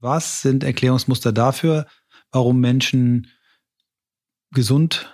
Was 0.00 0.42
sind 0.42 0.64
Erklärungsmuster 0.64 1.32
dafür, 1.32 1.86
warum 2.30 2.60
Menschen 2.60 3.28
gesund, 4.52 5.12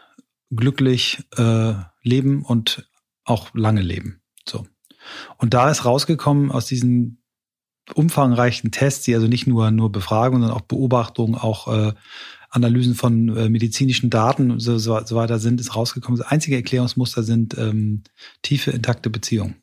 glücklich 0.50 1.24
äh, 1.36 1.74
leben 2.02 2.44
und 2.44 2.88
auch 3.24 3.54
lange 3.54 3.82
leben? 3.82 4.22
So. 4.46 4.66
Und 5.38 5.54
da 5.54 5.70
ist 5.70 5.84
rausgekommen 5.84 6.50
aus 6.50 6.66
diesen 6.66 7.22
umfangreichen 7.94 8.70
Tests, 8.70 9.04
die 9.04 9.14
also 9.14 9.26
nicht 9.26 9.46
nur 9.46 9.70
nur 9.70 9.90
Befragungen, 9.90 10.42
sondern 10.42 10.58
auch 10.58 10.66
Beobachtungen, 10.66 11.34
auch 11.34 11.68
äh, 11.68 11.92
Analysen 12.50 12.94
von 12.94 13.34
äh, 13.34 13.48
medizinischen 13.48 14.10
Daten 14.10 14.50
und 14.50 14.60
so, 14.60 14.76
so, 14.78 14.94
weiter 14.94 15.38
sind, 15.38 15.60
ist 15.60 15.74
rausgekommen. 15.74 16.18
Das 16.18 16.28
einzige 16.28 16.56
Erklärungsmuster 16.56 17.22
sind 17.22 17.56
ähm, 17.56 18.02
tiefe, 18.42 18.72
intakte 18.72 19.08
Beziehungen. 19.08 19.61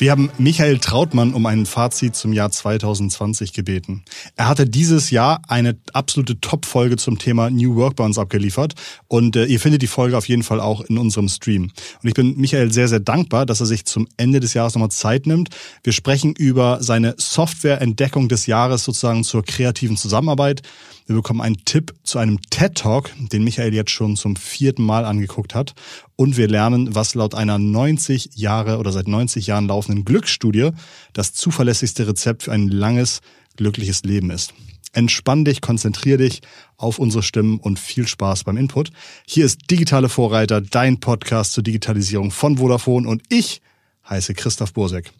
Wir 0.00 0.12
haben 0.12 0.30
Michael 0.38 0.78
Trautmann 0.78 1.34
um 1.34 1.44
ein 1.46 1.66
Fazit 1.66 2.14
zum 2.14 2.32
Jahr 2.32 2.52
2020 2.52 3.52
gebeten. 3.52 4.04
Er 4.36 4.46
hatte 4.46 4.64
dieses 4.64 5.10
Jahr 5.10 5.42
eine 5.48 5.76
absolute 5.92 6.40
Top-Folge 6.40 6.96
zum 6.96 7.18
Thema 7.18 7.50
New 7.50 7.74
Work 7.74 7.96
bei 7.96 8.04
uns 8.04 8.16
abgeliefert 8.16 8.74
und 9.08 9.34
äh, 9.34 9.46
ihr 9.46 9.58
findet 9.58 9.82
die 9.82 9.88
Folge 9.88 10.16
auf 10.16 10.28
jeden 10.28 10.44
Fall 10.44 10.60
auch 10.60 10.82
in 10.82 10.98
unserem 10.98 11.28
Stream. 11.28 11.72
Und 12.00 12.08
ich 12.08 12.14
bin 12.14 12.36
Michael 12.36 12.70
sehr, 12.70 12.86
sehr 12.86 13.00
dankbar, 13.00 13.44
dass 13.44 13.58
er 13.58 13.66
sich 13.66 13.86
zum 13.86 14.06
Ende 14.16 14.38
des 14.38 14.54
Jahres 14.54 14.76
nochmal 14.76 14.92
Zeit 14.92 15.26
nimmt. 15.26 15.48
Wir 15.82 15.92
sprechen 15.92 16.32
über 16.32 16.80
seine 16.80 17.16
Software-Entdeckung 17.18 18.28
des 18.28 18.46
Jahres 18.46 18.84
sozusagen 18.84 19.24
zur 19.24 19.42
kreativen 19.42 19.96
Zusammenarbeit. 19.96 20.62
Wir 21.08 21.16
bekommen 21.16 21.40
einen 21.40 21.64
Tipp 21.64 21.94
zu 22.02 22.18
einem 22.18 22.38
TED-Talk, 22.50 23.10
den 23.32 23.42
Michael 23.42 23.72
jetzt 23.72 23.92
schon 23.92 24.14
zum 24.14 24.36
vierten 24.36 24.82
Mal 24.82 25.06
angeguckt 25.06 25.54
hat. 25.54 25.72
Und 26.16 26.36
wir 26.36 26.48
lernen, 26.48 26.94
was 26.94 27.14
laut 27.14 27.34
einer 27.34 27.58
90 27.58 28.32
Jahre 28.34 28.76
oder 28.76 28.92
seit 28.92 29.08
90 29.08 29.46
Jahren 29.46 29.68
laufenden 29.68 30.04
Glücksstudie 30.04 30.72
das 31.14 31.32
zuverlässigste 31.32 32.06
Rezept 32.06 32.42
für 32.42 32.52
ein 32.52 32.68
langes, 32.68 33.22
glückliches 33.56 34.02
Leben 34.02 34.30
ist. 34.30 34.52
Entspann 34.92 35.46
dich, 35.46 35.62
konzentrier 35.62 36.18
dich 36.18 36.42
auf 36.76 36.98
unsere 36.98 37.22
Stimmen 37.22 37.58
und 37.58 37.78
viel 37.78 38.06
Spaß 38.06 38.44
beim 38.44 38.58
Input. 38.58 38.90
Hier 39.26 39.46
ist 39.46 39.70
Digitale 39.70 40.10
Vorreiter, 40.10 40.60
dein 40.60 41.00
Podcast 41.00 41.54
zur 41.54 41.62
Digitalisierung 41.62 42.30
von 42.30 42.58
Vodafone 42.58 43.08
und 43.08 43.22
ich 43.30 43.62
heiße 44.10 44.34
Christoph 44.34 44.74
Bursek. 44.74 45.10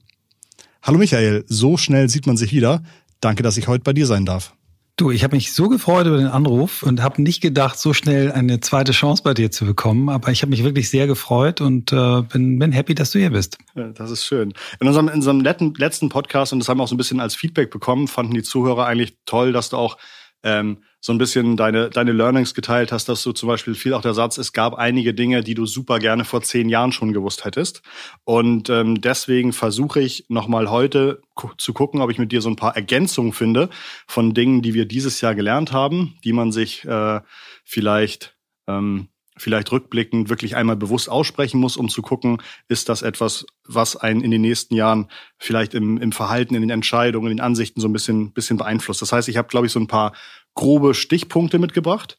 Hallo 0.82 0.98
Michael, 0.98 1.46
so 1.48 1.78
schnell 1.78 2.10
sieht 2.10 2.26
man 2.26 2.36
sich 2.36 2.52
wieder. 2.52 2.82
Danke, 3.20 3.42
dass 3.42 3.56
ich 3.56 3.68
heute 3.68 3.84
bei 3.84 3.94
dir 3.94 4.06
sein 4.06 4.26
darf. 4.26 4.52
Du, 4.98 5.12
ich 5.12 5.22
habe 5.22 5.36
mich 5.36 5.52
so 5.52 5.68
gefreut 5.68 6.08
über 6.08 6.16
den 6.16 6.26
Anruf 6.26 6.82
und 6.82 7.04
habe 7.04 7.22
nicht 7.22 7.40
gedacht, 7.40 7.78
so 7.78 7.94
schnell 7.94 8.32
eine 8.32 8.58
zweite 8.58 8.90
Chance 8.90 9.22
bei 9.22 9.32
dir 9.32 9.52
zu 9.52 9.64
bekommen. 9.64 10.08
Aber 10.08 10.32
ich 10.32 10.42
habe 10.42 10.50
mich 10.50 10.64
wirklich 10.64 10.90
sehr 10.90 11.06
gefreut 11.06 11.60
und 11.60 11.92
äh, 11.92 12.22
bin, 12.22 12.58
bin 12.58 12.72
happy, 12.72 12.96
dass 12.96 13.12
du 13.12 13.20
hier 13.20 13.30
bist. 13.30 13.58
Ja, 13.76 13.90
das 13.90 14.10
ist 14.10 14.24
schön. 14.24 14.52
In 14.80 14.88
unserem, 14.88 15.06
in 15.06 15.14
unserem 15.14 15.38
letzten 15.40 16.08
Podcast, 16.08 16.52
und 16.52 16.58
das 16.58 16.68
haben 16.68 16.78
wir 16.78 16.82
auch 16.82 16.88
so 16.88 16.96
ein 16.96 16.98
bisschen 16.98 17.20
als 17.20 17.36
Feedback 17.36 17.70
bekommen, 17.70 18.08
fanden 18.08 18.34
die 18.34 18.42
Zuhörer 18.42 18.86
eigentlich 18.86 19.16
toll, 19.24 19.52
dass 19.52 19.68
du 19.68 19.76
auch 19.76 19.98
ähm, 20.42 20.82
so 21.00 21.12
ein 21.12 21.18
bisschen 21.18 21.56
deine, 21.56 21.90
deine 21.90 22.12
Learnings 22.12 22.54
geteilt 22.54 22.92
hast, 22.92 23.08
dass 23.08 23.22
du 23.22 23.32
zum 23.32 23.48
Beispiel 23.48 23.74
viel 23.74 23.94
auch 23.94 24.02
der 24.02 24.14
Satz, 24.14 24.38
es 24.38 24.52
gab 24.52 24.74
einige 24.74 25.14
Dinge, 25.14 25.42
die 25.42 25.54
du 25.54 25.66
super 25.66 25.98
gerne 25.98 26.24
vor 26.24 26.42
zehn 26.42 26.68
Jahren 26.68 26.92
schon 26.92 27.12
gewusst 27.12 27.44
hättest. 27.44 27.82
Und 28.24 28.68
ähm, 28.68 29.00
deswegen 29.00 29.52
versuche 29.52 30.00
ich 30.00 30.26
nochmal 30.28 30.70
heute 30.70 31.20
zu 31.56 31.72
gucken, 31.72 32.00
ob 32.00 32.10
ich 32.10 32.18
mit 32.18 32.32
dir 32.32 32.40
so 32.40 32.48
ein 32.48 32.56
paar 32.56 32.76
Ergänzungen 32.76 33.32
finde 33.32 33.68
von 34.06 34.34
Dingen, 34.34 34.62
die 34.62 34.74
wir 34.74 34.86
dieses 34.86 35.20
Jahr 35.20 35.34
gelernt 35.34 35.72
haben, 35.72 36.16
die 36.24 36.32
man 36.32 36.52
sich 36.52 36.84
äh, 36.84 37.20
vielleicht 37.64 38.36
ähm, 38.66 39.08
vielleicht 39.38 39.72
rückblickend 39.72 40.28
wirklich 40.28 40.56
einmal 40.56 40.76
bewusst 40.76 41.08
aussprechen 41.08 41.58
muss, 41.58 41.76
um 41.76 41.88
zu 41.88 42.02
gucken, 42.02 42.42
ist 42.68 42.88
das 42.88 43.02
etwas, 43.02 43.46
was 43.64 43.96
einen 43.96 44.20
in 44.20 44.30
den 44.30 44.42
nächsten 44.42 44.74
Jahren 44.74 45.08
vielleicht 45.38 45.74
im, 45.74 45.98
im 45.98 46.12
Verhalten, 46.12 46.54
in 46.54 46.60
den 46.60 46.70
Entscheidungen, 46.70 47.30
in 47.30 47.38
den 47.38 47.44
Ansichten 47.44 47.80
so 47.80 47.88
ein 47.88 47.92
bisschen, 47.92 48.32
bisschen 48.32 48.56
beeinflusst. 48.56 49.02
Das 49.02 49.12
heißt, 49.12 49.28
ich 49.28 49.36
habe, 49.36 49.48
glaube 49.48 49.66
ich, 49.66 49.72
so 49.72 49.80
ein 49.80 49.86
paar 49.86 50.12
grobe 50.54 50.94
Stichpunkte 50.94 51.58
mitgebracht 51.58 52.16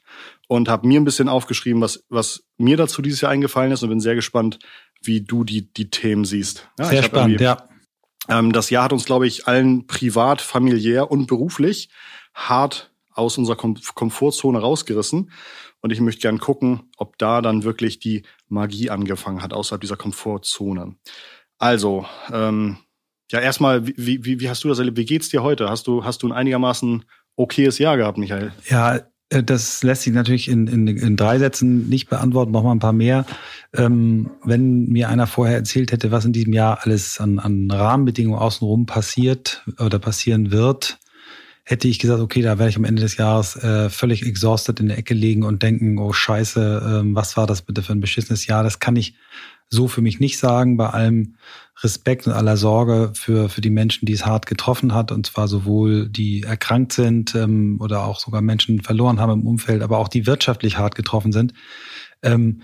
und 0.47 0.69
habe 0.69 0.87
mir 0.87 0.99
ein 0.99 1.05
bisschen 1.05 1.29
aufgeschrieben, 1.29 1.81
was, 1.81 2.05
was 2.09 2.45
mir 2.57 2.77
dazu 2.77 3.01
dieses 3.01 3.21
Jahr 3.21 3.31
eingefallen 3.31 3.71
ist 3.71 3.83
und 3.83 3.89
bin 3.89 3.99
sehr 3.99 4.15
gespannt, 4.15 4.59
wie 5.01 5.21
du 5.21 5.43
die, 5.43 5.71
die 5.73 5.89
Themen 5.89 6.25
siehst. 6.25 6.69
Ja, 6.79 6.85
sehr 6.85 7.03
spannend, 7.03 7.41
ja. 7.41 7.67
Ähm, 8.29 8.51
das 8.51 8.69
Jahr 8.69 8.85
hat 8.85 8.93
uns, 8.93 9.05
glaube 9.05 9.27
ich, 9.27 9.47
allen 9.47 9.87
privat, 9.87 10.41
familiär 10.41 11.11
und 11.11 11.27
beruflich 11.27 11.89
hart 12.33 12.91
aus 13.11 13.37
unserer 13.37 13.57
Kom 13.57 13.75
Komfortzone 13.95 14.59
rausgerissen. 14.59 15.31
Und 15.81 15.91
ich 15.91 16.01
möchte 16.01 16.21
gern 16.21 16.39
gucken, 16.39 16.89
ob 16.97 17.17
da 17.17 17.41
dann 17.41 17.63
wirklich 17.63 17.99
die 17.99 18.23
Magie 18.47 18.89
angefangen 18.89 19.41
hat 19.41 19.53
außerhalb 19.53 19.81
dieser 19.81 19.95
Komfortzone. 19.97 20.95
Also, 21.57 22.05
ähm, 22.31 22.77
ja, 23.31 23.39
erstmal, 23.39 23.85
wie, 23.85 24.25
wie, 24.25 24.39
wie 24.39 24.49
hast 24.49 24.63
du 24.63 24.69
das 24.69 24.79
erlebt? 24.79 24.97
Wie 24.97 25.05
geht's 25.05 25.29
dir 25.29 25.43
heute? 25.43 25.69
Hast 25.69 25.87
du, 25.87 26.03
hast 26.03 26.23
du 26.23 26.27
ein 26.27 26.33
einigermaßen 26.33 27.05
okayes 27.35 27.77
Jahr 27.79 27.97
gehabt, 27.97 28.17
Michael. 28.17 28.51
Ja, 28.67 28.99
äh, 29.29 29.43
das 29.43 29.81
lässt 29.83 30.03
sich 30.03 30.13
natürlich 30.13 30.49
in, 30.49 30.67
in, 30.67 30.87
in 30.87 31.15
drei 31.15 31.39
Sätzen 31.39 31.87
nicht 31.89 32.09
beantworten, 32.09 32.51
noch 32.51 32.63
mal 32.63 32.71
ein 32.71 32.79
paar 32.79 32.93
mehr. 32.93 33.25
Ähm, 33.73 34.31
wenn 34.43 34.87
mir 34.89 35.09
einer 35.09 35.27
vorher 35.27 35.55
erzählt 35.55 35.91
hätte, 35.91 36.11
was 36.11 36.25
in 36.25 36.33
diesem 36.33 36.53
Jahr 36.53 36.79
alles 36.83 37.19
an, 37.19 37.39
an 37.39 37.69
Rahmenbedingungen 37.71 38.39
außenrum 38.39 38.85
passiert 38.85 39.63
oder 39.79 39.99
passieren 39.99 40.51
wird, 40.51 40.98
hätte 41.69 41.87
ich 41.87 41.99
gesagt, 41.99 42.19
okay, 42.19 42.41
da 42.41 42.57
werde 42.57 42.71
ich 42.71 42.77
am 42.77 42.83
Ende 42.83 43.03
des 43.03 43.17
Jahres 43.17 43.55
äh, 43.55 43.91
völlig 43.91 44.25
exhausted 44.25 44.79
in 44.79 44.87
der 44.87 44.97
Ecke 44.97 45.13
liegen 45.13 45.43
und 45.43 45.61
denken, 45.61 45.99
oh 45.99 46.11
Scheiße, 46.11 47.01
ähm, 47.01 47.13
was 47.13 47.37
war 47.37 47.45
das 47.45 47.61
bitte 47.61 47.83
für 47.83 47.93
ein 47.93 47.99
beschissenes 47.99 48.47
Jahr? 48.47 48.63
Das 48.63 48.79
kann 48.79 48.95
ich 48.95 49.13
so 49.69 49.87
für 49.87 50.01
mich 50.01 50.19
nicht 50.19 50.39
sagen, 50.39 50.77
bei 50.77 50.89
allem 50.89 51.35
Respekt 51.83 52.25
und 52.25 52.33
aller 52.33 52.57
Sorge 52.57 53.11
für, 53.13 53.49
für 53.49 53.61
die 53.61 53.69
Menschen, 53.69 54.07
die 54.07 54.13
es 54.13 54.25
hart 54.25 54.47
getroffen 54.47 54.95
hat, 54.95 55.11
und 55.11 55.27
zwar 55.27 55.47
sowohl 55.47 56.09
die 56.09 56.41
erkrankt 56.41 56.91
sind 56.91 57.35
ähm, 57.35 57.77
oder 57.79 58.03
auch 58.03 58.19
sogar 58.19 58.41
Menschen 58.41 58.81
verloren 58.81 59.19
haben 59.19 59.33
im 59.33 59.45
Umfeld, 59.45 59.83
aber 59.83 59.99
auch 59.99 60.07
die 60.07 60.25
wirtschaftlich 60.25 60.79
hart 60.79 60.95
getroffen 60.95 61.31
sind. 61.31 61.53
Ähm, 62.23 62.63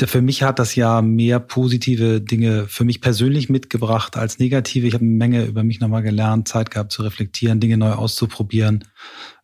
für 0.00 0.22
mich 0.22 0.42
hat 0.42 0.58
das 0.58 0.74
Jahr 0.74 1.02
mehr 1.02 1.40
positive 1.40 2.20
Dinge 2.20 2.66
für 2.68 2.84
mich 2.84 3.00
persönlich 3.00 3.48
mitgebracht 3.48 4.16
als 4.16 4.38
negative. 4.38 4.86
Ich 4.86 4.94
habe 4.94 5.04
eine 5.04 5.14
Menge 5.14 5.44
über 5.44 5.64
mich 5.64 5.80
nochmal 5.80 6.02
gelernt, 6.02 6.48
Zeit 6.48 6.70
gehabt 6.70 6.92
zu 6.92 7.02
reflektieren, 7.02 7.60
Dinge 7.60 7.76
neu 7.76 7.92
auszuprobieren 7.92 8.84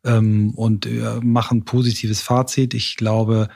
ähm, 0.05 0.53
und 0.55 0.87
äh, 0.87 1.21
machen 1.23 1.65
positives 1.65 2.23
Fazit. 2.23 2.75
Ich 2.75 2.97
glaube, 2.97 3.49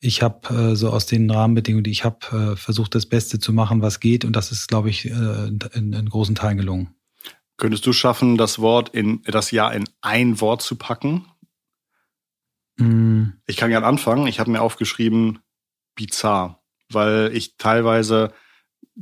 ich 0.00 0.22
habe 0.22 0.54
äh, 0.54 0.76
so 0.76 0.90
aus 0.90 1.06
den 1.06 1.30
Rahmenbedingungen, 1.30 1.84
die 1.84 1.90
ich 1.90 2.04
habe, 2.04 2.52
äh, 2.52 2.56
versucht, 2.56 2.94
das 2.94 3.06
Beste 3.06 3.38
zu 3.38 3.52
machen, 3.52 3.80
was 3.80 4.00
geht. 4.00 4.24
Und 4.24 4.34
das 4.36 4.52
ist, 4.52 4.68
glaube 4.68 4.90
ich, 4.90 5.06
äh, 5.06 5.46
in, 5.48 5.92
in, 5.92 6.08
großen 6.08 6.34
Teilen 6.34 6.58
gelungen. 6.58 6.94
Könntest 7.56 7.86
du 7.86 7.92
schaffen, 7.92 8.36
das 8.36 8.58
Wort 8.58 8.90
in 8.90 9.22
das 9.22 9.50
Jahr 9.50 9.72
in 9.72 9.84
ein 10.02 10.40
Wort 10.40 10.60
zu 10.60 10.76
packen? 10.76 11.24
Mm. 12.76 13.24
Ich 13.46 13.56
kann 13.56 13.70
gerne 13.70 13.86
anfangen. 13.86 14.26
Ich 14.26 14.40
habe 14.40 14.50
mir 14.50 14.60
aufgeschrieben, 14.60 15.38
bizarr, 15.94 16.62
weil 16.90 17.30
ich 17.34 17.56
teilweise 17.56 18.32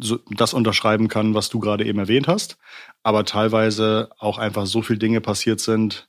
so 0.00 0.19
das 0.30 0.54
unterschreiben 0.54 1.08
kann, 1.08 1.34
was 1.34 1.48
du 1.48 1.58
gerade 1.58 1.84
eben 1.84 1.98
erwähnt 1.98 2.28
hast, 2.28 2.56
aber 3.03 3.25
teilweise 3.25 4.10
auch 4.19 4.38
einfach 4.38 4.66
so 4.66 4.82
viele 4.82 4.98
Dinge 4.98 5.20
passiert 5.20 5.60
sind, 5.60 6.08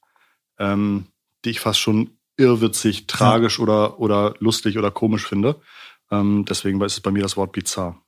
ähm, 0.59 1.07
die 1.43 1.51
ich 1.51 1.59
fast 1.59 1.79
schon 1.79 2.17
irrwitzig, 2.37 3.07
tragisch 3.07 3.57
ja. 3.57 3.63
oder, 3.63 3.99
oder 3.99 4.35
lustig 4.39 4.77
oder 4.77 4.91
komisch 4.91 5.27
finde. 5.27 5.61
Ähm, 6.11 6.45
deswegen 6.47 6.81
ist 6.81 6.93
es 6.93 7.01
bei 7.01 7.11
mir 7.11 7.23
das 7.23 7.37
Wort 7.37 7.51
bizarr. 7.51 7.99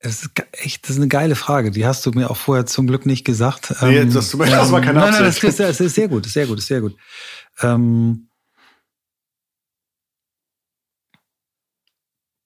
Das 0.00 0.22
ist 0.22 0.30
echt, 0.52 0.84
das 0.84 0.90
ist 0.90 0.96
eine 0.96 1.08
geile 1.08 1.34
Frage. 1.34 1.72
Die 1.72 1.84
hast 1.84 2.06
du 2.06 2.12
mir 2.12 2.30
auch 2.30 2.36
vorher 2.36 2.66
zum 2.66 2.86
Glück 2.86 3.04
nicht 3.04 3.24
gesagt. 3.24 3.74
Nee, 3.82 3.98
ähm, 3.98 4.12
das, 4.12 4.30
das 4.30 4.72
war 4.72 4.80
keine 4.80 5.00
Nein, 5.00 5.12
nein, 5.12 5.24
das 5.24 5.42
ist, 5.42 5.58
das 5.58 5.80
ist 5.80 5.94
sehr 5.94 6.08
gut, 6.08 6.24
ist 6.24 6.34
sehr 6.34 6.46
gut, 6.46 6.58
ist 6.58 6.68
sehr 6.68 6.80
gut. 6.80 6.96
Ähm, 7.60 8.28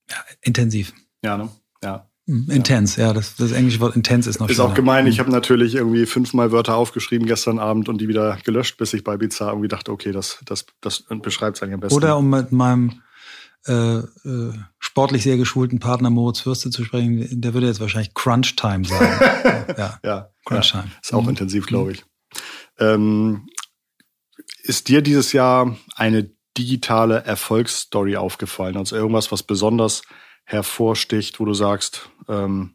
ja, 0.09 0.17
intensiv. 0.43 0.93
Ja, 1.25 1.37
ne? 1.37 1.49
Ja. 1.83 2.09
Hm, 2.27 2.49
intens, 2.51 2.95
ja, 2.97 3.13
das, 3.13 3.35
das 3.35 3.51
englische 3.51 3.81
Wort 3.81 3.97
intens 3.97 4.29
ist 4.29 4.39
noch 4.39 4.49
Ist 4.49 4.57
schöner. 4.57 4.69
auch 4.69 4.75
gemein. 4.75 5.09
Ich 5.09 5.19
hm. 5.19 5.25
habe 5.25 5.33
natürlich 5.33 5.75
irgendwie 5.75 6.07
fünfmal 6.07 6.53
Wörter 6.53 6.77
aufgeschrieben 6.77 7.27
gestern 7.27 7.59
Abend 7.59 7.89
und 7.89 8.01
die 8.01 8.07
wieder 8.07 8.39
gelöscht, 8.45 8.77
bis 8.77 8.95
ich 8.95 9.03
bei 9.03 9.17
Bizarre 9.17 9.53
irgendwie 9.53 9.69
dachte, 9.69 9.91
okay, 9.91 10.13
das, 10.13 10.39
das, 10.45 10.67
das 10.81 11.05
beschreibt 11.09 11.57
es 11.57 11.63
eigentlich 11.63 11.75
am 11.75 11.81
besten. 11.81 11.97
Oder 11.97 12.17
um 12.17 12.31
mit 12.31 12.53
meinem 12.53 13.03
äh, 13.67 13.99
äh, 13.99 14.53
sportlich 14.79 15.23
sehr 15.23 15.37
geschulten 15.37 15.79
Partner 15.79 16.11
Moritz 16.11 16.41
Fürste 16.41 16.71
zu 16.71 16.85
sprechen, 16.85 17.41
der 17.41 17.55
würde 17.55 17.67
jetzt 17.67 17.81
wahrscheinlich 17.81 18.15
Crunch 18.15 18.57
Time 18.57 18.85
sagen. 18.85 19.75
ja, 19.79 19.99
ja, 20.05 20.31
Crunch 20.45 20.71
Time. 20.71 20.85
Ja, 20.85 20.99
ist 21.03 21.15
auch 21.15 21.23
mhm. 21.23 21.31
intensiv, 21.31 21.67
glaube 21.67 21.93
ich. 21.93 22.05
Ähm, 22.79 23.49
ist 24.63 24.89
dir 24.89 25.03
dieses 25.03 25.33
Jahr 25.33 25.77
eine 25.97 26.31
digitale 26.57 27.25
Erfolgsstory 27.25 28.17
aufgefallen? 28.17 28.77
Also 28.77 28.97
irgendwas, 28.97 29.33
was 29.33 29.43
besonders 29.43 30.03
hervorsticht, 30.45 31.41
wo 31.41 31.45
du 31.45 31.55
sagst, 31.55 32.11
ähm, 32.29 32.75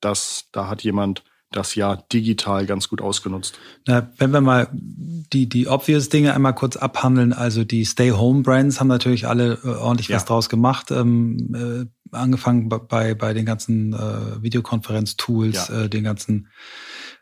das, 0.00 0.48
da 0.52 0.68
hat 0.68 0.82
jemand 0.82 1.24
das 1.52 1.74
Jahr 1.74 2.04
digital 2.12 2.66
ganz 2.66 2.88
gut 2.88 3.00
ausgenutzt. 3.00 3.58
Na, 3.86 4.10
wenn 4.18 4.30
wir 4.30 4.40
mal 4.40 4.68
die, 4.72 5.48
die 5.48 5.68
obvious 5.68 6.08
Dinge 6.08 6.34
einmal 6.34 6.54
kurz 6.54 6.76
abhandeln, 6.76 7.32
also 7.32 7.64
die 7.64 7.84
Stay-Home-Brands 7.84 8.80
haben 8.80 8.88
natürlich 8.88 9.26
alle 9.26 9.58
äh, 9.64 9.68
ordentlich 9.68 10.08
ja. 10.08 10.16
was 10.16 10.24
draus 10.24 10.48
gemacht. 10.48 10.90
Ähm, 10.90 11.54
äh, 11.54 12.14
angefangen 12.14 12.68
bei, 12.68 13.14
bei 13.14 13.32
den 13.32 13.46
ganzen 13.46 13.92
äh, 13.92 14.42
Videokonferenz-Tools, 14.42 15.68
ja. 15.68 15.84
äh, 15.84 15.88
den 15.88 16.04
ganzen 16.04 16.48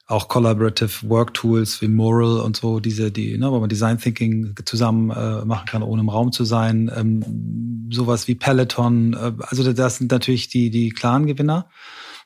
auch 0.07 0.29
Collaborative 0.29 1.09
Work 1.09 1.33
Tools 1.35 1.81
wie 1.81 1.89
Moral 1.89 2.41
und 2.41 2.57
so, 2.57 2.79
diese, 2.79 3.11
die, 3.11 3.39
ne, 3.39 3.51
wo 3.51 3.59
man 3.59 3.69
Design 3.69 3.99
Thinking 3.99 4.55
zusammen 4.65 5.11
äh, 5.11 5.45
machen 5.45 5.67
kann, 5.67 5.83
ohne 5.83 6.03
im 6.03 6.11
Raum 6.11 6.31
zu 6.31 6.45
sein. 6.45 6.91
Ähm, 6.95 7.89
sowas 7.91 8.29
wie 8.29 8.35
Peloton. 8.35 9.15
Äh, 9.15 9.33
also 9.41 9.73
das 9.73 9.97
sind 9.97 10.11
natürlich 10.11 10.49
die, 10.49 10.71
die 10.71 10.91
klaren 10.91 11.27
Gewinner. 11.27 11.69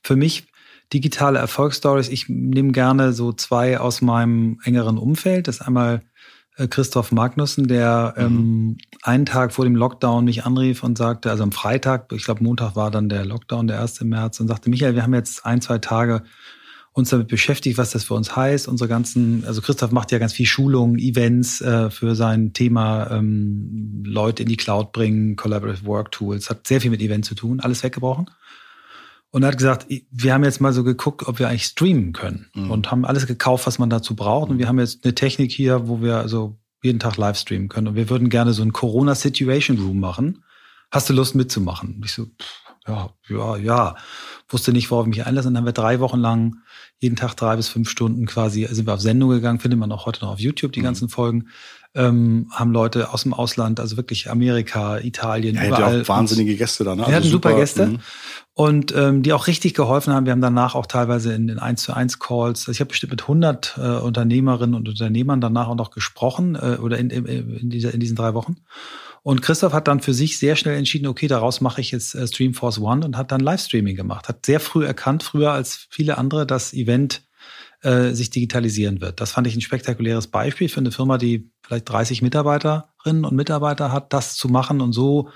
Für 0.02 0.16
mich 0.16 0.48
digitale 0.92 1.38
Erfolgsstories. 1.38 2.08
Ich 2.08 2.28
nehme 2.28 2.72
gerne 2.72 3.12
so 3.12 3.32
zwei 3.32 3.78
aus 3.78 4.00
meinem 4.00 4.58
engeren 4.64 4.98
Umfeld. 4.98 5.46
Das 5.46 5.56
ist 5.56 5.62
einmal 5.62 6.02
äh, 6.56 6.66
Christoph 6.66 7.12
Magnussen, 7.12 7.68
der 7.68 8.14
mhm. 8.16 8.24
ähm, 8.24 8.76
einen 9.02 9.26
Tag 9.26 9.52
vor 9.52 9.64
dem 9.64 9.76
Lockdown 9.76 10.24
mich 10.24 10.44
anrief 10.44 10.82
und 10.82 10.98
sagte, 10.98 11.30
also 11.30 11.44
am 11.44 11.52
Freitag, 11.52 12.12
ich 12.12 12.24
glaube 12.24 12.42
Montag 12.42 12.74
war 12.74 12.90
dann 12.90 13.08
der 13.08 13.24
Lockdown, 13.24 13.68
der 13.68 13.80
1. 13.80 14.00
März, 14.02 14.40
und 14.40 14.48
sagte, 14.48 14.68
Michael, 14.68 14.96
wir 14.96 15.04
haben 15.04 15.14
jetzt 15.14 15.46
ein, 15.46 15.60
zwei 15.60 15.78
Tage 15.78 16.24
uns 16.98 17.10
damit 17.10 17.28
beschäftigt, 17.28 17.78
was 17.78 17.90
das 17.90 18.04
für 18.04 18.14
uns 18.14 18.34
heißt. 18.34 18.68
Unsere 18.68 18.88
ganzen, 18.88 19.44
also 19.46 19.62
Christoph 19.62 19.92
macht 19.92 20.12
ja 20.12 20.18
ganz 20.18 20.32
viel 20.32 20.46
Schulungen, 20.46 20.98
Events 20.98 21.60
äh, 21.60 21.90
für 21.90 22.14
sein 22.14 22.52
Thema 22.52 23.10
ähm, 23.10 24.02
Leute 24.04 24.42
in 24.42 24.48
die 24.48 24.56
Cloud 24.56 24.92
bringen, 24.92 25.36
Collaborative 25.36 25.86
Work 25.86 26.12
Tools, 26.12 26.50
hat 26.50 26.66
sehr 26.66 26.80
viel 26.80 26.90
mit 26.90 27.00
Events 27.00 27.28
zu 27.28 27.34
tun, 27.34 27.60
alles 27.60 27.82
weggebrochen. 27.82 28.30
Und 29.30 29.42
er 29.42 29.48
hat 29.48 29.58
gesagt, 29.58 29.86
wir 30.10 30.32
haben 30.32 30.44
jetzt 30.44 30.60
mal 30.60 30.72
so 30.72 30.84
geguckt, 30.84 31.28
ob 31.28 31.38
wir 31.38 31.48
eigentlich 31.48 31.64
streamen 31.64 32.12
können 32.12 32.46
mhm. 32.54 32.70
und 32.70 32.90
haben 32.90 33.04
alles 33.04 33.26
gekauft, 33.26 33.66
was 33.66 33.78
man 33.78 33.90
dazu 33.90 34.16
braucht. 34.16 34.50
Und 34.50 34.58
wir 34.58 34.68
haben 34.68 34.78
jetzt 34.78 35.04
eine 35.04 35.14
Technik 35.14 35.52
hier, 35.52 35.86
wo 35.86 36.00
wir 36.00 36.16
also 36.16 36.58
jeden 36.82 36.98
Tag 36.98 37.16
live 37.16 37.36
streamen 37.36 37.68
können. 37.68 37.88
Und 37.88 37.94
wir 37.94 38.08
würden 38.08 38.30
gerne 38.30 38.52
so 38.54 38.62
ein 38.62 38.72
Corona 38.72 39.14
Situation 39.14 39.78
Room 39.78 40.00
machen. 40.00 40.44
Hast 40.90 41.10
du 41.10 41.12
Lust 41.12 41.34
mitzumachen? 41.34 41.96
Und 41.96 42.04
ich 42.06 42.12
so, 42.12 42.24
pff, 42.24 42.67
ja, 42.88 43.10
ja, 43.28 43.56
ja. 43.56 43.96
Wusste 44.48 44.72
nicht, 44.72 44.90
worauf 44.90 45.06
ich 45.06 45.10
mich 45.10 45.26
einlasse. 45.26 45.48
Und 45.48 45.54
dann 45.54 45.62
haben 45.62 45.68
wir 45.68 45.72
drei 45.72 46.00
Wochen 46.00 46.18
lang 46.18 46.56
jeden 46.98 47.16
Tag 47.16 47.34
drei 47.34 47.56
bis 47.56 47.68
fünf 47.68 47.88
Stunden 47.88 48.26
quasi 48.26 48.66
sind 48.70 48.86
wir 48.86 48.94
auf 48.94 49.00
Sendung 49.00 49.30
gegangen, 49.30 49.60
findet 49.60 49.78
man 49.78 49.92
auch 49.92 50.06
heute 50.06 50.24
noch 50.24 50.32
auf 50.32 50.40
YouTube 50.40 50.72
die 50.72 50.80
mhm. 50.80 50.84
ganzen 50.84 51.08
Folgen. 51.08 51.48
Ähm, 51.94 52.50
haben 52.52 52.70
Leute 52.70 53.12
aus 53.12 53.22
dem 53.22 53.32
Ausland, 53.32 53.80
also 53.80 53.96
wirklich 53.96 54.30
Amerika, 54.30 54.98
Italien, 54.98 55.56
ja, 55.56 55.68
überall. 55.68 56.02
auch 56.02 56.08
wahnsinnige 56.08 56.54
Gäste 56.54 56.84
da, 56.84 56.94
ne? 56.94 56.98
Wir 56.98 57.06
also 57.06 57.16
hatten 57.16 57.28
super, 57.28 57.48
super 57.50 57.60
Gäste. 57.60 57.86
Mhm. 57.86 57.98
Und 58.52 58.94
ähm, 58.94 59.22
die 59.22 59.32
auch 59.32 59.46
richtig 59.46 59.72
geholfen 59.74 60.12
haben. 60.12 60.26
Wir 60.26 60.32
haben 60.32 60.40
danach 60.40 60.74
auch 60.74 60.86
teilweise 60.86 61.32
in 61.32 61.46
den 61.46 61.58
1 61.58 61.82
zu 61.82 61.94
1 61.94 62.18
Calls, 62.18 62.62
also 62.62 62.72
ich 62.72 62.80
habe 62.80 62.88
bestimmt 62.88 63.12
mit 63.12 63.22
100 63.22 63.78
äh, 63.78 63.80
Unternehmerinnen 63.80 64.74
und 64.74 64.88
Unternehmern 64.88 65.40
danach 65.40 65.68
auch 65.68 65.76
noch 65.76 65.90
gesprochen 65.90 66.56
äh, 66.56 66.78
oder 66.80 66.98
in, 66.98 67.10
in, 67.10 67.24
in, 67.24 67.70
dieser, 67.70 67.94
in 67.94 68.00
diesen 68.00 68.16
drei 68.16 68.34
Wochen. 68.34 68.56
Und 69.28 69.42
Christoph 69.42 69.74
hat 69.74 69.88
dann 69.88 70.00
für 70.00 70.14
sich 70.14 70.38
sehr 70.38 70.56
schnell 70.56 70.78
entschieden, 70.78 71.06
okay, 71.06 71.26
daraus 71.26 71.60
mache 71.60 71.82
ich 71.82 71.90
jetzt 71.90 72.14
äh, 72.14 72.26
Streamforce 72.26 72.78
One 72.78 73.04
und 73.04 73.18
hat 73.18 73.30
dann 73.30 73.42
Livestreaming 73.42 73.94
gemacht. 73.94 74.26
Hat 74.26 74.46
sehr 74.46 74.58
früh 74.58 74.86
erkannt, 74.86 75.22
früher 75.22 75.52
als 75.52 75.86
viele 75.90 76.16
andere, 76.16 76.46
das 76.46 76.72
Event 76.72 77.28
äh, 77.82 78.12
sich 78.12 78.30
digitalisieren 78.30 79.02
wird. 79.02 79.20
Das 79.20 79.32
fand 79.32 79.46
ich 79.46 79.54
ein 79.54 79.60
spektakuläres 79.60 80.28
Beispiel 80.28 80.70
für 80.70 80.80
eine 80.80 80.92
Firma, 80.92 81.18
die 81.18 81.50
vielleicht 81.60 81.90
30 81.90 82.22
Mitarbeiterinnen 82.22 83.26
und 83.26 83.36
Mitarbeiter 83.36 83.92
hat, 83.92 84.14
das 84.14 84.34
zu 84.34 84.48
machen 84.48 84.80
und 84.80 84.94
so 84.94 85.28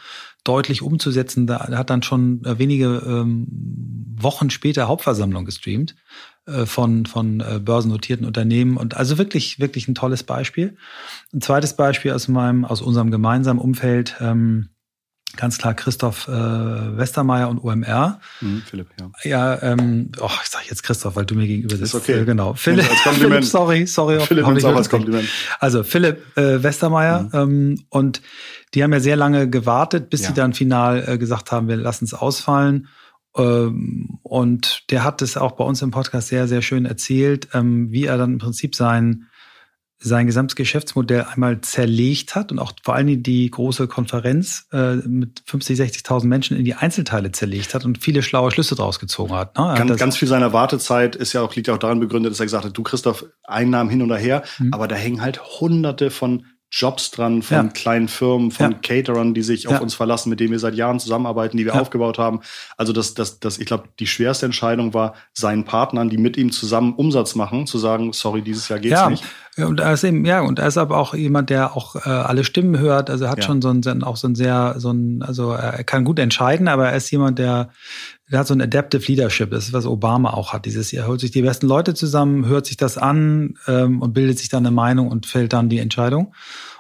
deutlich 0.43 0.81
umzusetzen. 0.81 1.47
Da 1.47 1.69
hat 1.69 1.91
dann 1.91 2.03
schon 2.03 2.43
äh, 2.47 2.59
wenige 2.59 3.03
ähm, 3.07 3.47
Wochen 4.17 4.49
später 4.49 4.89
Hauptversammlung 4.89 5.45
gestreamt 5.45 5.97
von, 6.67 7.07
von 7.07 7.41
äh, 7.41 7.61
börsennotierten 7.61 8.27
Unternehmen. 8.27 8.77
Und 8.77 8.97
also 8.97 9.19
wirklich, 9.19 9.61
wirklich 9.61 9.89
ein 9.89 9.95
tolles 9.95 10.23
Beispiel. 10.25 10.77
Ein 11.33 11.41
zweites 11.41 11.75
Beispiel 11.75 12.13
aus 12.13 12.29
meinem, 12.29 12.65
aus 12.65 12.83
unserem 12.83 13.11
gemeinsamen 13.11 13.61
Umfeld, 13.61 14.17
ähm, 14.21 14.69
ganz 15.37 15.59
klar 15.59 15.75
Christoph 15.75 16.29
äh, 16.29 16.33
Westermeier 16.33 17.49
und 17.49 17.63
OMR. 17.63 18.21
Mhm, 18.41 18.63
Philipp, 18.69 18.89
ja. 19.01 19.11
Ja, 19.25 19.63
ähm, 19.63 20.11
oh, 20.21 20.31
ich 20.43 20.51
sage 20.51 20.65
jetzt 20.69 20.83
Christoph, 20.83 21.17
weil 21.17 21.25
du 21.25 21.35
mir 21.35 21.47
gegenüber 21.47 21.77
sitzt. 21.77 21.95
Ist 21.95 22.03
okay. 22.03 22.21
Äh, 22.21 22.25
genau. 22.25 22.55
Philipp, 22.55 22.85
Philipp, 23.15 23.45
sorry, 23.45 23.87
sorry. 23.87 24.21
Philipp 24.21 24.45
auch 24.45 24.77
als 24.77 24.91
Kompliment. 24.91 25.29
Also 25.59 25.85
Philipp 25.85 26.37
äh, 26.37 26.63
Westermeier 26.63 27.23
mhm. 27.23 27.31
ähm, 27.33 27.85
und 27.89 28.21
die 28.75 28.83
haben 28.83 28.93
ja 28.93 29.01
sehr 29.01 29.17
lange 29.17 29.49
gewartet, 29.49 30.11
bis 30.11 30.23
ja. 30.23 30.29
sie 30.29 30.35
dann 30.35 30.53
final 30.53 31.05
äh, 31.07 31.19
gesagt 31.19 31.53
haben, 31.53 31.69
wir 31.69 31.77
lassen 31.77 32.05
es 32.05 32.15
ausfallen. 32.15 32.89
Ähm, 33.37 34.19
und 34.23 34.85
der 34.91 35.05
hat 35.05 35.23
es 35.23 35.37
auch 35.37 35.53
bei 35.53 35.65
uns 35.65 35.83
im 35.83 35.91
Podcast 35.91 36.29
sehr, 36.29 36.49
sehr 36.49 36.63
schön 36.63 36.85
erzählt, 36.85 37.49
ähm, 37.55 37.91
wie 37.91 38.05
er 38.05 38.19
dann 38.19 38.33
im 38.33 38.39
Prinzip 38.39 38.75
sein 38.75 39.29
sein 40.05 40.27
gesamtes 40.27 40.57
Geschäftsmodell 40.57 41.27
einmal 41.33 41.61
zerlegt 41.61 42.35
hat 42.35 42.51
und 42.51 42.59
auch 42.59 42.73
vor 42.83 42.95
allen 42.95 43.07
Dingen 43.07 43.23
die 43.23 43.49
große 43.49 43.87
Konferenz 43.87 44.67
äh, 44.73 44.97
mit 44.97 45.43
50, 45.47 45.79
60.000 45.79 46.27
Menschen 46.27 46.57
in 46.57 46.65
die 46.65 46.75
Einzelteile 46.75 47.31
zerlegt 47.31 47.75
hat 47.75 47.85
und 47.85 48.03
viele 48.03 48.23
schlaue 48.23 48.51
Schlüsse 48.51 48.75
daraus 48.75 48.99
gezogen 48.99 49.33
hat. 49.33 49.57
Ne? 49.57 49.75
Ganz, 49.77 49.99
ganz 49.99 50.17
viel 50.17 50.29
seiner 50.29 50.53
Wartezeit 50.53 51.15
ist 51.15 51.33
ja 51.33 51.43
auch, 51.43 51.55
liegt 51.55 51.69
ja 51.69 51.75
auch 51.75 51.79
daran 51.79 52.01
begründet, 52.01 52.33
dass 52.33 52.41
er 52.41 52.47
gesagt 52.47 52.65
hat, 52.65 52.77
du 52.77 52.83
Christoph, 52.83 53.27
Einnahmen 53.45 53.91
hin 53.91 54.03
oder 54.03 54.17
her, 54.17 54.43
mhm. 54.59 54.75
aber 54.75 54.89
da 54.89 54.97
hängen 54.97 55.23
halt 55.23 55.41
hunderte 55.61 56.11
von 56.11 56.47
Jobs 56.73 57.11
dran 57.11 57.43
von 57.43 57.57
ja. 57.57 57.65
kleinen 57.65 58.09
Firmen, 58.09 58.51
von 58.51 58.73
ja. 58.73 58.79
Caterern, 58.79 59.35
die 59.35 59.43
sich 59.43 59.69
auf 59.69 59.81
uns 59.83 59.95
verlassen, 59.95 60.31
mit 60.31 60.41
denen 60.41 60.53
wir 60.53 60.59
seit 60.59 60.75
Jahren 60.75 60.99
zusammenarbeiten, 60.99 61.59
die 61.59 61.67
wir 61.67 61.75
aufgebaut 61.79 62.19
haben. 62.19 62.41
Also 62.79 62.95
das, 62.95 63.13
das, 63.13 63.39
das, 63.41 63.59
ich 63.59 63.67
glaube, 63.67 63.85
die 63.99 64.07
schwerste 64.07 64.47
Entscheidung 64.47 64.95
war, 64.95 65.15
seinen 65.35 65.65
Partnern, 65.65 66.09
die 66.09 66.17
mit 66.17 66.39
ihm 66.39 66.51
zusammen 66.51 66.95
Umsatz 66.95 67.35
machen, 67.35 67.67
zu 67.67 67.77
sagen, 67.77 68.15
sorry, 68.15 68.41
dieses 68.41 68.71
Jahr 68.71 68.79
geht's 68.79 69.07
nicht. 69.07 69.25
Und 69.59 69.81
er 69.81 69.93
ist 69.93 70.05
eben, 70.05 70.25
ja, 70.25 70.41
und 70.41 70.59
er 70.59 70.69
ist 70.69 70.79
aber 70.79 70.97
auch 70.97 71.13
jemand, 71.13 71.51
der 71.51 71.77
auch 71.77 71.95
äh, 71.95 72.09
alle 72.09 72.43
Stimmen 72.43 72.79
hört. 72.79 73.11
Also 73.11 73.27
er 73.27 73.31
hat 73.31 73.45
schon 73.45 73.61
so 73.61 73.69
ein, 73.69 74.03
auch 74.03 74.17
so 74.17 74.27
ein 74.27 74.35
sehr, 74.35 74.77
so 74.79 74.91
ein, 74.91 75.23
also 75.23 75.53
er 75.53 75.85
kann 75.85 76.05
gut 76.05 76.19
entscheiden, 76.19 76.69
aber 76.69 76.89
er 76.89 76.97
ist 76.97 77.11
jemand, 77.11 77.39
der, 77.39 77.69
der 78.33 78.41
hat 78.41 78.47
so 78.47 78.55
ein 78.55 78.63
Adaptive 78.63 79.05
Leadership. 79.07 79.51
Das 79.51 79.67
ist, 79.67 79.73
was 79.75 79.87
Obama 79.87 80.31
auch 80.31 80.55
hat. 80.55 80.65
Dieses, 80.65 80.93
er 80.93 81.07
holt 81.07 81.21
sich 81.21 81.31
die 81.31 81.43
besten 81.43 81.67
Leute 81.67 81.93
zusammen, 81.93 82.47
hört 82.47 82.65
sich 82.67 82.79
das 82.79 82.97
an 82.97 83.59
ähm, 83.69 84.01
und 84.01 84.15
bildet 84.15 84.39
sich 84.39 84.49
dann 84.49 84.67
eine 84.67 84.75
Meinung 84.75 85.09
und 85.09 85.27
fällt 85.27 85.53
dann 85.53 85.69
die 85.69 85.79
Entscheidung. 85.79 86.35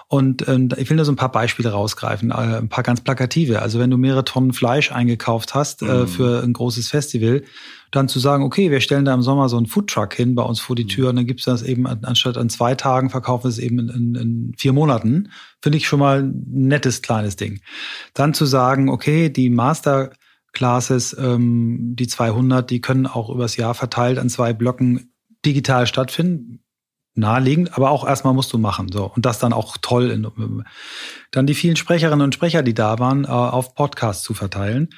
Und 0.08 0.46
ähm, 0.48 0.68
ich 0.76 0.90
will 0.90 0.96
nur 0.96 1.04
so 1.04 1.12
ein 1.12 1.16
paar 1.16 1.32
Beispiele 1.32 1.70
rausgreifen, 1.70 2.30
äh, 2.30 2.34
ein 2.34 2.68
paar 2.68 2.84
ganz 2.84 3.00
plakative. 3.00 3.62
Also 3.62 3.78
wenn 3.78 3.90
du 3.90 3.96
mehrere 3.96 4.24
Tonnen 4.24 4.52
Fleisch 4.52 4.92
eingekauft 4.92 5.54
hast 5.54 5.82
äh, 5.82 5.84
mhm. 5.86 6.08
für 6.08 6.42
ein 6.42 6.52
großes 6.54 6.88
Festival, 6.88 7.42
dann 7.90 8.08
zu 8.08 8.18
sagen, 8.18 8.44
okay, 8.44 8.70
wir 8.70 8.80
stellen 8.80 9.04
da 9.04 9.12
im 9.12 9.22
Sommer 9.22 9.50
so 9.50 9.58
einen 9.58 9.66
Foodtruck 9.66 10.14
hin 10.14 10.34
bei 10.34 10.42
uns 10.42 10.60
vor 10.60 10.76
die 10.76 10.86
Tür 10.86 11.10
und 11.10 11.16
dann 11.16 11.26
gibt's 11.26 11.44
das 11.44 11.62
eben 11.62 11.86
anstatt 11.86 12.38
an 12.38 12.48
zwei 12.48 12.74
Tagen 12.74 13.10
verkaufen 13.10 13.44
wir 13.44 13.50
es 13.50 13.58
eben 13.58 13.78
in, 13.78 13.88
in, 13.88 14.14
in 14.14 14.52
vier 14.56 14.72
Monaten, 14.72 15.30
finde 15.60 15.76
ich 15.78 15.86
schon 15.86 16.00
mal 16.00 16.22
ein 16.22 16.44
nettes 16.46 17.02
kleines 17.02 17.36
Ding. 17.36 17.60
Dann 18.14 18.32
zu 18.32 18.46
sagen, 18.46 18.88
okay, 18.88 19.30
die 19.30 19.50
Master 19.50 20.10
Classes, 20.52 21.16
ähm, 21.18 21.94
die 21.96 22.06
200, 22.06 22.68
die 22.70 22.80
können 22.80 23.06
auch 23.06 23.30
übers 23.30 23.56
Jahr 23.56 23.74
verteilt 23.74 24.18
an 24.18 24.28
zwei 24.28 24.52
Blöcken 24.52 25.12
digital 25.44 25.86
stattfinden. 25.86 26.60
Naheliegend, 27.14 27.74
aber 27.76 27.90
auch 27.90 28.06
erstmal 28.06 28.32
musst 28.32 28.52
du 28.54 28.58
machen. 28.58 28.90
So. 28.90 29.04
Und 29.04 29.26
das 29.26 29.38
dann 29.38 29.52
auch 29.52 29.76
toll. 29.82 30.10
In, 30.10 30.64
dann 31.30 31.46
die 31.46 31.54
vielen 31.54 31.76
Sprecherinnen 31.76 32.24
und 32.24 32.34
Sprecher, 32.34 32.62
die 32.62 32.74
da 32.74 32.98
waren, 32.98 33.24
äh, 33.24 33.28
auf 33.28 33.74
Podcasts 33.74 34.22
zu 34.22 34.32
verteilen. 34.32 34.88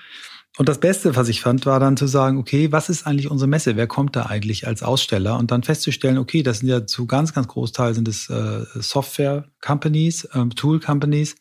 Und 0.56 0.68
das 0.68 0.78
Beste, 0.78 1.16
was 1.16 1.28
ich 1.28 1.40
fand, 1.40 1.66
war 1.66 1.80
dann 1.80 1.96
zu 1.96 2.06
sagen, 2.06 2.38
okay, 2.38 2.70
was 2.70 2.88
ist 2.88 3.04
eigentlich 3.06 3.28
unsere 3.28 3.48
Messe? 3.48 3.74
Wer 3.74 3.88
kommt 3.88 4.14
da 4.14 4.26
eigentlich 4.26 4.68
als 4.68 4.84
Aussteller? 4.84 5.36
Und 5.36 5.50
dann 5.50 5.64
festzustellen, 5.64 6.18
okay, 6.18 6.44
das 6.44 6.60
sind 6.60 6.68
ja 6.68 6.86
zu 6.86 7.06
ganz, 7.06 7.32
ganz 7.32 7.48
Großteil 7.48 7.94
sind 7.94 8.06
es 8.06 8.30
äh, 8.30 8.64
Software-Companies, 8.74 10.26
äh, 10.26 10.46
Tool-Companies, 10.54 11.34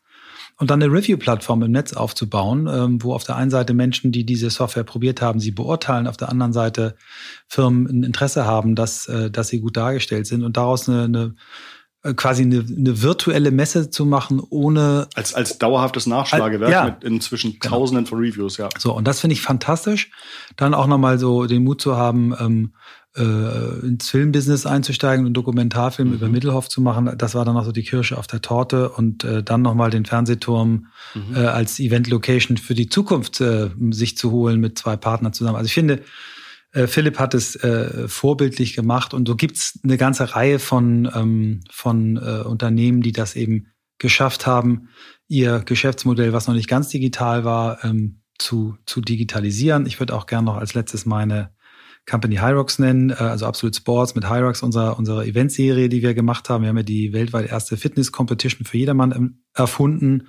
und 0.58 0.70
dann 0.70 0.82
eine 0.82 0.92
Review-Plattform 0.92 1.64
im 1.64 1.72
Netz 1.72 1.94
aufzubauen, 1.94 2.68
ähm, 2.72 3.04
wo 3.04 3.14
auf 3.14 3.24
der 3.24 3.36
einen 3.36 3.52
Seite 3.52 3.74
Menschen, 3.74 4.12
die 4.12 4.26
diese 4.26 4.50
Software 4.50 4.84
probiert 4.84 5.22
haben, 5.22 5.40
sie 5.40 5.52
beurteilen, 5.52 6.08
auf 6.08 6.18
der 6.18 6.30
anderen 6.30 6.54
Seite 6.54 6.96
Firmen 7.48 7.88
ein 7.88 8.04
Interesse 8.04 8.46
haben, 8.46 8.76
dass, 8.76 9.08
äh, 9.08 9.32
dass 9.32 9.50
sie 9.50 9.60
gut 9.60 9.78
dargestellt 9.78 10.28
sind 10.28 10.44
und 10.44 10.58
daraus 10.58 10.88
eine, 10.88 11.04
eine 11.04 11.36
äh, 12.04 12.14
quasi 12.14 12.44
eine, 12.44 12.60
eine 12.60 13.02
virtuelle 13.02 13.52
Messe 13.52 13.90
zu 13.90 14.06
machen, 14.06 14.42
ohne 14.50 15.08
als 15.16 15.34
als 15.34 15.58
dauerhaftes 15.58 16.06
Nachschlagewerk 16.06 16.72
ja. 16.72 16.86
mit 16.86 17.04
inzwischen 17.04 17.60
genau. 17.60 17.78
Tausenden 17.78 18.06
von 18.06 18.20
Reviews, 18.20 18.58
ja. 18.58 18.70
So 18.78 18.94
und 18.94 19.08
das 19.08 19.22
finde 19.22 19.36
ich 19.36 19.42
fantastisch. 19.42 20.12
Dann 20.58 20.74
auch 20.74 20.88
nochmal 20.88 21.18
so 21.18 21.46
den 21.46 21.64
Mut 21.64 21.82
zu 21.82 21.96
haben, 21.96 22.36
ähm, 22.40 22.74
äh, 23.16 23.86
ins 23.86 24.10
Filmbusiness 24.10 24.66
einzusteigen 24.66 25.26
und 25.26 25.34
Dokumentarfilm 25.34 26.10
mhm. 26.10 26.14
über 26.16 26.30
Mittelhoff 26.30 26.70
zu 26.70 26.82
machen. 26.82 27.12
Das 27.18 27.36
war 27.36 27.46
dann 27.46 27.56
noch 27.56 27.66
so 27.66 27.72
die 27.72 27.84
Kirsche 27.84 28.18
auf 28.18 28.28
der 28.28 28.42
Torte 28.42 28.90
und 28.90 29.24
äh, 29.24 29.44
dann 29.44 29.62
nochmal 29.62 29.90
den 29.90 30.06
Fernsehturm 30.06 30.88
mhm. 31.14 31.36
äh, 31.36 31.40
als 31.46 31.80
Event-Location 31.80 32.58
für 32.58 32.74
die 32.74 32.90
Zukunft 32.90 33.40
äh, 33.42 33.70
sich 33.92 34.18
zu 34.18 34.32
holen 34.32 34.60
mit 34.60 34.78
zwei 34.78 34.98
Partnern 34.98 35.34
zusammen. 35.34 35.58
Also 35.58 35.68
ich 35.68 35.74
finde, 35.74 36.02
äh, 36.72 36.88
Philipp 36.88 37.20
hat 37.20 37.34
es 37.34 37.56
äh, 37.58 38.08
vorbildlich 38.08 38.74
gemacht 38.74 39.14
und 39.14 39.28
so 39.28 39.36
gibt's 39.36 39.80
eine 39.84 39.98
ganze 39.98 40.36
Reihe 40.36 40.60
von, 40.60 41.10
ähm, 41.14 41.62
von 41.70 42.18
äh, 42.18 42.44
Unternehmen, 42.44 43.02
die 43.02 43.12
das 43.12 43.36
eben 43.36 43.68
geschafft 44.00 44.48
haben, 44.48 44.90
ihr 45.28 45.60
Geschäftsmodell, 45.60 46.34
was 46.34 46.48
noch 46.48 46.56
nicht 46.56 46.68
ganz 46.68 46.90
digital 46.90 47.46
war, 47.46 47.84
ähm, 47.84 48.22
zu, 48.40 48.76
zu 48.86 49.02
digitalisieren. 49.02 49.86
Ich 49.86 50.00
würde 50.00 50.16
auch 50.16 50.26
gern 50.26 50.46
noch 50.46 50.58
als 50.58 50.74
letztes 50.74 51.06
meine 51.06 51.53
Company 52.10 52.36
Hyrox 52.36 52.80
nennen, 52.80 53.12
äh, 53.12 53.16
also 53.16 53.46
Absolute 53.46 53.78
Sports 53.78 54.16
mit 54.16 54.30
Hyrox, 54.30 54.64
unserer, 54.64 54.98
unserer 54.98 55.26
Eventserie, 55.26 55.90
die 55.90 56.02
wir 56.02 56.14
gemacht 56.14 56.50
haben. 56.50 56.64
Wir 56.64 56.70
haben 56.70 56.78
ja 56.78 56.84
die 56.84 57.14
weltweit 57.14 57.50
erste 57.50 57.78
Fitness-Competition 57.78 58.66
für 58.66 58.78
jedermann 58.78 59.40
erfunden 59.54 60.28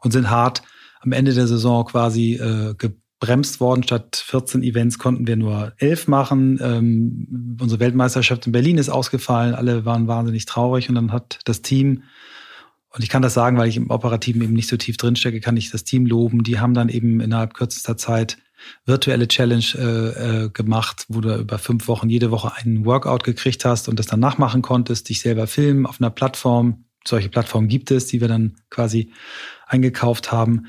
und 0.00 0.12
sind 0.12 0.30
hart 0.30 0.62
am 1.00 1.12
Ende 1.12 1.34
der 1.34 1.46
Saison 1.46 1.84
quasi 1.84 2.34
äh, 2.34 2.74
gebremst 2.76 3.60
worden. 3.60 3.82
Statt 3.82 4.22
14 4.26 4.62
Events 4.62 4.98
konnten 4.98 5.26
wir 5.26 5.36
nur 5.36 5.72
11 5.78 6.08
machen. 6.08 6.58
Ähm, 6.62 7.56
unsere 7.60 7.80
Weltmeisterschaft 7.80 8.46
in 8.46 8.52
Berlin 8.52 8.78
ist 8.78 8.88
ausgefallen. 8.88 9.54
Alle 9.54 9.84
waren 9.84 10.06
wahnsinnig 10.06 10.46
traurig 10.46 10.88
und 10.88 10.94
dann 10.94 11.12
hat 11.12 11.40
das 11.44 11.62
Team 11.62 12.02
und 12.94 13.02
ich 13.02 13.08
kann 13.08 13.22
das 13.22 13.34
sagen, 13.34 13.58
weil 13.58 13.68
ich 13.68 13.76
im 13.76 13.90
Operativen 13.90 14.40
eben 14.40 14.52
nicht 14.52 14.68
so 14.68 14.76
tief 14.76 14.96
drinstecke, 14.96 15.40
kann 15.40 15.56
ich 15.56 15.70
das 15.72 15.82
Team 15.82 16.06
loben. 16.06 16.44
Die 16.44 16.60
haben 16.60 16.74
dann 16.74 16.88
eben 16.88 17.20
innerhalb 17.20 17.52
kürzester 17.54 17.96
Zeit 17.96 18.38
virtuelle 18.86 19.28
Challenge 19.28 19.64
äh, 19.74 20.44
äh, 20.44 20.50
gemacht, 20.50 21.06
wo 21.08 21.20
du 21.20 21.34
über 21.36 21.58
fünf 21.58 21.88
Wochen 21.88 22.08
jede 22.08 22.30
Woche 22.30 22.54
einen 22.54 22.84
Workout 22.84 23.24
gekriegt 23.24 23.64
hast 23.64 23.88
und 23.88 23.98
das 23.98 24.06
dann 24.06 24.20
nachmachen 24.20 24.62
konntest, 24.62 25.08
dich 25.08 25.20
selber 25.20 25.46
filmen 25.46 25.86
auf 25.86 26.00
einer 26.00 26.10
Plattform. 26.10 26.84
Solche 27.06 27.28
Plattformen 27.28 27.68
gibt 27.68 27.90
es, 27.90 28.06
die 28.06 28.20
wir 28.20 28.28
dann 28.28 28.56
quasi 28.70 29.12
eingekauft 29.66 30.32
haben 30.32 30.66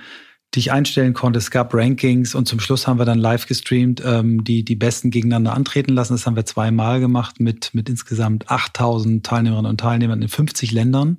dich 0.55 0.71
einstellen 0.71 1.13
konntest. 1.13 1.47
Es 1.47 1.51
gab 1.51 1.73
Rankings 1.73 2.35
und 2.35 2.47
zum 2.47 2.59
Schluss 2.59 2.87
haben 2.87 2.99
wir 2.99 3.05
dann 3.05 3.19
live 3.19 3.45
gestreamt, 3.45 4.01
ähm, 4.05 4.43
die 4.43 4.63
die 4.63 4.75
Besten 4.75 5.11
gegeneinander 5.11 5.53
antreten 5.53 5.93
lassen. 5.93 6.13
Das 6.13 6.25
haben 6.25 6.35
wir 6.35 6.45
zweimal 6.45 6.99
gemacht 6.99 7.39
mit, 7.39 7.73
mit 7.73 7.89
insgesamt 7.89 8.49
8000 8.49 9.25
Teilnehmerinnen 9.25 9.69
und 9.69 9.79
Teilnehmern 9.79 10.21
in 10.21 10.27
50 10.27 10.71
Ländern. 10.71 11.17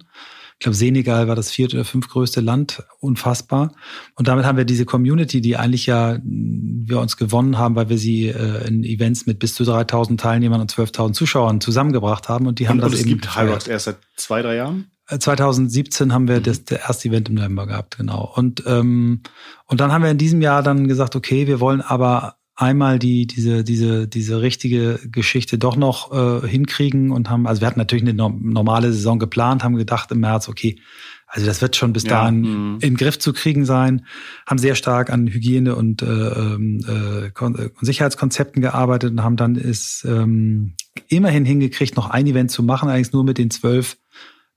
Ich 0.58 0.64
glaube, 0.64 0.76
Senegal 0.76 1.28
war 1.28 1.36
das 1.36 1.50
vierte 1.50 1.76
oder 1.76 1.84
fünftgrößte 1.84 2.40
Land, 2.40 2.82
unfassbar. 2.98 3.74
Und 4.14 4.26
damit 4.26 4.46
haben 4.46 4.56
wir 4.56 4.64
diese 4.64 4.86
Community, 4.86 5.42
die 5.42 5.58
eigentlich 5.58 5.84
ja 5.84 6.18
wir 6.24 6.98
uns 6.98 7.18
gewonnen 7.18 7.58
haben, 7.58 7.76
weil 7.76 7.90
wir 7.90 7.98
sie 7.98 8.28
äh, 8.28 8.66
in 8.66 8.82
Events 8.82 9.26
mit 9.26 9.38
bis 9.38 9.54
zu 9.54 9.64
3000 9.64 10.18
Teilnehmern 10.18 10.62
und 10.62 10.72
12.000 10.72 11.12
Zuschauern 11.12 11.60
zusammengebracht 11.60 12.30
haben. 12.30 12.46
Und 12.46 12.58
die 12.58 12.68
haben 12.68 12.76
und, 12.76 12.84
das 12.84 12.92
und 12.92 12.94
es 12.94 13.00
eben. 13.00 13.10
gibt 13.10 13.36
Hyrox 13.36 13.66
erst 13.66 13.84
seit 13.84 13.98
zwei, 14.16 14.40
drei 14.40 14.56
Jahren? 14.56 14.90
2017 15.08 16.08
äh, 16.08 16.12
haben 16.12 16.26
wir 16.26 16.38
mhm. 16.38 16.44
das, 16.44 16.64
das 16.64 16.78
erste 16.78 17.08
Event 17.08 17.28
im 17.28 17.34
November 17.34 17.66
gehabt, 17.66 17.98
genau. 17.98 18.32
Und, 18.34 18.62
ähm, 18.66 19.20
und 19.66 19.80
dann 19.80 19.92
haben 19.92 20.02
wir 20.02 20.10
in 20.10 20.18
diesem 20.18 20.40
Jahr 20.40 20.62
dann 20.62 20.88
gesagt, 20.88 21.16
okay, 21.16 21.46
wir 21.46 21.60
wollen 21.60 21.82
aber 21.82 22.35
einmal 22.56 22.98
die 22.98 23.26
diese 23.26 23.62
diese 23.62 24.08
diese 24.08 24.40
richtige 24.40 24.98
Geschichte 25.04 25.58
doch 25.58 25.76
noch 25.76 26.12
äh, 26.12 26.48
hinkriegen 26.48 27.10
und 27.10 27.28
haben 27.28 27.46
also 27.46 27.60
wir 27.60 27.68
hatten 27.68 27.78
natürlich 27.78 28.04
eine 28.04 28.14
normale 28.14 28.92
Saison 28.92 29.18
geplant 29.18 29.62
haben 29.62 29.76
gedacht 29.76 30.10
im 30.10 30.20
März 30.20 30.48
okay 30.48 30.80
also 31.26 31.46
das 31.46 31.60
wird 31.60 31.76
schon 31.76 31.92
bis 31.92 32.04
ja, 32.04 32.10
dahin 32.10 32.40
mh. 32.40 32.74
in 32.74 32.80
den 32.80 32.96
Griff 32.96 33.18
zu 33.18 33.34
kriegen 33.34 33.66
sein 33.66 34.06
haben 34.46 34.58
sehr 34.58 34.74
stark 34.74 35.10
an 35.10 35.26
Hygiene 35.26 35.76
und 35.76 36.00
äh, 36.00 36.06
ähm, 36.06 36.80
äh, 36.88 37.68
Sicherheitskonzepten 37.82 38.62
gearbeitet 38.62 39.10
und 39.10 39.22
haben 39.22 39.36
dann 39.36 39.56
ist 39.56 40.06
ähm, 40.08 40.74
immerhin 41.08 41.44
hingekriegt 41.44 41.96
noch 41.96 42.08
ein 42.08 42.26
Event 42.26 42.50
zu 42.50 42.62
machen 42.62 42.88
eigentlich 42.88 43.12
nur 43.12 43.24
mit 43.24 43.36
den 43.36 43.50
zwölf 43.50 43.98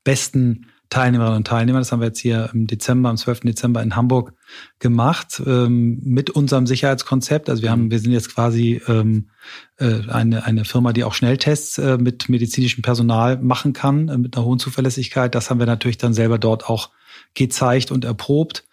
besten 0.06 0.68
Teilnehmerinnen 0.90 1.38
und 1.38 1.48
Teilnehmer. 1.48 1.80
Das 1.80 1.92
haben 1.92 2.00
wir 2.00 2.08
jetzt 2.08 2.20
hier 2.20 2.50
im 2.54 2.68
Dezember, 2.68 3.10
am 3.10 3.18
12. 3.18 3.42
Dezember 3.42 3.82
in 3.82 3.96
Hamburg 3.96 4.34
gemacht 4.80 5.42
ähm, 5.46 6.00
mit 6.04 6.30
unserem 6.30 6.68
Sicherheitskonzept. 6.68 7.50
Also 7.50 7.62
wir 7.64 7.72
haben, 7.72 7.92
wir 7.92 8.00
sind 8.00 8.12
jetzt 8.12 8.34
quasi 8.34 8.82
ähm, 8.88 9.30
äh, 9.78 10.08
eine, 10.08 10.46
eine 10.46 10.66
Firma, 10.66 10.94
die 10.94 11.04
auch 11.04 11.14
Schnelltests 11.14 11.78
äh, 11.78 11.98
mit 11.98 12.30
medizinischem 12.30 12.82
Personal 12.82 13.38
machen 13.38 13.74
kann, 13.74 14.10
äh, 14.10 14.18
mit 14.18 14.36
einer 14.36 14.46
hohen 14.46 14.60
Zuverlässigkeit. 14.60 15.36
Das 15.36 15.50
haben 15.50 15.60
wir 15.60 15.66
natürlich 15.66 15.98
dann 15.98 16.14
selber 16.14 16.38
dort 16.38 16.70
auch 16.70 16.90
gezeigt 17.34 17.92
und 17.92 18.06
erprobt. 18.06 18.66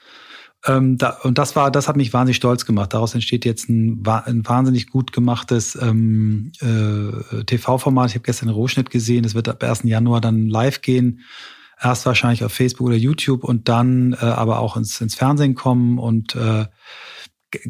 Ähm, 0.66 0.99
da, 0.99 1.11
und 1.23 1.38
das 1.38 1.54
war, 1.54 1.71
das 1.71 1.88
hat 1.88 1.97
mich 1.97 2.12
wahnsinnig 2.12 2.37
stolz 2.37 2.64
gemacht. 2.64 2.95
Daraus 2.95 3.14
entsteht 3.14 3.45
jetzt 3.45 3.68
ein, 3.68 4.02
ein 4.06 4.47
wahnsinnig 4.47 4.90
gut 4.90 5.12
gemachtes 5.12 5.76
ähm, 5.80 6.52
äh, 6.61 7.45
TV-Format. 7.45 8.11
Ich 8.11 8.14
habe 8.14 8.25
gestern 8.25 8.49
einen 8.49 8.56
Rohschnitt 8.56 8.90
gesehen. 8.90 9.25
Es 9.25 9.35
wird 9.35 9.49
ab 9.49 9.62
1. 9.62 9.83
Januar 9.85 10.21
dann 10.21 10.49
live 10.49 10.80
gehen 10.80 11.21
erst 11.80 12.06
wahrscheinlich 12.06 12.45
auf 12.45 12.52
Facebook 12.52 12.87
oder 12.88 12.97
YouTube 12.97 13.45
und 13.45 13.68
dann 13.68 14.14
äh, 14.14 14.25
aber 14.25 14.61
auch 14.61 14.76
ins, 14.76 15.00
ins 15.00 15.14
Fernsehen 15.14 15.54
kommen 15.54 15.99
und 15.99 16.35
äh, 16.35 16.66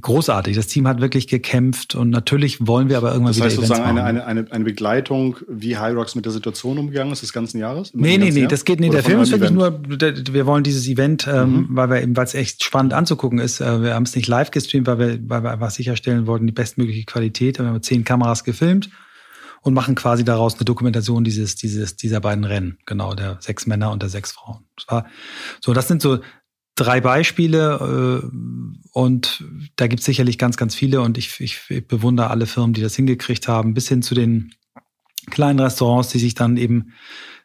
großartig. 0.00 0.56
Das 0.56 0.66
Team 0.68 0.88
hat 0.88 1.00
wirklich 1.00 1.28
gekämpft 1.28 1.94
und 1.94 2.10
natürlich 2.10 2.66
wollen 2.66 2.88
wir 2.88 2.96
aber 2.96 3.12
irgendwann 3.12 3.34
das 3.34 3.42
heißt 3.42 3.56
wieder 3.58 3.66
sozusagen 3.66 3.98
eine, 3.98 4.04
eine, 4.04 4.24
eine, 4.24 4.50
eine 4.50 4.64
Begleitung, 4.64 5.36
wie 5.48 5.78
Hyrox 5.78 6.14
mit 6.14 6.24
der 6.24 6.32
Situation 6.32 6.78
umgegangen 6.78 7.12
ist 7.12 7.22
des 7.22 7.32
ganzen 7.32 7.58
Jahres? 7.58 7.92
Nee, 7.94 8.16
nee, 8.16 8.30
nee, 8.30 8.40
Jahr? 8.40 8.48
das 8.48 8.64
geht 8.64 8.80
nicht. 8.80 8.94
Der 8.94 9.02
Film 9.02 9.20
ist 9.20 9.32
wirklich 9.32 9.50
nur, 9.50 9.80
wir 9.82 10.46
wollen 10.46 10.64
dieses 10.64 10.88
Event, 10.88 11.28
ähm, 11.30 11.50
mhm. 11.50 11.66
weil 11.70 11.90
wir 11.90 12.02
eben, 12.02 12.16
weil 12.16 12.24
es 12.24 12.34
echt 12.34 12.64
spannend 12.64 12.94
anzugucken 12.94 13.38
ist. 13.38 13.60
Äh, 13.60 13.82
wir 13.82 13.94
haben 13.94 14.04
es 14.04 14.16
nicht 14.16 14.28
live 14.28 14.50
gestreamt, 14.50 14.86
weil 14.86 14.98
wir, 14.98 15.18
weil 15.28 15.42
wir 15.42 15.50
einfach 15.50 15.70
sicherstellen 15.70 16.26
wollten, 16.26 16.46
die 16.46 16.52
bestmögliche 16.52 17.04
Qualität. 17.04 17.58
Wir 17.58 17.66
haben 17.66 17.82
zehn 17.82 18.04
Kameras 18.04 18.44
gefilmt 18.44 18.88
und 19.66 19.74
machen 19.74 19.96
quasi 19.96 20.22
daraus 20.22 20.54
eine 20.54 20.64
Dokumentation 20.64 21.24
dieses, 21.24 21.56
dieses, 21.56 21.96
dieser 21.96 22.20
beiden 22.20 22.44
Rennen, 22.44 22.78
genau, 22.86 23.14
der 23.14 23.38
sechs 23.40 23.66
Männer 23.66 23.90
und 23.90 24.00
der 24.00 24.08
sechs 24.08 24.30
Frauen. 24.30 24.64
Das 24.76 24.86
war 24.86 25.06
so, 25.60 25.74
das 25.74 25.88
sind 25.88 26.00
so 26.00 26.20
drei 26.76 27.00
Beispiele 27.00 28.22
äh, 28.22 28.28
und 28.92 29.44
da 29.74 29.88
gibt 29.88 30.00
es 30.00 30.06
sicherlich 30.06 30.38
ganz, 30.38 30.56
ganz 30.56 30.76
viele 30.76 31.00
und 31.00 31.18
ich, 31.18 31.40
ich 31.40 31.88
bewundere 31.88 32.30
alle 32.30 32.46
Firmen, 32.46 32.74
die 32.74 32.80
das 32.80 32.94
hingekriegt 32.94 33.48
haben, 33.48 33.74
bis 33.74 33.88
hin 33.88 34.02
zu 34.02 34.14
den 34.14 34.54
kleinen 35.32 35.58
Restaurants, 35.58 36.10
die 36.10 36.20
sich 36.20 36.34
dann 36.34 36.56
eben 36.56 36.92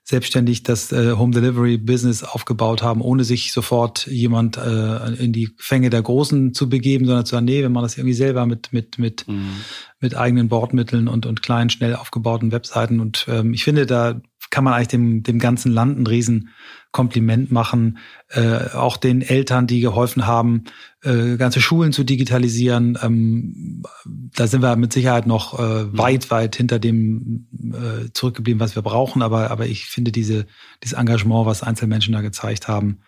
selbstständig 0.03 0.63
das 0.63 0.91
äh, 0.91 1.13
Home 1.13 1.33
Delivery 1.33 1.77
Business 1.77 2.23
aufgebaut 2.23 2.81
haben, 2.81 3.01
ohne 3.01 3.23
sich 3.23 3.53
sofort 3.53 4.07
jemand 4.07 4.57
äh, 4.57 5.13
in 5.15 5.31
die 5.31 5.49
Fänge 5.57 5.89
der 5.89 6.01
Großen 6.01 6.53
zu 6.53 6.69
begeben, 6.69 7.05
sondern 7.05 7.25
zu 7.25 7.31
sagen, 7.31 7.45
nee, 7.45 7.61
wir 7.61 7.69
machen 7.69 7.83
das 7.83 7.97
irgendwie 7.97 8.13
selber 8.13 8.45
mit 8.45 8.73
mit 8.73 8.97
mit 8.97 9.27
mhm. 9.27 9.51
mit 9.99 10.15
eigenen 10.15 10.49
Bordmitteln 10.49 11.07
und 11.07 11.25
und 11.25 11.41
kleinen 11.41 11.69
schnell 11.69 11.95
aufgebauten 11.95 12.51
Webseiten 12.51 12.99
und 12.99 13.25
ähm, 13.29 13.53
ich 13.53 13.63
finde, 13.63 13.85
da 13.85 14.21
kann 14.49 14.63
man 14.63 14.73
eigentlich 14.73 14.89
dem 14.89 15.23
dem 15.23 15.39
ganzen 15.39 15.71
Land 15.71 15.99
ein 15.99 16.07
riesen 16.07 16.49
Kompliment 16.91 17.51
machen, 17.51 17.97
äh, 18.29 18.69
auch 18.73 18.97
den 18.97 19.21
Eltern, 19.21 19.65
die 19.65 19.79
geholfen 19.79 20.27
haben, 20.27 20.65
äh, 21.03 21.37
ganze 21.37 21.61
Schulen 21.61 21.93
zu 21.93 22.03
digitalisieren. 22.03 22.97
Ähm, 23.01 23.83
da 24.05 24.47
sind 24.47 24.61
wir 24.61 24.75
mit 24.75 24.91
Sicherheit 24.91 25.25
noch 25.25 25.57
äh, 25.57 25.83
mhm. 25.83 25.97
weit, 25.97 26.31
weit 26.31 26.55
hinter 26.55 26.79
dem 26.79 27.47
äh, 27.73 28.11
zurückgeblieben, 28.13 28.59
was 28.59 28.75
wir 28.75 28.81
brauchen. 28.81 29.21
Aber, 29.21 29.51
aber 29.51 29.67
ich 29.67 29.85
finde 29.85 30.11
diese, 30.11 30.45
dieses 30.83 30.97
Engagement, 30.97 31.45
was 31.45 31.63
Einzelmenschen 31.63 32.13
da 32.13 32.21
gezeigt 32.21 32.67
haben, 32.67 32.99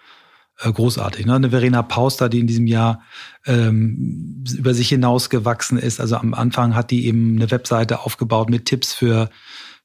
äh, 0.60 0.72
großartig. 0.72 1.26
Ne? 1.26 1.36
Eine 1.36 1.50
Verena 1.50 1.82
Pauster, 1.82 2.30
die 2.30 2.40
in 2.40 2.48
diesem 2.48 2.68
Jahr 2.68 3.02
ähm, 3.46 4.44
über 4.56 4.74
sich 4.74 4.90
hinausgewachsen 4.90 5.78
ist. 5.78 6.00
Also 6.00 6.16
am 6.16 6.34
Anfang 6.34 6.76
hat 6.76 6.92
die 6.92 7.06
eben 7.06 7.36
eine 7.36 7.52
Webseite 7.52 8.02
aufgebaut 8.02 8.50
mit 8.50 8.66
Tipps 8.66 8.94
für 8.94 9.30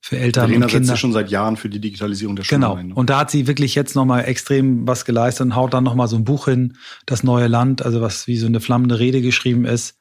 für 0.00 0.18
Eltern 0.18 0.46
Verena 0.48 0.66
und 0.66 0.70
Kinder. 0.70 0.84
setzt 0.84 0.90
sich 0.92 1.00
schon 1.00 1.12
seit 1.12 1.30
Jahren 1.30 1.56
für 1.56 1.68
die 1.68 1.80
Digitalisierung 1.80 2.36
der 2.36 2.44
Schule 2.44 2.60
genau. 2.60 2.74
ein. 2.74 2.88
Ne? 2.88 2.94
Und 2.94 3.10
da 3.10 3.18
hat 3.18 3.30
sie 3.30 3.46
wirklich 3.46 3.74
jetzt 3.74 3.96
nochmal 3.96 4.24
extrem 4.24 4.86
was 4.86 5.04
geleistet 5.04 5.46
und 5.46 5.56
haut 5.56 5.74
dann 5.74 5.84
nochmal 5.84 6.08
so 6.08 6.16
ein 6.16 6.24
Buch 6.24 6.46
hin, 6.46 6.76
Das 7.06 7.22
neue 7.22 7.48
Land, 7.48 7.82
also 7.82 8.00
was 8.00 8.26
wie 8.26 8.36
so 8.36 8.46
eine 8.46 8.60
flammende 8.60 8.98
Rede 8.98 9.20
geschrieben 9.20 9.64
ist, 9.64 9.98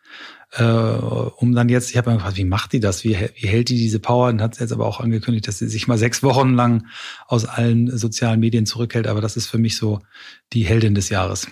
äh, 0.52 0.64
um 0.64 1.54
dann 1.54 1.68
jetzt, 1.70 1.90
ich 1.90 1.98
habe 1.98 2.10
mir 2.10 2.18
gefragt, 2.18 2.38
wie 2.38 2.46
macht 2.46 2.74
die 2.74 2.80
das? 2.80 3.04
Wie, 3.04 3.18
wie 3.36 3.48
hält 3.48 3.70
die 3.70 3.78
diese 3.78 4.00
Power? 4.00 4.30
Und 4.30 4.42
hat 4.42 4.60
jetzt 4.60 4.72
aber 4.72 4.86
auch 4.86 5.00
angekündigt, 5.00 5.48
dass 5.48 5.60
sie 5.60 5.68
sich 5.68 5.88
mal 5.88 5.98
sechs 5.98 6.24
Wochen 6.24 6.54
lang 6.54 6.88
aus 7.28 7.46
allen 7.46 7.96
sozialen 7.98 8.40
Medien 8.40 8.66
zurückhält. 8.66 9.08
Aber 9.08 9.20
das 9.20 9.36
ist 9.36 9.48
für 9.48 9.58
mich 9.58 9.78
so 9.78 10.00
die 10.54 10.64
Heldin 10.64 10.96
des 10.96 11.10
Jahres. 11.10 11.48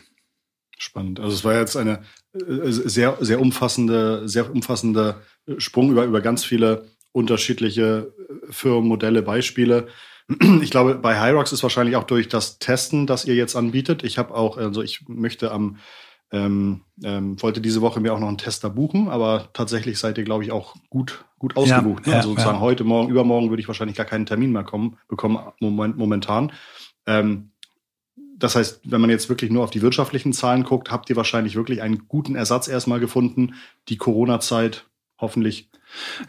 Spannend. 0.77 1.19
Also 1.19 1.35
es 1.35 1.43
war 1.43 1.55
jetzt 1.55 1.77
eine 1.77 2.01
äh, 2.33 2.71
sehr, 2.71 3.17
sehr 3.19 3.39
umfassende, 3.39 4.27
sehr 4.27 4.51
umfassende 4.51 5.21
Sprung 5.57 5.91
über, 5.91 6.05
über 6.05 6.21
ganz 6.21 6.43
viele 6.43 6.94
unterschiedliche 7.15 8.13
äh, 8.29 8.51
Firmen, 8.51 8.87
Modelle, 8.87 9.21
Beispiele. 9.23 9.87
Ich 10.61 10.71
glaube, 10.71 10.95
bei 10.95 11.19
Hyrox 11.21 11.51
ist 11.51 11.61
wahrscheinlich 11.61 11.95
auch 11.95 12.03
durch 12.03 12.27
das 12.27 12.57
Testen, 12.57 13.05
das 13.05 13.25
ihr 13.25 13.35
jetzt 13.35 13.55
anbietet. 13.55 14.03
Ich 14.03 14.17
habe 14.17 14.33
auch, 14.33 14.57
also 14.57 14.81
ich 14.81 15.07
möchte 15.07 15.51
am, 15.51 15.77
ähm, 16.31 16.81
ähm, 17.03 17.39
wollte 17.43 17.61
diese 17.61 17.81
Woche 17.81 17.99
mir 17.99 18.11
auch 18.11 18.19
noch 18.19 18.27
einen 18.27 18.39
Tester 18.39 18.71
buchen, 18.71 19.07
aber 19.07 19.49
tatsächlich 19.53 19.99
seid 19.99 20.17
ihr, 20.17 20.23
glaube 20.23 20.43
ich, 20.43 20.51
auch 20.51 20.75
gut, 20.89 21.25
gut 21.37 21.55
ausgebucht. 21.55 22.07
Ne? 22.07 22.13
Ja, 22.13 22.17
also 22.17 22.29
sozusagen 22.29 22.57
ja. 22.57 22.61
heute, 22.61 22.83
morgen, 22.83 23.11
übermorgen 23.11 23.49
würde 23.49 23.61
ich 23.61 23.67
wahrscheinlich 23.67 23.95
gar 23.95 24.07
keinen 24.07 24.25
Termin 24.25 24.51
mehr 24.51 24.63
kommen, 24.63 24.97
bekommen, 25.07 25.37
moment, 25.59 25.95
momentan. 25.95 26.51
Ähm, 27.05 27.51
das 28.37 28.55
heißt, 28.55 28.81
wenn 28.83 29.01
man 29.01 29.11
jetzt 29.11 29.29
wirklich 29.29 29.51
nur 29.51 29.63
auf 29.63 29.69
die 29.69 29.83
wirtschaftlichen 29.83 30.33
Zahlen 30.33 30.63
guckt, 30.63 30.91
habt 30.91 31.09
ihr 31.11 31.15
wahrscheinlich 31.15 31.55
wirklich 31.55 31.83
einen 31.83 32.07
guten 32.07 32.35
Ersatz 32.35 32.67
erstmal 32.67 32.99
gefunden. 32.99 33.53
Die 33.89 33.97
Corona-Zeit 33.97 34.87
hoffentlich 35.19 35.69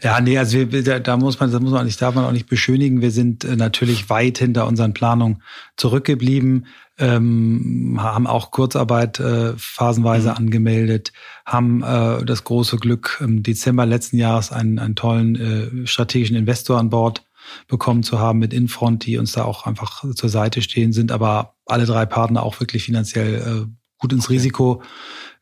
ja, 0.03 0.21
nee, 0.21 0.39
also 0.39 0.59
wir, 0.71 0.83
da, 0.83 0.99
da 0.99 1.17
muss 1.17 1.41
man, 1.41 1.51
das 1.51 1.61
muss 1.61 1.73
man 1.73 1.87
nicht, 1.87 2.01
darf 2.01 2.15
man 2.15 2.25
auch 2.25 2.33
nicht 2.33 2.49
beschönigen. 2.49 3.01
Wir 3.01 3.11
sind 3.11 3.45
äh, 3.45 3.57
natürlich 3.57 4.11
weit 4.11 4.39
hinter 4.39 4.67
unseren 4.67 4.95
Planungen 4.95 5.43
zurückgeblieben, 5.77 6.67
ähm, 6.99 7.99
haben 8.01 8.27
auch 8.27 8.51
Kurzarbeit 8.51 9.21
äh, 9.21 9.55
phasenweise 9.57 10.31
mhm. 10.31 10.37
angemeldet, 10.37 11.13
haben 11.45 11.83
äh, 11.83 12.25
das 12.25 12.45
große 12.45 12.77
Glück, 12.77 13.19
im 13.21 13.43
Dezember 13.43 13.87
letzten 13.87 14.19
Jahres 14.19 14.53
einen, 14.53 14.79
einen 14.79 14.95
tollen 14.95 15.37
äh, 15.37 15.87
strategischen 15.87 16.37
Investor 16.37 16.79
an 16.79 16.91
Bord 16.91 17.25
bekommen 17.69 18.03
zu 18.03 18.19
haben 18.19 18.39
mit 18.39 18.53
Infront, 18.53 19.07
die 19.07 19.19
uns 19.19 19.33
da 19.33 19.45
auch 19.45 19.67
einfach 19.67 20.05
zur 20.15 20.29
Seite 20.29 20.63
stehen, 20.63 20.93
sind 20.93 21.13
aber 21.13 21.55
alle 21.65 21.87
drei 21.87 22.07
Partner 22.07 22.43
auch 22.43 22.61
wirklich 22.61 22.85
finanziell 22.85 23.35
äh, 23.35 23.67
gut 23.99 24.13
ins 24.13 24.25
okay. 24.25 24.35
Risiko 24.35 24.83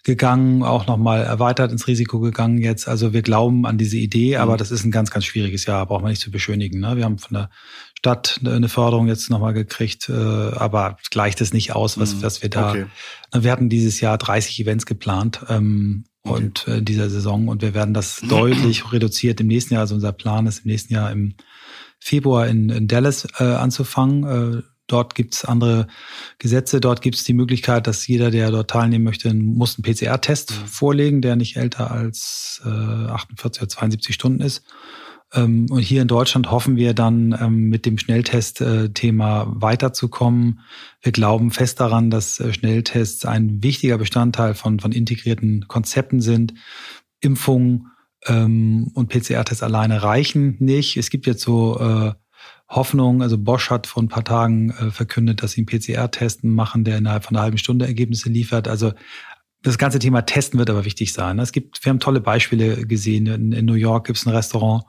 gegangen, 0.04 0.62
auch 0.62 0.86
nochmal 0.86 1.22
erweitert 1.22 1.72
ins 1.72 1.86
Risiko 1.86 2.20
gegangen 2.20 2.58
jetzt. 2.58 2.86
Also 2.86 3.14
wir 3.14 3.22
glauben 3.22 3.64
an 3.64 3.78
diese 3.78 3.96
Idee, 3.96 4.36
aber 4.36 4.52
mhm. 4.52 4.58
das 4.58 4.70
ist 4.70 4.84
ein 4.84 4.90
ganz, 4.90 5.10
ganz 5.10 5.24
schwieriges 5.24 5.64
Jahr, 5.64 5.86
braucht 5.86 6.02
man 6.02 6.10
nicht 6.10 6.20
zu 6.20 6.30
beschönigen. 6.30 6.80
Ne? 6.80 6.96
Wir 6.96 7.04
haben 7.04 7.18
von 7.18 7.34
der 7.34 7.50
Stadt 7.98 8.38
eine 8.44 8.68
Förderung 8.68 9.08
jetzt 9.08 9.30
nochmal 9.30 9.54
gekriegt, 9.54 10.10
äh, 10.10 10.12
aber 10.12 10.98
gleicht 11.10 11.40
es 11.40 11.54
nicht 11.54 11.74
aus, 11.74 11.98
was, 11.98 12.16
mhm. 12.16 12.22
was 12.22 12.42
wir 12.42 12.50
da. 12.50 12.70
Okay. 12.70 12.86
Wir 13.32 13.50
hatten 13.50 13.70
dieses 13.70 14.00
Jahr 14.00 14.18
30 14.18 14.60
Events 14.60 14.84
geplant 14.84 15.40
ähm, 15.48 16.04
okay. 16.22 16.44
und 16.44 16.68
äh, 16.68 16.82
dieser 16.82 17.08
Saison 17.08 17.48
und 17.48 17.62
wir 17.62 17.72
werden 17.72 17.94
das 17.94 18.20
deutlich 18.28 18.92
reduziert 18.92 19.40
im 19.40 19.46
nächsten 19.46 19.72
Jahr. 19.72 19.80
Also 19.80 19.94
unser 19.94 20.12
Plan 20.12 20.46
ist 20.46 20.66
im 20.66 20.70
nächsten 20.70 20.92
Jahr 20.92 21.10
im 21.10 21.34
Februar 21.98 22.46
in, 22.46 22.68
in 22.68 22.88
Dallas 22.88 23.26
äh, 23.38 23.44
anzufangen. 23.44 24.58
Äh, 24.58 24.62
Dort 24.86 25.14
gibt 25.14 25.34
es 25.34 25.44
andere 25.44 25.86
Gesetze. 26.38 26.80
Dort 26.80 27.00
gibt 27.00 27.16
es 27.16 27.24
die 27.24 27.32
Möglichkeit, 27.32 27.86
dass 27.86 28.06
jeder, 28.06 28.30
der 28.30 28.50
dort 28.50 28.70
teilnehmen 28.70 29.04
möchte, 29.04 29.32
muss 29.32 29.78
einen 29.78 29.94
PCR-Test 29.94 30.52
mhm. 30.52 30.66
vorlegen, 30.66 31.22
der 31.22 31.36
nicht 31.36 31.56
älter 31.56 31.90
als 31.90 32.60
äh, 32.64 32.68
48 32.68 33.62
oder 33.62 33.68
72 33.68 34.14
Stunden 34.14 34.42
ist. 34.42 34.62
Ähm, 35.32 35.66
und 35.70 35.80
hier 35.80 36.02
in 36.02 36.08
Deutschland 36.08 36.50
hoffen 36.50 36.76
wir 36.76 36.94
dann 36.94 37.36
ähm, 37.40 37.68
mit 37.68 37.86
dem 37.86 37.98
Schnelltest-Thema 37.98 39.46
weiterzukommen. 39.48 40.60
Wir 41.02 41.12
glauben 41.12 41.50
fest 41.50 41.80
daran, 41.80 42.10
dass 42.10 42.38
äh, 42.40 42.52
Schnelltests 42.52 43.24
ein 43.24 43.62
wichtiger 43.62 43.98
Bestandteil 43.98 44.54
von, 44.54 44.80
von 44.80 44.92
integrierten 44.92 45.66
Konzepten 45.66 46.20
sind. 46.20 46.54
Impfungen 47.20 47.86
ähm, 48.26 48.90
und 48.94 49.08
PCR-Tests 49.08 49.62
alleine 49.62 50.02
reichen 50.02 50.56
nicht. 50.60 50.96
Es 50.96 51.10
gibt 51.10 51.26
jetzt 51.26 51.42
so 51.42 51.78
äh, 51.80 52.12
Hoffnung. 52.68 53.22
Also 53.22 53.38
Bosch 53.38 53.70
hat 53.70 53.86
vor 53.86 54.02
ein 54.02 54.08
paar 54.08 54.24
Tagen 54.24 54.70
äh, 54.70 54.90
verkündet, 54.90 55.42
dass 55.42 55.52
sie 55.52 55.60
einen 55.60 55.66
PCR-Testen 55.66 56.50
machen, 56.50 56.84
der 56.84 56.98
innerhalb 56.98 57.24
von 57.24 57.36
einer 57.36 57.44
halben 57.44 57.58
Stunde 57.58 57.86
Ergebnisse 57.86 58.28
liefert. 58.28 58.68
Also 58.68 58.92
das 59.62 59.78
ganze 59.78 59.98
Thema 59.98 60.22
Testen 60.22 60.58
wird 60.58 60.70
aber 60.70 60.84
wichtig 60.84 61.12
sein. 61.12 61.38
Es 61.38 61.52
gibt, 61.52 61.84
wir 61.84 61.90
haben 61.90 62.00
tolle 62.00 62.20
Beispiele 62.20 62.86
gesehen. 62.86 63.26
In, 63.26 63.52
in 63.52 63.64
New 63.64 63.74
York 63.74 64.06
gibt 64.06 64.18
es 64.18 64.26
ein 64.26 64.34
Restaurant, 64.34 64.84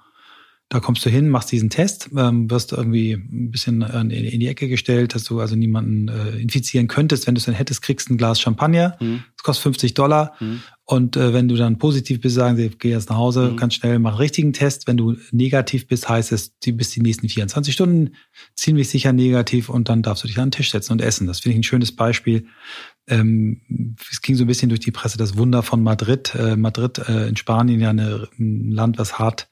da 0.70 0.80
kommst 0.80 1.06
du 1.06 1.12
hin, 1.12 1.30
machst 1.30 1.52
diesen 1.52 1.70
Test, 1.70 2.10
ähm, 2.18 2.50
wirst 2.50 2.72
irgendwie 2.72 3.14
ein 3.14 3.52
bisschen 3.52 3.84
in, 3.84 4.10
in, 4.10 4.40
die 4.40 4.48
Ecke 4.48 4.68
gestellt, 4.68 5.14
dass 5.14 5.24
du 5.24 5.40
also 5.40 5.56
niemanden 5.56 6.08
äh, 6.08 6.38
infizieren 6.40 6.88
könntest. 6.88 7.28
Wenn 7.28 7.36
du 7.36 7.40
es 7.40 7.46
dann 7.46 7.54
hättest, 7.54 7.84
kriegst 7.84 8.10
du 8.10 8.16
ein 8.16 8.18
Glas 8.18 8.42
Champagner. 8.42 8.98
Mhm. 9.00 9.24
Das 9.38 9.44
kostet 9.44 9.64
50 9.64 9.94
Dollar. 9.94 10.34
Mhm. 10.40 10.62
Und 10.84 11.18
äh, 11.18 11.34
wenn 11.34 11.48
du 11.48 11.56
dann 11.56 11.78
positiv 11.78 12.22
bist, 12.22 12.36
sagen 12.36 12.58
sie, 12.58 12.70
geh 12.70 12.90
jetzt 12.90 13.10
nach 13.10 13.18
Hause, 13.18 13.52
mhm. 13.52 13.58
ganz 13.58 13.76
schnell, 13.76 14.00
mach 14.00 14.12
einen 14.12 14.20
richtigen 14.20 14.54
Test. 14.54 14.88
Wenn 14.88 14.98
du 14.98 15.16
negativ 15.32 15.88
bist, 15.88 16.10
heißt 16.10 16.32
es, 16.32 16.58
du 16.60 16.74
bist 16.74 16.96
die 16.96 17.02
nächsten 17.02 17.30
24 17.30 17.72
Stunden 17.72 18.16
ziemlich 18.56 18.90
sicher 18.90 19.14
negativ 19.14 19.70
und 19.70 19.88
dann 19.88 20.02
darfst 20.02 20.24
du 20.24 20.28
dich 20.28 20.38
an 20.40 20.48
den 20.48 20.52
Tisch 20.52 20.72
setzen 20.72 20.94
und 20.94 21.02
essen. 21.02 21.28
Das 21.28 21.42
finde 21.42 21.54
ich 21.54 21.60
ein 21.60 21.64
schönes 21.64 21.96
Beispiel. 21.96 22.48
Ähm, 23.08 23.62
es 24.10 24.22
ging 24.22 24.36
so 24.36 24.44
ein 24.44 24.48
bisschen 24.48 24.70
durch 24.70 24.80
die 24.80 24.92
Presse 24.92 25.18
das 25.18 25.38
Wunder 25.38 25.62
von 25.62 25.84
Madrid. 25.84 26.34
Äh, 26.36 26.56
Madrid 26.56 26.98
äh, 26.98 27.28
in 27.28 27.38
Spanien 27.38 27.80
ja 27.80 27.92
eine, 27.92 28.28
ein 28.40 28.72
Land, 28.72 28.98
was 28.98 29.20
hart 29.20 29.48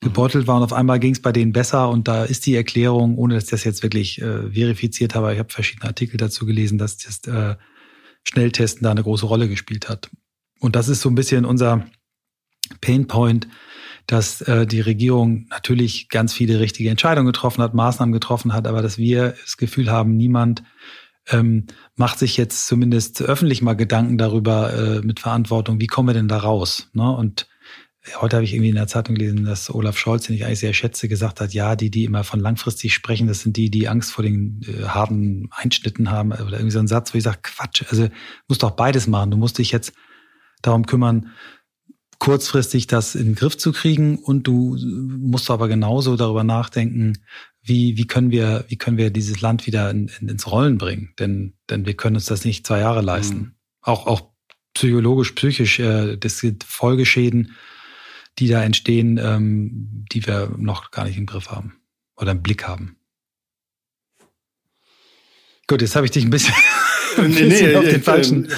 mhm. 0.00 0.06
gebeutelt 0.06 0.46
war 0.46 0.56
und 0.56 0.64
auf 0.64 0.72
einmal 0.72 0.98
ging 0.98 1.12
es 1.12 1.22
bei 1.22 1.32
denen 1.32 1.52
besser 1.52 1.88
und 1.88 2.08
da 2.08 2.24
ist 2.24 2.46
die 2.46 2.56
Erklärung, 2.56 3.16
ohne 3.16 3.34
dass 3.34 3.44
ich 3.44 3.50
das 3.50 3.64
jetzt 3.64 3.82
wirklich 3.82 4.20
äh, 4.20 4.50
verifiziert 4.50 5.14
habe, 5.14 5.32
ich 5.32 5.38
habe 5.38 5.52
verschiedene 5.52 5.88
Artikel 5.88 6.16
dazu 6.16 6.46
gelesen, 6.46 6.78
dass 6.78 6.96
das 6.98 7.20
äh, 7.32 7.56
Schnelltesten 8.24 8.82
da 8.82 8.90
eine 8.90 9.04
große 9.04 9.26
Rolle 9.26 9.48
gespielt 9.48 9.88
hat. 9.88 10.10
Und 10.58 10.74
das 10.74 10.88
ist 10.88 11.00
so 11.00 11.08
ein 11.08 11.14
bisschen 11.14 11.44
unser 11.44 11.86
Painpoint, 12.80 13.46
dass 14.06 14.40
äh, 14.42 14.66
die 14.66 14.80
Regierung 14.80 15.46
natürlich 15.50 16.08
ganz 16.08 16.32
viele 16.32 16.60
richtige 16.60 16.90
Entscheidungen 16.90 17.26
getroffen 17.26 17.62
hat, 17.62 17.74
Maßnahmen 17.74 18.12
getroffen 18.12 18.52
hat, 18.52 18.66
aber 18.66 18.82
dass 18.82 18.98
wir 18.98 19.34
das 19.42 19.56
Gefühl 19.56 19.90
haben, 19.90 20.16
niemand 20.16 20.62
ähm, 21.28 21.66
macht 21.96 22.18
sich 22.18 22.36
jetzt 22.36 22.66
zumindest 22.66 23.22
öffentlich 23.22 23.62
mal 23.62 23.74
Gedanken 23.74 24.18
darüber 24.18 24.72
äh, 24.72 25.00
mit 25.00 25.20
Verantwortung, 25.20 25.80
wie 25.80 25.86
kommen 25.86 26.08
wir 26.08 26.14
denn 26.14 26.28
da 26.28 26.38
raus? 26.38 26.88
Ne? 26.92 27.10
Und 27.10 27.48
heute 28.20 28.36
habe 28.36 28.44
ich 28.44 28.54
irgendwie 28.54 28.70
in 28.70 28.76
der 28.76 28.86
Zeitung 28.86 29.16
gelesen, 29.16 29.44
dass 29.44 29.72
Olaf 29.74 29.98
Scholz, 29.98 30.26
den 30.26 30.36
ich 30.36 30.44
eigentlich 30.44 30.60
sehr 30.60 30.74
schätze, 30.74 31.08
gesagt 31.08 31.40
hat, 31.40 31.52
ja, 31.52 31.74
die, 31.74 31.90
die 31.90 32.04
immer 32.04 32.24
von 32.24 32.40
langfristig 32.40 32.94
sprechen, 32.94 33.26
das 33.26 33.40
sind 33.40 33.56
die, 33.56 33.70
die 33.70 33.88
Angst 33.88 34.12
vor 34.12 34.22
den 34.22 34.60
äh, 34.66 34.84
harten 34.84 35.48
Einschnitten 35.50 36.10
haben. 36.10 36.32
Oder 36.32 36.52
irgendwie 36.52 36.70
so 36.70 36.78
ein 36.78 36.86
Satz, 36.88 37.12
wo 37.12 37.18
ich 37.18 37.24
sage, 37.24 37.38
Quatsch, 37.42 37.82
also 37.88 38.08
musst 38.48 38.62
doch 38.62 38.72
beides 38.72 39.06
machen. 39.06 39.32
Du 39.32 39.36
musst 39.36 39.58
dich 39.58 39.72
jetzt 39.72 39.92
darum 40.62 40.86
kümmern, 40.86 41.32
kurzfristig 42.18 42.86
das 42.86 43.14
in 43.14 43.26
den 43.26 43.34
Griff 43.34 43.56
zu 43.56 43.72
kriegen 43.72 44.18
und 44.18 44.46
du 44.46 44.76
musst 44.76 45.50
aber 45.50 45.68
genauso 45.68 46.16
darüber 46.16 46.44
nachdenken, 46.44 47.18
wie, 47.62 47.96
wie 47.96 48.06
können 48.06 48.30
wir, 48.30 48.64
wie 48.68 48.76
können 48.76 48.96
wir 48.96 49.10
dieses 49.10 49.40
Land 49.40 49.66
wieder 49.66 49.90
in, 49.90 50.08
in, 50.20 50.28
ins 50.28 50.50
Rollen 50.50 50.78
bringen? 50.78 51.12
Denn, 51.18 51.54
denn 51.68 51.84
wir 51.84 51.94
können 51.94 52.16
uns 52.16 52.26
das 52.26 52.44
nicht 52.44 52.66
zwei 52.66 52.78
Jahre 52.78 53.02
leisten. 53.02 53.36
Mhm. 53.36 53.54
Auch, 53.80 54.06
auch 54.06 54.30
psychologisch, 54.74 55.32
psychisch, 55.32 55.80
äh, 55.80 56.16
das 56.16 56.38
sind 56.38 56.62
Folgeschäden, 56.64 57.56
die 58.38 58.48
da 58.48 58.62
entstehen, 58.62 59.18
ähm, 59.20 60.04
die 60.12 60.26
wir 60.26 60.54
noch 60.56 60.90
gar 60.90 61.04
nicht 61.04 61.16
im 61.16 61.26
Griff 61.26 61.50
haben 61.50 61.80
oder 62.16 62.32
im 62.32 62.42
Blick 62.42 62.68
haben. 62.68 62.96
Gut, 65.66 65.82
jetzt 65.82 65.96
habe 65.96 66.06
ich 66.06 66.12
dich 66.12 66.24
ein 66.24 66.30
bisschen, 66.30 66.54
ein 67.16 67.34
bisschen 67.34 67.48
nee, 67.48 67.74
auf 67.74 67.84
den 67.84 68.02
falschen. 68.02 68.48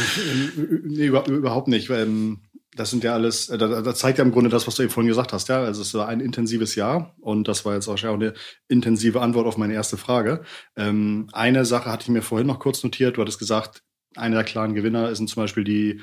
Nee, 0.85 1.07
überhaupt 1.07 1.69
nicht. 1.69 1.89
Ähm, 1.89 2.41
das 2.79 2.91
sind 2.91 3.03
ja 3.03 3.13
alles, 3.13 3.49
äh, 3.49 3.95
zeigt 3.95 4.19
ja 4.19 4.25
im 4.25 4.31
Grunde 4.31 4.51
das, 4.51 4.67
was 4.67 4.77
du 4.77 4.83
eben 4.83 4.93
vorhin 4.93 5.09
gesagt 5.09 5.33
hast, 5.33 5.49
ja. 5.49 5.61
Also 5.61 5.83
es 5.83 5.93
war 5.95 6.09
ein 6.09 6.21
intensives 6.21 6.77
Jahr 6.77 7.15
und 7.21 7.49
das 7.49 7.65
war 7.65 7.75
jetzt 7.75 7.89
auch 7.89 8.03
eine 8.03 8.35
intensive 8.69 9.21
Antwort 9.21 9.47
auf 9.47 9.57
meine 9.57 9.75
erste 9.75 9.97
Frage. 9.97 10.43
Ähm, 10.77 11.29
eine 11.33 11.65
Sache 11.65 11.91
hatte 11.91 12.05
ich 12.05 12.09
mir 12.09 12.23
vorhin 12.23 12.47
noch 12.47 12.61
kurz 12.61 12.85
notiert. 12.85 13.17
Du 13.17 13.21
hattest 13.21 13.41
gesagt, 13.41 13.83
einer 14.15 14.37
der 14.37 14.45
klaren 14.45 14.75
Gewinner 14.75 15.15
sind 15.15 15.29
zum 15.29 15.43
Beispiel 15.43 15.65
die 15.65 16.01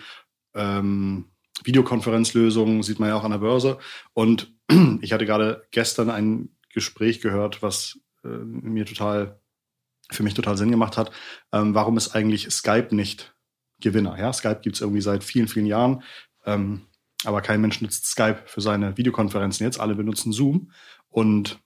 ähm, 0.53 1.31
Videokonferenzlösungen, 1.63 2.83
sieht 2.83 2.99
man 2.99 3.09
ja 3.09 3.15
auch 3.15 3.23
an 3.23 3.31
der 3.31 3.38
Börse. 3.39 3.77
Und 4.13 4.53
ich 5.01 5.13
hatte 5.13 5.25
gerade 5.25 5.65
gestern 5.71 6.09
ein 6.09 6.49
Gespräch 6.73 7.21
gehört, 7.21 7.61
was 7.61 7.99
äh, 8.25 8.27
mir 8.27 8.85
total, 8.85 9.39
für 10.11 10.23
mich 10.23 10.33
total 10.33 10.57
Sinn 10.57 10.71
gemacht 10.71 10.97
hat. 10.97 11.11
Ähm, 11.53 11.73
warum 11.73 11.95
ist 11.95 12.13
eigentlich 12.15 12.51
Skype 12.51 12.93
nicht 12.93 13.33
Gewinner? 13.79 14.19
Ja, 14.19 14.33
Skype 14.33 14.59
gibt 14.61 14.75
es 14.75 14.81
irgendwie 14.81 15.01
seit 15.01 15.23
vielen, 15.23 15.47
vielen 15.47 15.67
Jahren. 15.67 16.03
Ähm, 16.45 16.81
aber 17.23 17.41
kein 17.41 17.62
Mensch 17.62 17.81
nutzt 17.81 18.05
Skype 18.05 18.39
für 18.45 18.62
seine 18.62 18.97
Videokonferenzen 18.97 19.65
jetzt. 19.65 19.79
Alle 19.79 19.95
benutzen 19.95 20.31
Zoom. 20.31 20.71
Und 21.10 21.60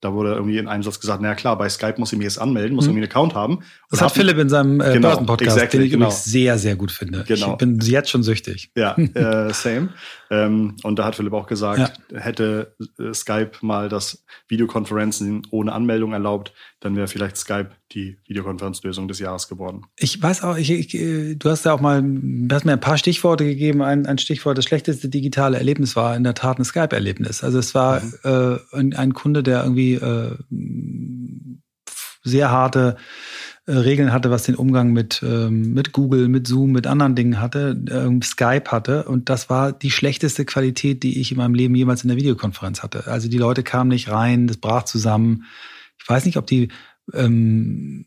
da 0.00 0.12
wurde 0.12 0.34
irgendwie 0.34 0.58
in 0.58 0.68
einem 0.68 0.82
Satz 0.82 1.00
gesagt, 1.00 1.22
naja 1.22 1.34
klar, 1.34 1.56
bei 1.56 1.68
Skype 1.68 1.94
muss 1.96 2.12
ich 2.12 2.18
mich 2.18 2.26
jetzt 2.26 2.38
anmelden, 2.38 2.76
muss 2.76 2.84
mhm. 2.84 2.90
irgendwie 2.90 3.04
einen 3.04 3.10
Account 3.10 3.34
haben. 3.34 3.60
Das 3.90 4.02
hat 4.02 4.12
Philipp 4.12 4.36
in 4.38 4.48
seinem 4.50 4.80
äh, 4.80 4.92
genau, 4.92 5.08
Börsenpodcast, 5.08 5.56
exactly, 5.56 5.78
den 5.78 5.86
ich 5.86 5.92
genau. 5.92 6.06
übrigens 6.06 6.24
sehr, 6.24 6.58
sehr 6.58 6.76
gut 6.76 6.92
finde. 6.92 7.24
Genau. 7.26 7.52
Ich 7.52 7.58
bin 7.58 7.80
jetzt 7.80 8.10
schon 8.10 8.22
süchtig. 8.22 8.70
Ja, 8.76 8.92
äh, 8.96 9.52
same. 9.54 9.88
Ähm, 10.30 10.76
und 10.82 10.98
da 10.98 11.04
hat 11.04 11.16
Philipp 11.16 11.32
auch 11.32 11.46
gesagt, 11.46 11.78
ja. 12.10 12.18
hätte 12.18 12.74
äh, 12.98 13.12
Skype 13.14 13.52
mal 13.60 13.88
das 13.88 14.24
Videokonferenzen 14.48 15.46
ohne 15.50 15.72
Anmeldung 15.72 16.12
erlaubt, 16.12 16.52
dann 16.80 16.96
wäre 16.96 17.06
vielleicht 17.06 17.36
Skype 17.36 17.70
die 17.92 18.18
Videokonferenzlösung 18.26 19.08
des 19.08 19.18
Jahres 19.20 19.48
geworden. 19.48 19.82
Ich 19.96 20.20
weiß 20.20 20.42
auch, 20.42 20.56
ich, 20.56 20.70
ich, 20.70 21.38
du 21.38 21.50
hast 21.50 21.64
ja 21.64 21.72
auch 21.72 21.80
mal, 21.80 22.02
du 22.02 22.54
hast 22.54 22.64
mir 22.64 22.72
ein 22.72 22.80
paar 22.80 22.98
Stichworte 22.98 23.44
gegeben. 23.44 23.82
Ein, 23.82 24.06
ein 24.06 24.18
Stichwort, 24.18 24.58
das 24.58 24.64
schlechteste 24.64 25.08
digitale 25.08 25.58
Erlebnis 25.58 25.94
war 25.94 26.16
in 26.16 26.24
der 26.24 26.34
Tat 26.34 26.58
ein 26.58 26.64
Skype-Erlebnis. 26.64 27.44
Also 27.44 27.58
es 27.58 27.74
war 27.74 28.00
mhm. 28.00 28.12
äh, 28.24 28.76
ein, 28.76 28.94
ein, 28.94 29.14
Kunde, 29.14 29.42
der 29.42 29.62
irgendwie 29.62 29.94
äh, 29.94 30.36
sehr 32.22 32.50
harte 32.50 32.96
äh, 32.98 33.00
Regeln 33.68 34.12
hatte, 34.12 34.30
was 34.30 34.44
den 34.44 34.54
Umgang 34.54 34.92
mit, 34.92 35.22
ähm, 35.24 35.72
mit 35.72 35.92
Google, 35.92 36.28
mit 36.28 36.46
Zoom, 36.46 36.70
mit 36.70 36.86
anderen 36.86 37.16
Dingen 37.16 37.40
hatte, 37.40 37.76
ähm, 37.90 38.22
Skype 38.22 38.70
hatte. 38.70 39.04
Und 39.04 39.28
das 39.28 39.50
war 39.50 39.72
die 39.72 39.90
schlechteste 39.90 40.44
Qualität, 40.44 41.02
die 41.02 41.20
ich 41.20 41.32
in 41.32 41.38
meinem 41.38 41.54
Leben 41.54 41.74
jemals 41.74 42.04
in 42.04 42.08
der 42.08 42.16
Videokonferenz 42.16 42.82
hatte. 42.82 43.08
Also 43.08 43.28
die 43.28 43.38
Leute 43.38 43.64
kamen 43.64 43.88
nicht 43.88 44.08
rein, 44.08 44.46
das 44.46 44.58
brach 44.58 44.84
zusammen. 44.84 45.44
Ich 45.98 46.08
weiß 46.08 46.26
nicht, 46.26 46.36
ob 46.36 46.46
die 46.46 46.68
ähm, 47.12 48.06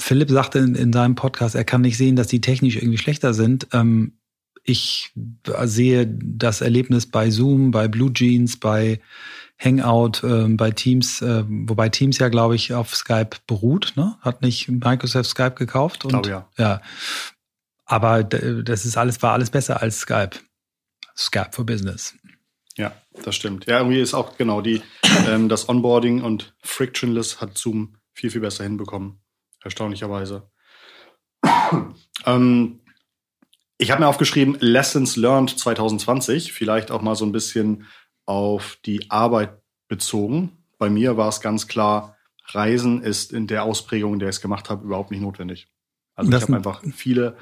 Philipp 0.00 0.30
sagte 0.30 0.60
in, 0.60 0.76
in 0.76 0.92
seinem 0.92 1.16
Podcast, 1.16 1.56
er 1.56 1.64
kann 1.64 1.80
nicht 1.80 1.96
sehen, 1.96 2.14
dass 2.14 2.28
die 2.28 2.40
technisch 2.40 2.76
irgendwie 2.76 2.98
schlechter 2.98 3.34
sind. 3.34 3.66
Ähm, 3.72 4.18
ich 4.62 5.12
sehe 5.64 6.06
das 6.06 6.60
Erlebnis 6.60 7.06
bei 7.06 7.30
Zoom, 7.30 7.70
bei 7.70 7.88
Blue 7.88 8.12
Jeans, 8.12 8.58
bei 8.58 9.00
Hangout 9.58 10.22
äh, 10.24 10.48
bei 10.48 10.70
Teams, 10.70 11.22
äh, 11.22 11.44
wobei 11.46 11.88
Teams 11.88 12.18
ja, 12.18 12.28
glaube 12.28 12.56
ich, 12.56 12.74
auf 12.74 12.94
Skype 12.94 13.30
beruht, 13.46 13.92
ne? 13.96 14.16
Hat 14.20 14.42
nicht 14.42 14.68
Microsoft 14.68 15.30
Skype 15.30 15.54
gekauft? 15.54 16.04
Und, 16.04 16.10
glaube 16.10 16.28
ja. 16.28 16.48
Ja. 16.58 16.80
Aber 17.86 18.24
das 18.24 18.84
ist 18.84 18.96
alles, 18.96 19.22
war 19.22 19.32
alles 19.32 19.50
besser 19.50 19.82
als 19.82 20.00
Skype. 20.00 20.38
Skype 21.16 21.50
for 21.52 21.66
Business. 21.66 22.14
Ja, 22.76 22.92
das 23.22 23.36
stimmt. 23.36 23.66
Ja, 23.66 23.78
irgendwie 23.78 24.00
ist 24.00 24.14
auch 24.14 24.36
genau 24.36 24.60
die, 24.60 24.82
ähm, 25.28 25.48
das 25.48 25.68
Onboarding 25.68 26.22
und 26.22 26.54
Frictionless 26.62 27.40
hat 27.40 27.56
Zoom 27.56 27.96
viel, 28.12 28.30
viel 28.30 28.40
besser 28.40 28.64
hinbekommen. 28.64 29.20
Erstaunlicherweise. 29.62 30.50
ähm, 32.26 32.80
ich 33.78 33.90
habe 33.90 34.02
mir 34.02 34.08
aufgeschrieben, 34.08 34.56
Lessons 34.60 35.16
Learned 35.16 35.58
2020. 35.58 36.52
Vielleicht 36.52 36.90
auch 36.90 37.02
mal 37.02 37.14
so 37.14 37.24
ein 37.24 37.32
bisschen 37.32 37.86
auf 38.26 38.78
die 38.84 39.10
Arbeit 39.10 39.60
bezogen. 39.88 40.52
Bei 40.78 40.90
mir 40.90 41.16
war 41.16 41.28
es 41.28 41.40
ganz 41.40 41.66
klar, 41.66 42.16
Reisen 42.46 43.02
ist 43.02 43.32
in 43.32 43.46
der 43.46 43.64
Ausprägung, 43.64 44.14
in 44.14 44.18
der 44.18 44.28
ich 44.28 44.36
es 44.36 44.42
gemacht 44.42 44.70
habe, 44.70 44.84
überhaupt 44.84 45.10
nicht 45.10 45.20
notwendig. 45.20 45.68
Also 46.14 46.30
das 46.30 46.42
ich 46.42 46.48
habe 46.48 46.56
einfach 46.56 46.82
viele 46.94 47.36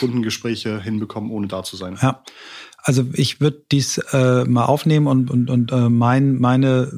Kundengespräche 0.00 0.80
hinbekommen, 0.80 1.30
ohne 1.30 1.46
da 1.46 1.62
zu 1.62 1.76
sein. 1.76 1.98
Ja. 2.00 2.22
Also 2.78 3.04
ich 3.14 3.40
würde 3.40 3.64
dies 3.70 3.98
äh, 4.12 4.44
mal 4.44 4.64
aufnehmen 4.64 5.06
und, 5.06 5.30
und, 5.30 5.50
und 5.50 5.72
äh, 5.72 5.88
mein, 5.88 6.38
meine 6.38 6.90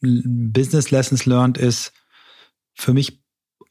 Business 0.00 0.90
Lessons 0.90 1.26
learned 1.26 1.58
ist 1.58 1.92
für 2.74 2.94
mich 2.94 3.22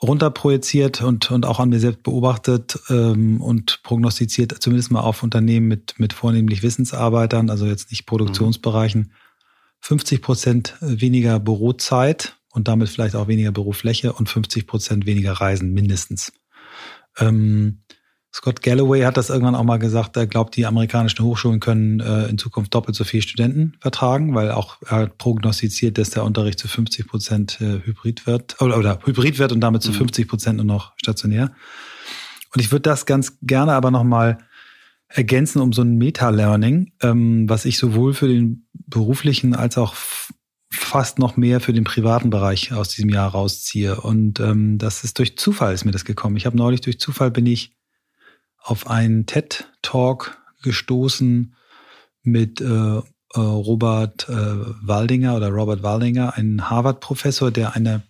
runterprojiziert 0.01 1.01
und, 1.01 1.29
und 1.31 1.45
auch 1.45 1.59
an 1.59 1.69
mir 1.69 1.79
selbst 1.79 2.03
beobachtet 2.03 2.79
ähm, 2.89 3.41
und 3.41 3.83
prognostiziert, 3.83 4.55
zumindest 4.61 4.91
mal 4.91 5.01
auf 5.01 5.23
Unternehmen 5.23 5.67
mit, 5.67 5.99
mit 5.99 6.13
vornehmlich 6.13 6.63
Wissensarbeitern, 6.63 7.49
also 7.49 7.65
jetzt 7.65 7.91
nicht 7.91 8.05
Produktionsbereichen, 8.05 9.11
50 9.81 10.21
Prozent 10.21 10.75
weniger 10.79 11.39
Bürozeit 11.39 12.37
und 12.51 12.67
damit 12.67 12.89
vielleicht 12.89 13.15
auch 13.15 13.27
weniger 13.27 13.51
Bürofläche 13.51 14.13
und 14.13 14.29
50 14.29 14.67
Prozent 14.67 15.05
weniger 15.05 15.33
Reisen 15.33 15.73
mindestens. 15.73 16.31
Ähm, 17.17 17.81
Scott 18.33 18.61
Galloway 18.61 19.01
hat 19.01 19.17
das 19.17 19.29
irgendwann 19.29 19.55
auch 19.55 19.63
mal 19.63 19.79
gesagt, 19.79 20.15
er 20.15 20.27
glaubt, 20.27 20.55
die 20.55 20.65
amerikanischen 20.65 21.23
Hochschulen 21.25 21.59
können 21.59 21.99
äh, 21.99 22.27
in 22.27 22.37
Zukunft 22.37 22.73
doppelt 22.73 22.95
so 22.95 23.03
viele 23.03 23.23
Studenten 23.23 23.75
vertragen, 23.79 24.35
weil 24.35 24.51
auch 24.51 24.77
er 24.85 25.07
prognostiziert, 25.07 25.97
dass 25.97 26.11
der 26.11 26.23
Unterricht 26.23 26.59
zu 26.59 26.67
50 26.67 27.07
Prozent 27.07 27.59
äh, 27.59 27.81
hybrid 27.83 28.27
wird 28.27 28.61
oder, 28.61 28.77
oder 28.77 28.99
hybrid 29.03 29.39
wird 29.39 29.51
und 29.51 29.61
damit 29.61 29.81
zu 29.81 29.91
50 29.91 30.25
mhm. 30.25 30.29
Prozent 30.29 30.57
nur 30.57 30.65
noch 30.65 30.93
stationär. 30.97 31.51
Und 32.53 32.61
ich 32.61 32.71
würde 32.71 32.83
das 32.83 33.05
ganz 33.05 33.37
gerne 33.41 33.73
aber 33.73 33.89
nochmal 33.89 34.37
ergänzen 35.07 35.59
um 35.59 35.73
so 35.73 35.81
ein 35.81 35.97
Meta-Learning, 35.97 36.91
ähm, 37.01 37.49
was 37.49 37.65
ich 37.65 37.79
sowohl 37.79 38.13
für 38.13 38.27
den 38.27 38.67
beruflichen 38.73 39.55
als 39.55 39.77
auch 39.77 39.95
fast 40.71 41.17
noch 41.17 41.35
mehr 41.35 41.59
für 41.59 41.73
den 41.73 41.83
privaten 41.83 42.29
Bereich 42.29 42.73
aus 42.73 42.89
diesem 42.89 43.09
Jahr 43.09 43.31
rausziehe. 43.31 43.99
Und 43.99 44.39
ähm, 44.39 44.77
das 44.77 45.03
ist 45.03 45.17
durch 45.17 45.35
Zufall 45.35 45.73
ist 45.73 45.83
mir 45.83 45.91
das 45.91 46.05
gekommen. 46.05 46.37
Ich 46.37 46.45
habe 46.45 46.57
neulich 46.57 46.81
durch 46.81 46.99
Zufall 46.99 47.31
bin 47.31 47.47
ich 47.47 47.78
auf 48.61 48.87
einen 48.87 49.25
TED-Talk 49.25 50.37
gestoßen 50.61 51.55
mit 52.23 52.61
äh, 52.61 52.65
äh, 52.65 53.01
Robert 53.39 54.27
äh, 54.29 54.33
Waldinger 54.33 55.35
oder 55.35 55.49
Robert 55.49 55.83
Waldinger, 55.83 56.35
ein 56.35 56.69
Harvard-Professor, 56.69 57.51
der 57.51 57.75
eine 57.75 58.03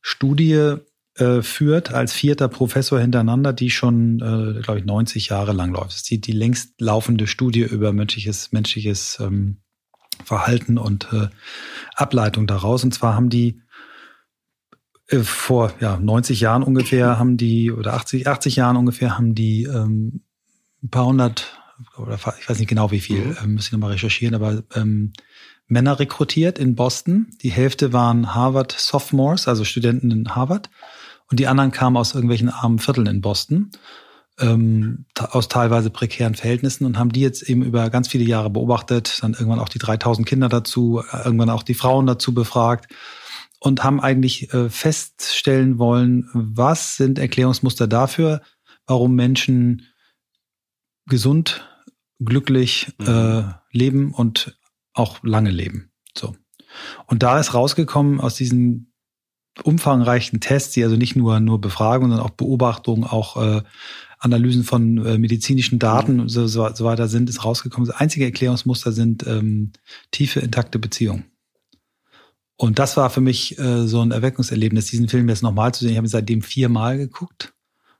Studie 0.00 0.76
äh, 1.16 1.42
führt 1.42 1.92
als 1.92 2.12
vierter 2.12 2.48
Professor 2.48 3.00
hintereinander, 3.00 3.52
die 3.52 3.70
schon, 3.70 4.16
äh, 4.16 4.60
glaube 4.62 4.80
ich, 4.80 4.84
90 4.84 5.28
Jahre 5.28 5.52
lang 5.52 5.72
läuft. 5.72 5.90
Das 5.90 5.96
ist 5.96 6.10
die, 6.10 6.20
die 6.20 6.32
längst 6.32 6.80
laufende 6.80 7.26
Studie 7.26 7.62
über 7.62 7.92
menschliches, 7.92 8.52
menschliches 8.52 9.18
ähm, 9.20 9.58
Verhalten 10.24 10.78
und 10.78 11.08
äh, 11.12 11.28
Ableitung 11.94 12.46
daraus. 12.46 12.84
Und 12.84 12.92
zwar 12.92 13.14
haben 13.14 13.30
die 13.30 13.60
vor 15.08 15.72
ja, 15.80 15.98
90 15.98 16.40
Jahren 16.40 16.62
ungefähr 16.62 17.18
haben 17.18 17.36
die, 17.36 17.70
oder 17.70 17.94
80, 17.94 18.26
80 18.26 18.56
Jahren 18.56 18.76
ungefähr, 18.76 19.16
haben 19.16 19.34
die 19.34 19.64
ähm, 19.64 20.22
ein 20.82 20.90
paar 20.90 21.06
hundert, 21.06 21.58
oder 21.98 22.14
ich 22.14 22.48
weiß 22.48 22.58
nicht 22.58 22.68
genau 22.68 22.90
wie 22.90 23.00
viel, 23.00 23.24
mhm. 23.24 23.36
ähm, 23.42 23.54
muss 23.54 23.66
ich 23.66 23.72
nochmal 23.72 23.92
recherchieren, 23.92 24.34
aber 24.34 24.62
ähm, 24.74 25.12
Männer 25.66 25.98
rekrutiert 25.98 26.58
in 26.58 26.74
Boston. 26.74 27.28
Die 27.42 27.50
Hälfte 27.50 27.92
waren 27.92 28.34
Harvard 28.34 28.72
Sophomores, 28.72 29.48
also 29.48 29.64
Studenten 29.64 30.10
in 30.10 30.34
Harvard. 30.34 30.70
Und 31.30 31.40
die 31.40 31.46
anderen 31.46 31.70
kamen 31.70 31.96
aus 31.96 32.14
irgendwelchen 32.14 32.50
armen 32.50 32.78
Vierteln 32.78 33.06
in 33.06 33.22
Boston, 33.22 33.70
ähm, 34.38 35.06
aus 35.18 35.48
teilweise 35.48 35.88
prekären 35.88 36.34
Verhältnissen 36.34 36.84
und 36.84 36.98
haben 36.98 37.12
die 37.12 37.20
jetzt 37.20 37.42
eben 37.42 37.62
über 37.62 37.88
ganz 37.88 38.08
viele 38.08 38.24
Jahre 38.24 38.50
beobachtet, 38.50 39.22
dann 39.22 39.32
irgendwann 39.32 39.58
auch 39.58 39.70
die 39.70 39.78
3000 39.78 40.28
Kinder 40.28 40.50
dazu, 40.50 41.02
irgendwann 41.24 41.50
auch 41.50 41.62
die 41.62 41.74
Frauen 41.74 42.06
dazu 42.06 42.34
befragt 42.34 42.88
und 43.64 43.82
haben 43.82 43.98
eigentlich 43.98 44.52
äh, 44.52 44.68
feststellen 44.68 45.78
wollen, 45.78 46.28
was 46.34 46.96
sind 46.98 47.18
Erklärungsmuster 47.18 47.86
dafür, 47.86 48.42
warum 48.86 49.14
Menschen 49.14 49.86
gesund, 51.06 51.66
glücklich 52.22 52.92
mhm. 52.98 53.06
äh, 53.06 53.44
leben 53.72 54.12
und 54.12 54.58
auch 54.92 55.22
lange 55.22 55.50
leben. 55.50 55.90
So. 56.16 56.36
Und 57.06 57.22
da 57.22 57.40
ist 57.40 57.54
rausgekommen 57.54 58.20
aus 58.20 58.34
diesen 58.34 58.92
umfangreichen 59.62 60.40
Tests, 60.40 60.74
die 60.74 60.84
also 60.84 60.96
nicht 60.96 61.16
nur 61.16 61.40
nur 61.40 61.58
Befragungen, 61.58 62.10
sondern 62.10 62.26
auch 62.26 62.36
Beobachtungen, 62.36 63.04
auch 63.04 63.42
äh, 63.42 63.62
Analysen 64.18 64.64
von 64.64 65.06
äh, 65.06 65.16
medizinischen 65.16 65.78
Daten 65.78 66.20
und 66.20 66.28
so, 66.28 66.46
so, 66.48 66.68
so, 66.74 66.84
weiter 66.84 67.08
sind, 67.08 67.30
ist 67.30 67.46
rausgekommen. 67.46 67.88
Das 67.88 67.96
einzige 67.96 68.26
Erklärungsmuster 68.26 68.92
sind 68.92 69.26
ähm, 69.26 69.72
tiefe, 70.10 70.40
intakte 70.40 70.78
Beziehungen. 70.78 71.33
Und 72.56 72.78
das 72.78 72.96
war 72.96 73.10
für 73.10 73.20
mich 73.20 73.58
äh, 73.58 73.86
so 73.86 74.00
ein 74.00 74.12
Erweckungserlebnis, 74.12 74.86
diesen 74.86 75.08
Film 75.08 75.28
jetzt 75.28 75.42
nochmal 75.42 75.74
zu 75.74 75.80
sehen. 75.80 75.90
Ich 75.90 75.96
habe 75.96 76.06
ihn 76.06 76.10
seitdem 76.10 76.42
viermal 76.42 76.98
geguckt. 76.98 77.52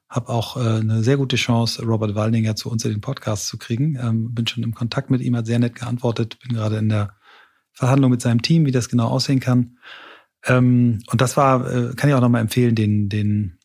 Habe 0.08 0.28
auch 0.28 0.56
äh, 0.56 0.80
eine 0.80 1.02
sehr 1.02 1.16
gute 1.16 1.36
Chance, 1.36 1.84
Robert 1.84 2.14
Waldinger 2.14 2.54
zu 2.54 2.70
uns 2.70 2.84
in 2.84 2.92
den 2.92 3.00
Podcast 3.00 3.48
zu 3.48 3.58
kriegen. 3.58 3.98
Ähm, 4.00 4.32
bin 4.32 4.46
schon 4.46 4.62
im 4.62 4.74
Kontakt 4.74 5.10
mit 5.10 5.22
ihm, 5.22 5.34
hat 5.34 5.46
sehr 5.46 5.58
nett 5.58 5.74
geantwortet. 5.74 6.38
Bin 6.40 6.56
gerade 6.56 6.78
in 6.78 6.88
der 6.88 7.16
Verhandlung 7.72 8.12
mit 8.12 8.22
seinem 8.22 8.42
Team, 8.42 8.64
wie 8.66 8.70
das 8.70 8.88
genau 8.88 9.08
aussehen 9.08 9.40
kann. 9.40 9.78
Ähm, 10.46 11.00
und 11.10 11.20
das 11.20 11.36
war, 11.36 11.68
äh, 11.68 11.94
kann 11.96 12.08
ich 12.08 12.14
auch 12.14 12.20
nochmal 12.20 12.42
empfehlen, 12.42 12.76
den, 12.76 13.08
den 13.08 13.58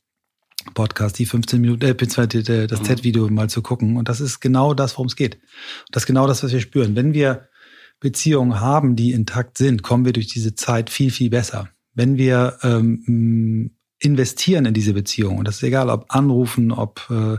Podcast, 0.74 1.20
die 1.20 1.26
15 1.26 1.62
Minuten, 1.62 1.86
äh, 1.86 1.94
beziehungsweise 1.94 2.68
das 2.68 2.80
mhm. 2.80 2.86
Z-Video 2.86 3.30
mal 3.30 3.50
zu 3.50 3.62
gucken. 3.62 3.98
Und 3.98 4.10
das 4.10 4.20
ist 4.20 4.40
genau 4.40 4.74
das, 4.74 4.94
worum 4.94 5.08
es 5.08 5.16
geht. 5.16 5.36
Und 5.36 5.96
das 5.96 6.04
ist 6.04 6.08
genau 6.08 6.26
das, 6.26 6.44
was 6.44 6.52
wir 6.52 6.62
spüren. 6.62 6.96
Wenn 6.96 7.14
wir 7.14 7.48
Beziehungen 8.00 8.60
haben, 8.60 8.96
die 8.96 9.12
intakt 9.12 9.58
sind, 9.58 9.84
kommen 9.84 10.06
wir 10.06 10.14
durch 10.14 10.28
diese 10.28 10.56
Zeit 10.56 10.90
viel, 10.90 11.12
viel 11.12 11.30
besser. 11.30 11.70
Wenn 11.94 12.18
wir 12.18 12.58
ähm, 12.64 13.72
investieren 14.00 14.66
in 14.66 14.74
diese 14.74 14.94
Beziehung, 14.94 15.38
und 15.38 15.48
das 15.48 15.58
ist 15.58 15.64
egal, 15.64 15.90
ob 15.90 16.06
Anrufen, 16.10 16.72
ob 16.72 17.06
äh, 17.10 17.38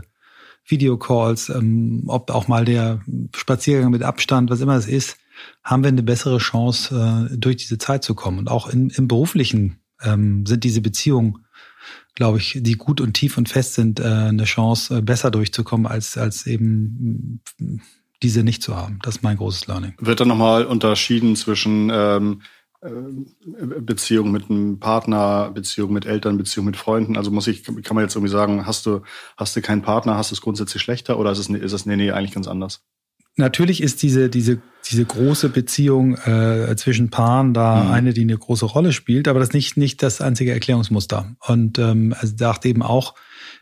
Videocalls, 0.65 1.49
ähm, 1.49 2.03
ob 2.07 2.29
auch 2.29 2.47
mal 2.47 2.65
der 2.65 3.01
Spaziergang 3.35 3.91
mit 3.91 4.03
Abstand, 4.03 4.49
was 4.49 4.61
immer 4.61 4.75
es 4.75 4.87
ist, 4.87 5.17
haben 5.63 5.83
wir 5.83 5.87
eine 5.87 6.03
bessere 6.03 6.37
Chance, 6.37 7.29
äh, 7.31 7.37
durch 7.37 7.57
diese 7.57 7.77
Zeit 7.77 8.03
zu 8.03 8.13
kommen. 8.13 8.39
Und 8.39 8.49
auch 8.49 8.67
in, 8.67 8.89
im 8.91 9.07
beruflichen 9.07 9.79
ähm, 10.01 10.45
sind 10.45 10.63
diese 10.63 10.81
Beziehungen, 10.81 11.45
glaube 12.13 12.37
ich, 12.37 12.59
die 12.61 12.73
gut 12.73 13.01
und 13.01 13.13
tief 13.13 13.37
und 13.37 13.49
fest 13.49 13.73
sind, 13.73 13.99
äh, 13.99 14.03
eine 14.03 14.43
Chance, 14.43 14.97
äh, 14.97 15.01
besser 15.01 15.31
durchzukommen 15.31 15.87
als, 15.87 16.17
als 16.17 16.45
eben 16.45 17.41
diese 18.23 18.43
nicht 18.43 18.61
zu 18.63 18.75
haben. 18.75 18.99
Das 19.01 19.17
ist 19.17 19.23
mein 19.23 19.37
großes 19.37 19.67
Learning. 19.67 19.93
Wird 19.99 20.19
dann 20.19 20.27
nochmal 20.27 20.65
unterschieden 20.65 21.35
zwischen 21.35 21.89
ähm, 21.93 22.41
äh, 22.81 22.89
Beziehung 23.79 24.31
mit 24.31 24.49
einem 24.49 24.79
Partner, 24.79 25.51
Beziehung 25.51 25.93
mit 25.93 26.05
Eltern, 26.05 26.37
Beziehung 26.37 26.65
mit 26.65 26.77
Freunden? 26.77 27.17
Also 27.17 27.31
muss 27.31 27.47
ich, 27.47 27.63
kann 27.63 27.95
man 27.95 28.03
jetzt 28.03 28.15
irgendwie 28.15 28.31
sagen, 28.31 28.65
hast 28.65 28.85
du, 28.85 29.01
hast 29.37 29.55
du 29.55 29.61
keinen 29.61 29.81
Partner, 29.81 30.17
hast 30.17 30.31
du 30.31 30.35
es 30.35 30.41
grundsätzlich 30.41 30.81
schlechter 30.81 31.19
oder 31.19 31.31
ist 31.31 31.39
es, 31.39 31.49
ist 31.49 31.73
es 31.73 31.85
nee, 31.85 31.95
nee, 31.95 32.11
eigentlich 32.11 32.33
ganz 32.33 32.47
anders? 32.47 32.81
Natürlich 33.37 33.81
ist 33.81 34.03
diese, 34.03 34.29
diese, 34.29 34.61
diese 34.89 35.05
große 35.05 35.49
Beziehung 35.49 36.15
äh, 36.17 36.75
zwischen 36.75 37.09
Paaren 37.09 37.53
da 37.53 37.83
mhm. 37.83 37.91
eine, 37.91 38.13
die 38.13 38.21
eine 38.21 38.37
große 38.37 38.65
Rolle 38.65 38.91
spielt, 38.91 39.27
aber 39.27 39.39
das 39.39 39.49
ist 39.49 39.53
nicht, 39.53 39.77
nicht 39.77 40.03
das 40.03 40.19
einzige 40.19 40.51
Erklärungsmuster. 40.51 41.35
Und 41.47 41.79
ähm, 41.79 42.13
also 42.19 42.35
dachte 42.35 42.67
eben 42.67 42.81
auch, 42.81 43.15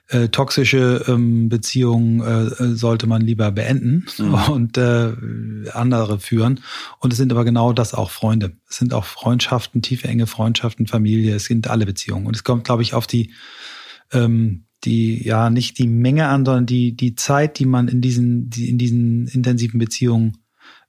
äh, 0.10 0.30
toxische 0.30 1.06
ähm, 1.08 1.50
Beziehungen 1.50 2.22
äh, 2.22 2.76
sollte 2.76 3.08
man 3.08 3.22
lieber 3.22 3.52
beenden 3.52 4.06
mhm. 4.17 4.34
und 4.50 4.78
äh, 4.78 5.13
andere 5.72 6.19
führen. 6.19 6.62
Und 7.00 7.13
es 7.13 7.17
sind 7.17 7.32
aber 7.32 7.45
genau 7.45 7.74
das 7.74 7.93
auch 7.93 8.10
Freunde. 8.10 8.54
Es 8.67 8.78
sind 8.78 8.93
auch 8.93 9.06
Freundschaften, 9.06 9.82
tiefe, 9.82 10.08
enge 10.08 10.28
Freundschaften, 10.28 10.88
Familie. 10.88 11.36
Es 11.36 11.45
sind 11.45 11.69
alle 11.69 11.86
Beziehungen. 11.86 12.26
Und 12.26 12.36
es 12.36 12.43
kommt, 12.43 12.63
glaube 12.63 12.82
ich, 12.82 12.93
auf 12.93 13.08
die 13.08 13.34
ähm, 14.12 14.65
die 14.86 15.24
ja 15.24 15.50
nicht 15.50 15.78
die 15.78 15.88
Menge 15.88 16.28
an, 16.28 16.45
sondern 16.45 16.65
die 16.65 16.95
die 16.95 17.15
Zeit, 17.15 17.60
die 17.60 17.65
man 17.65 17.88
in 17.88 18.02
diesen 18.02 18.50
die 18.50 18.69
in 18.69 18.78
diesen 18.78 19.28
intensiven 19.28 19.80
Beziehungen 19.80 20.38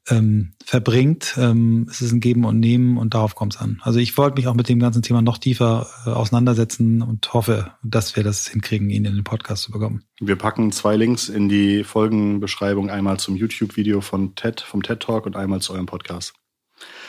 ähm, 0.08 0.54
verbringt. 0.64 1.34
Ähm, 1.36 1.86
es 1.90 2.00
ist 2.00 2.12
ein 2.12 2.20
Geben 2.20 2.44
und 2.44 2.58
Nehmen 2.58 2.96
und 2.96 3.14
darauf 3.14 3.34
kommt 3.34 3.54
es 3.54 3.60
an. 3.60 3.80
Also 3.82 3.98
ich 3.98 4.16
wollte 4.16 4.36
mich 4.36 4.48
auch 4.48 4.54
mit 4.54 4.68
dem 4.68 4.78
ganzen 4.78 5.02
Thema 5.02 5.22
noch 5.22 5.38
tiefer 5.38 5.86
äh, 6.06 6.10
auseinandersetzen 6.10 7.02
und 7.02 7.32
hoffe, 7.32 7.72
dass 7.82 8.16
wir 8.16 8.24
das 8.24 8.48
hinkriegen, 8.48 8.90
ihn 8.90 9.04
in 9.04 9.14
den 9.14 9.24
Podcast 9.24 9.64
zu 9.64 9.72
bekommen. 9.72 10.04
Wir 10.20 10.36
packen 10.36 10.72
zwei 10.72 10.96
Links 10.96 11.28
in 11.28 11.48
die 11.48 11.84
Folgenbeschreibung, 11.84 12.90
einmal 12.90 13.18
zum 13.18 13.36
YouTube-Video 13.36 14.00
von 14.00 14.34
TED, 14.34 14.60
vom 14.60 14.82
TED 14.82 15.00
Talk 15.00 15.26
und 15.26 15.36
einmal 15.36 15.60
zu 15.60 15.72
eurem 15.72 15.86
Podcast. 15.86 16.34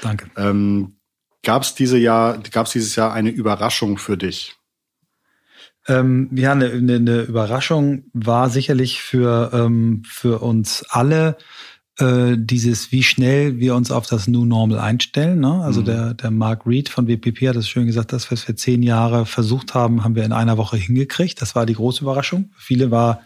Danke. 0.02 0.30
Ähm, 0.36 0.98
Gab 1.44 1.64
es 1.64 1.74
diese 1.74 1.98
Jahr, 1.98 2.38
dieses 2.38 2.96
Jahr 2.96 3.14
eine 3.14 3.32
Überraschung 3.32 3.98
für 3.98 4.16
dich? 4.16 4.56
Ähm, 5.88 6.30
ja, 6.36 6.52
eine, 6.52 6.70
eine, 6.70 6.96
eine 6.96 7.22
Überraschung 7.22 8.04
war 8.14 8.52
sicherlich 8.52 9.02
für, 9.02 9.50
ähm, 9.52 10.04
für 10.06 10.40
uns 10.44 10.86
alle 10.90 11.38
äh, 12.02 12.36
dieses, 12.38 12.92
wie 12.92 13.04
schnell 13.04 13.60
wir 13.60 13.76
uns 13.76 13.92
auf 13.92 14.08
das 14.08 14.28
New 14.28 14.44
Normal 14.44 14.80
einstellen. 14.80 15.40
Ne? 15.40 15.62
Also 15.64 15.82
mhm. 15.82 15.86
der, 15.86 16.14
der 16.16 16.32
Mark 16.32 16.66
Reed 16.66 16.90
von 16.90 17.08
WPP 17.08 17.48
hat 17.48 17.56
es 17.56 17.70
schön 17.70 17.86
gesagt, 17.86 18.12
dass 18.12 18.30
wir 18.30 18.34
es 18.36 18.44
für 18.44 18.56
zehn 18.56 18.82
Jahre 18.82 19.26
versucht 19.26 19.74
haben, 19.74 20.04
haben 20.04 20.16
wir 20.16 20.26
in 20.26 20.34
einer 20.34 20.58
Woche 20.58 20.78
hingekriegt. 20.78 21.42
Das 21.42 21.56
war 21.56 21.66
die 21.66 21.76
große 21.76 22.04
Überraschung. 22.04 22.50
Für 22.56 22.62
viele 22.62 22.92
war 22.92 23.22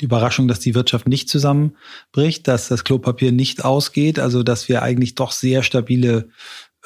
die 0.00 0.04
Überraschung, 0.04 0.48
dass 0.48 0.60
die 0.60 0.74
Wirtschaft 0.74 1.08
nicht 1.08 1.28
zusammenbricht, 1.28 2.46
dass 2.48 2.68
das 2.68 2.84
Klopapier 2.84 3.32
nicht 3.32 3.64
ausgeht, 3.64 4.18
also 4.18 4.42
dass 4.42 4.68
wir 4.68 4.82
eigentlich 4.82 5.14
doch 5.14 5.32
sehr 5.32 5.62
stabile 5.62 6.28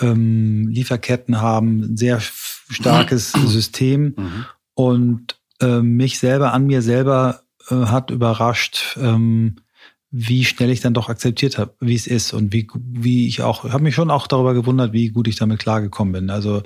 ähm, 0.01 0.69
Lieferketten 0.69 1.41
haben, 1.41 1.93
ein 1.93 1.97
sehr 1.97 2.21
starkes. 2.21 3.33
System. 3.47 4.15
Mhm. 4.17 4.45
Und 4.75 5.37
äh, 5.61 5.81
mich 5.81 6.19
selber 6.19 6.53
an 6.53 6.67
mir 6.67 6.83
selber 6.83 7.43
äh, 7.71 7.75
hat 7.75 8.11
überrascht, 8.11 8.97
ähm, 9.01 9.57
wie 10.19 10.47
schnell 10.47 10.71
ich 10.71 10.81
dann 10.81 10.95
doch 10.95 11.11
akzeptiert 11.11 11.59
habe, 11.59 11.75
wie 11.79 11.95
es 11.95 12.07
ist 12.07 12.33
und 12.33 12.51
wie, 12.51 12.67
wie 12.75 13.29
ich 13.29 13.43
auch, 13.43 13.65
habe 13.65 13.83
mich 13.83 13.95
schon 13.95 14.11
auch 14.11 14.27
darüber 14.27 14.55
gewundert, 14.55 14.95
wie 14.95 15.11
gut 15.11 15.29
ich 15.29 15.37
damit 15.37 15.59
klargekommen 15.59 16.13
bin. 16.13 16.31
Also, 16.31 16.63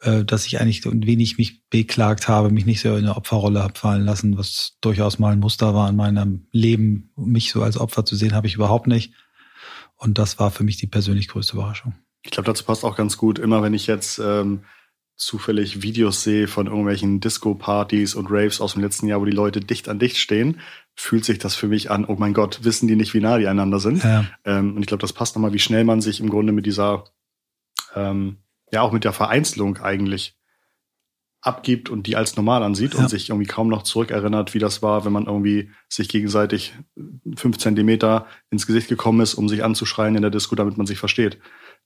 äh, 0.00 0.24
dass 0.24 0.46
ich 0.46 0.60
eigentlich 0.60 0.84
und 0.84 1.06
wenig 1.06 1.38
mich 1.38 1.62
beklagt 1.68 2.26
habe, 2.26 2.50
mich 2.50 2.66
nicht 2.66 2.80
so 2.80 2.88
in 2.88 3.04
eine 3.04 3.16
Opferrolle 3.16 3.62
habe 3.62 3.78
fallen 3.78 4.04
lassen, 4.04 4.36
was 4.36 4.78
durchaus 4.80 5.20
mal 5.20 5.32
ein 5.32 5.38
Muster 5.38 5.76
war 5.76 5.88
in 5.88 5.94
meinem 5.94 6.48
Leben, 6.50 7.12
mich 7.14 7.52
so 7.52 7.62
als 7.62 7.78
Opfer 7.78 8.04
zu 8.04 8.16
sehen, 8.16 8.34
habe 8.34 8.48
ich 8.48 8.56
überhaupt 8.56 8.88
nicht. 8.88 9.14
Und 9.94 10.18
das 10.18 10.40
war 10.40 10.50
für 10.50 10.64
mich 10.64 10.76
die 10.76 10.88
persönlich 10.88 11.28
größte 11.28 11.54
Überraschung. 11.54 11.94
Ich 12.24 12.32
glaube, 12.32 12.48
dazu 12.48 12.64
passt 12.64 12.84
auch 12.84 12.96
ganz 12.96 13.16
gut, 13.16 13.38
immer 13.38 13.62
wenn 13.62 13.74
ich 13.74 13.86
jetzt 13.86 14.18
ähm, 14.18 14.64
zufällig 15.22 15.82
Videos 15.82 16.22
sehe 16.22 16.48
von 16.48 16.66
irgendwelchen 16.66 17.20
Disco-Partys 17.20 18.14
und 18.14 18.26
Raves 18.28 18.60
aus 18.60 18.72
dem 18.72 18.82
letzten 18.82 19.06
Jahr, 19.06 19.20
wo 19.20 19.24
die 19.24 19.30
Leute 19.30 19.60
dicht 19.60 19.88
an 19.88 19.98
dicht 19.98 20.18
stehen, 20.18 20.60
fühlt 20.94 21.24
sich 21.24 21.38
das 21.38 21.54
für 21.54 21.68
mich 21.68 21.90
an, 21.90 22.04
oh 22.04 22.16
mein 22.18 22.34
Gott, 22.34 22.64
wissen 22.64 22.88
die 22.88 22.96
nicht, 22.96 23.14
wie 23.14 23.20
nah 23.20 23.38
die 23.38 23.46
einander 23.46 23.78
sind. 23.78 24.02
Ja. 24.02 24.24
Ähm, 24.44 24.74
und 24.74 24.82
ich 24.82 24.88
glaube, 24.88 25.00
das 25.00 25.12
passt 25.12 25.36
nochmal, 25.36 25.52
wie 25.52 25.60
schnell 25.60 25.84
man 25.84 26.00
sich 26.00 26.20
im 26.20 26.28
Grunde 26.28 26.52
mit 26.52 26.66
dieser, 26.66 27.04
ähm, 27.94 28.38
ja 28.72 28.82
auch 28.82 28.92
mit 28.92 29.04
der 29.04 29.12
Vereinzelung 29.12 29.78
eigentlich 29.78 30.36
abgibt 31.40 31.88
und 31.88 32.06
die 32.06 32.16
als 32.16 32.36
normal 32.36 32.62
ansieht 32.62 32.94
ja. 32.94 33.00
und 33.00 33.08
sich 33.08 33.28
irgendwie 33.28 33.46
kaum 33.46 33.68
noch 33.68 33.82
zurückerinnert, 33.82 34.54
wie 34.54 34.60
das 34.60 34.82
war, 34.82 35.04
wenn 35.04 35.12
man 35.12 35.26
irgendwie 35.26 35.70
sich 35.88 36.08
gegenseitig 36.08 36.74
fünf 37.36 37.58
Zentimeter 37.58 38.26
ins 38.50 38.66
Gesicht 38.66 38.88
gekommen 38.88 39.20
ist, 39.20 39.34
um 39.34 39.48
sich 39.48 39.64
anzuschreien 39.64 40.16
in 40.16 40.22
der 40.22 40.30
Disco, 40.30 40.54
damit 40.54 40.76
man 40.78 40.86
sich 40.86 40.98
versteht. 40.98 41.38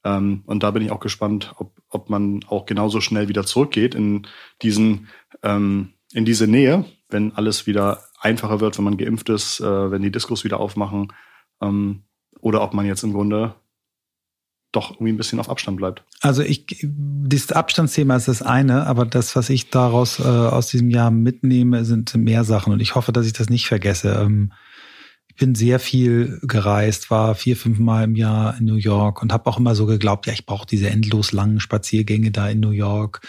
Ähm, 0.05 0.43
und 0.47 0.63
da 0.63 0.71
bin 0.71 0.83
ich 0.83 0.91
auch 0.91 1.01
gespannt, 1.01 1.55
ob, 1.59 1.73
ob 1.89 2.11
man 2.11 2.45
auch 2.49 2.67
genauso 2.67 3.01
schnell 3.01 3.29
wieder 3.29 3.45
zurückgeht 3.45 3.95
in 3.95 4.27
diesen, 4.63 5.09
ähm, 5.43 5.93
in 6.13 6.25
diese 6.25 6.47
Nähe, 6.47 6.85
wenn 7.09 7.33
alles 7.33 7.67
wieder 7.67 8.03
einfacher 8.21 8.61
wird, 8.61 8.79
wenn 8.79 8.85
man 8.85 8.97
geimpft 8.97 9.29
ist, 9.29 9.61
äh, 9.61 9.91
wenn 9.91 10.03
die 10.03 10.13
Diskos 10.13 10.45
wieder 10.45 10.61
aufmachen, 10.61 11.13
ähm, 11.61 12.03
oder 12.41 12.63
ob 12.63 12.75
man 12.75 12.87
jetzt 12.87 13.03
im 13.03 13.13
Grunde 13.13 13.55
doch 14.73 14.93
irgendwie 14.93 15.13
ein 15.13 15.17
bisschen 15.17 15.41
auf 15.41 15.49
Abstand 15.49 15.79
bleibt. 15.79 16.05
Also 16.21 16.43
ich, 16.43 16.67
dieses 16.83 17.53
Abstandsthema 17.53 18.17
ist 18.17 18.29
das 18.29 18.43
eine, 18.43 18.87
aber 18.87 19.07
das, 19.07 19.35
was 19.35 19.49
ich 19.49 19.71
daraus 19.71 20.21
äh, 20.21 20.23
aus 20.23 20.69
diesem 20.69 20.91
Jahr 20.91 21.11
mitnehme, 21.11 21.85
sind 21.85 22.15
mehr 22.15 22.45
Sachen 22.45 22.73
und 22.73 22.81
ich 22.81 22.95
hoffe, 22.95 23.13
dass 23.13 23.27
ich 23.27 23.33
das 23.33 23.49
nicht 23.49 23.67
vergesse. 23.67 24.21
Ähm, 24.21 24.53
bin 25.37 25.55
sehr 25.55 25.79
viel 25.79 26.39
gereist, 26.43 27.11
war 27.11 27.35
vier, 27.35 27.57
fünf 27.57 27.79
Mal 27.79 28.05
im 28.05 28.17
Jahr 28.17 28.57
in 28.59 28.65
New 28.65 28.77
York 28.77 29.23
und 29.23 29.33
habe 29.33 29.49
auch 29.49 29.59
immer 29.59 29.75
so 29.75 29.87
geglaubt, 29.87 30.27
ja, 30.27 30.33
ich 30.33 30.47
brauche 30.47 30.67
diese 30.67 30.91
endlos 30.91 31.33
langen 31.33 31.61
Spaziergänge 31.61 32.31
da 32.31 32.49
in 32.49 32.61
New 32.61 32.71
York. 32.71 33.21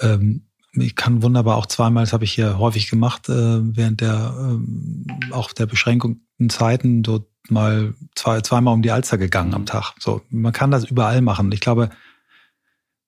Ähm, 0.00 0.46
ich 0.72 0.94
kann 0.94 1.22
wunderbar 1.22 1.56
auch 1.56 1.66
zweimal, 1.66 2.04
das 2.04 2.12
habe 2.12 2.24
ich 2.24 2.32
hier 2.32 2.58
häufig 2.58 2.90
gemacht, 2.90 3.28
äh, 3.28 3.32
während 3.76 4.00
der 4.00 4.34
ähm, 4.38 5.06
auch 5.30 5.52
der 5.52 5.66
beschränkten 5.66 6.50
Zeiten 6.50 7.02
dort 7.02 7.26
mal 7.48 7.94
zwei, 8.14 8.40
zweimal 8.40 8.74
um 8.74 8.82
die 8.82 8.90
Alster 8.90 9.18
gegangen 9.18 9.54
am 9.54 9.66
Tag. 9.66 9.94
So, 9.98 10.22
man 10.30 10.52
kann 10.52 10.70
das 10.70 10.84
überall 10.84 11.22
machen. 11.22 11.50
Ich 11.52 11.60
glaube, 11.60 11.90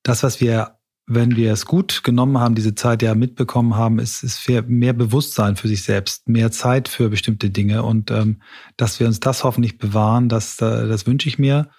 das, 0.03 0.23
was 0.23 0.41
wir 0.41 0.78
wenn 1.09 1.37
wir 1.37 1.53
es 1.53 1.65
gut 1.65 2.05
genommen 2.05 2.39
haben, 2.39 2.55
diese 2.55 2.75
Zeit 2.75 3.03
ja 3.03 3.15
mitbekommen 3.15 3.77
haben, 3.77 3.99
ist, 3.99 4.23
ist 4.23 4.47
mehr 4.67 4.93
Bewusstsein 4.93 5.57
für 5.57 5.67
sich 5.67 5.83
selbst, 5.83 6.29
mehr 6.29 6.51
Zeit 6.51 6.87
für 6.87 7.09
bestimmte 7.09 7.49
Dinge 7.49 7.83
und 7.83 8.11
ähm, 8.11 8.43
dass 8.77 9.01
wir 9.01 9.07
uns 9.07 9.19
das 9.19 9.43
hoffentlich 9.43 9.79
bewahren, 9.79 10.29
das, 10.29 10.61
äh, 10.61 10.87
das 10.87 11.07
wünsche 11.07 11.29
ich 11.29 11.39
mir. 11.39 11.71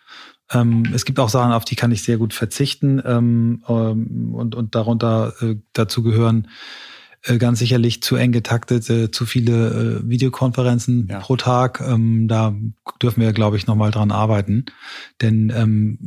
Ähm, 0.52 0.84
es 0.94 1.06
gibt 1.06 1.20
auch 1.20 1.30
Sachen, 1.30 1.52
auf 1.52 1.64
die 1.64 1.76
kann 1.76 1.92
ich 1.92 2.02
sehr 2.02 2.18
gut 2.18 2.34
verzichten 2.34 3.02
ähm, 3.06 3.64
ähm, 3.68 4.34
und, 4.34 4.56
und 4.56 4.74
darunter 4.74 5.34
äh, 5.42 5.58
dazu 5.74 6.02
gehören 6.02 6.48
äh, 7.24 7.38
ganz 7.38 7.60
sicherlich 7.60 8.02
zu 8.02 8.16
eng 8.16 8.32
getaktete, 8.32 9.12
zu 9.12 9.28
viele 9.28 10.00
äh, 10.02 10.10
Videokonferenzen 10.10 11.08
ja. 11.08 11.20
pro 11.20 11.36
Tag. 11.36 11.82
Ähm, 11.82 12.28
da 12.28 12.56
dürfen 13.02 13.22
wir, 13.22 13.32
glaube 13.34 13.58
ich, 13.58 13.68
nochmal 13.68 13.92
dran 13.92 14.10
arbeiten, 14.10 14.66
denn 15.22 15.54
ähm, 15.56 15.98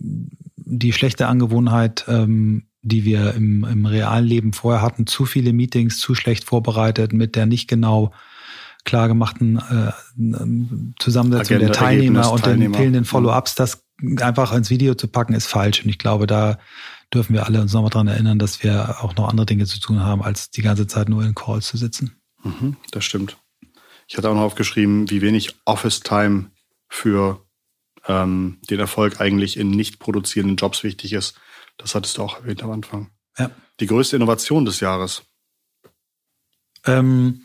die 0.56 0.92
schlechte 0.92 1.28
Angewohnheit 1.28 2.04
ähm, 2.08 2.64
die 2.83 3.05
wir 3.05 3.35
im, 3.35 3.64
im 3.64 3.87
realen 3.87 4.27
Leben 4.27 4.53
vorher 4.53 4.83
hatten, 4.83 5.07
zu 5.07 5.25
viele 5.25 5.53
Meetings, 5.53 5.99
zu 5.99 6.14
schlecht 6.14 6.45
vorbereitet, 6.45 7.12
mit 7.12 7.37
der 7.37 7.47
nicht 7.47 7.68
genau 7.68 8.12
klar 8.85 9.09
gemachten 9.09 9.59
äh, 9.59 9.92
Zusammensetzung 10.99 11.57
Agenda, 11.57 11.73
der 11.73 11.73
Teilnehmer 11.73 12.33
und 12.33 12.42
Teilnehmer. 12.42 12.73
den 12.73 12.75
fehlenden 12.75 13.03
mhm. 13.03 13.07
Follow-ups, 13.07 13.55
das 13.55 13.85
einfach 14.21 14.53
ins 14.53 14.71
Video 14.71 14.95
zu 14.95 15.07
packen, 15.07 15.35
ist 15.35 15.47
falsch. 15.47 15.85
Und 15.85 15.90
ich 15.90 15.99
glaube, 15.99 16.27
da 16.27 16.59
dürfen 17.14 17.35
wir 17.35 17.47
alle 17.47 17.61
uns 17.61 17.73
nochmal 17.73 17.90
dran 17.90 18.09
erinnern, 18.09 18.40
dass 18.40 18.64
wir 18.64 19.03
auch 19.03 19.14
noch 19.14 19.29
andere 19.29 19.47
Dinge 19.47 19.66
zu 19.66 19.79
tun 19.79 20.01
haben, 20.01 20.23
als 20.23 20.51
die 20.51 20.62
ganze 20.62 20.88
Zeit 20.88 21.09
nur 21.09 21.25
in 21.25 21.35
Calls 21.35 21.68
zu 21.68 21.77
sitzen. 21.77 22.16
Mhm, 22.42 22.77
das 22.90 23.05
stimmt. 23.05 23.37
Ich 24.09 24.16
hatte 24.16 24.29
auch 24.29 24.35
noch 24.35 24.42
aufgeschrieben, 24.42 25.09
wie 25.11 25.23
wenig 25.23 25.55
Office-Time 25.64 26.51
für 26.88 27.45
ähm, 28.09 28.59
den 28.68 28.81
Erfolg 28.81 29.21
eigentlich 29.21 29.57
in 29.57 29.71
nicht 29.71 30.01
produzierenden 30.01 30.57
Jobs 30.57 30.83
wichtig 30.83 31.12
ist. 31.12 31.38
Das 31.76 31.94
hattest 31.94 32.18
du 32.18 32.22
auch 32.22 32.37
erwähnt 32.37 32.62
am 32.62 32.70
Anfang. 32.70 33.11
Ja. 33.38 33.50
Die 33.80 33.87
größte 33.87 34.16
Innovation 34.16 34.64
des 34.64 34.80
Jahres. 34.80 35.22
Ähm, 36.87 37.42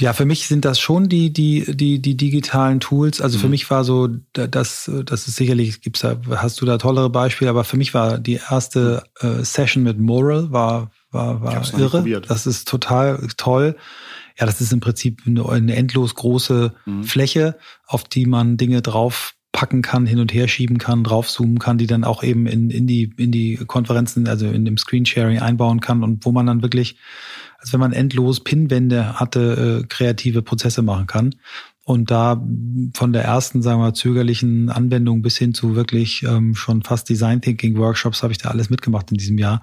ja, 0.00 0.12
für 0.12 0.26
mich 0.26 0.46
sind 0.46 0.64
das 0.64 0.78
schon 0.78 1.08
die, 1.08 1.32
die, 1.32 1.64
die, 1.76 2.00
die 2.00 2.16
digitalen 2.16 2.78
Tools. 2.78 3.20
Also 3.20 3.36
mhm. 3.38 3.42
für 3.42 3.48
mich 3.48 3.68
war 3.68 3.82
so, 3.82 4.08
das, 4.32 4.90
das 5.04 5.26
ist 5.26 5.36
sicherlich, 5.36 5.80
gibt's 5.80 6.00
da, 6.00 6.20
hast 6.36 6.60
du 6.60 6.66
da 6.66 6.78
tollere 6.78 7.10
Beispiele, 7.10 7.50
aber 7.50 7.64
für 7.64 7.76
mich 7.76 7.94
war 7.94 8.18
die 8.18 8.40
erste 8.48 9.02
äh, 9.18 9.42
Session 9.42 9.82
mit 9.82 9.98
Moral 9.98 10.52
war, 10.52 10.92
war, 11.10 11.42
war 11.42 11.78
irre. 11.78 12.20
Das 12.20 12.46
ist 12.46 12.68
total 12.68 13.26
toll. 13.36 13.76
Ja, 14.38 14.46
das 14.46 14.60
ist 14.60 14.72
im 14.72 14.78
Prinzip 14.78 15.22
eine, 15.26 15.48
eine 15.48 15.74
endlos 15.74 16.14
große 16.14 16.74
mhm. 16.86 17.02
Fläche, 17.02 17.58
auf 17.86 18.04
die 18.04 18.26
man 18.26 18.56
Dinge 18.56 18.82
drauf 18.82 19.34
packen 19.52 19.82
kann, 19.82 20.06
hin 20.06 20.20
und 20.20 20.32
her 20.32 20.46
schieben 20.46 20.78
kann, 20.78 21.04
draufzoomen 21.04 21.58
kann, 21.58 21.78
die 21.78 21.86
dann 21.86 22.04
auch 22.04 22.22
eben 22.22 22.46
in, 22.46 22.70
in 22.70 22.86
die, 22.86 23.12
in 23.16 23.32
die 23.32 23.56
Konferenzen, 23.56 24.28
also 24.28 24.46
in 24.46 24.64
dem 24.64 24.76
Screensharing 24.76 25.38
einbauen 25.38 25.80
kann 25.80 26.04
und 26.04 26.24
wo 26.24 26.32
man 26.32 26.46
dann 26.46 26.62
wirklich, 26.62 26.96
als 27.58 27.72
wenn 27.72 27.80
man 27.80 27.92
endlos 27.92 28.40
Pinwände 28.40 29.18
hatte, 29.18 29.82
äh, 29.82 29.86
kreative 29.88 30.42
Prozesse 30.42 30.82
machen 30.82 31.06
kann. 31.06 31.34
Und 31.84 32.10
da 32.10 32.46
von 32.92 33.14
der 33.14 33.24
ersten, 33.24 33.62
sagen 33.62 33.80
wir, 33.80 33.94
zögerlichen 33.94 34.68
Anwendung 34.68 35.22
bis 35.22 35.38
hin 35.38 35.54
zu 35.54 35.74
wirklich 35.74 36.22
ähm, 36.22 36.54
schon 36.54 36.82
fast 36.82 37.08
Design 37.08 37.40
Thinking 37.40 37.78
Workshops 37.78 38.22
habe 38.22 38.32
ich 38.32 38.38
da 38.38 38.50
alles 38.50 38.68
mitgemacht 38.68 39.10
in 39.10 39.16
diesem 39.16 39.38
Jahr. 39.38 39.62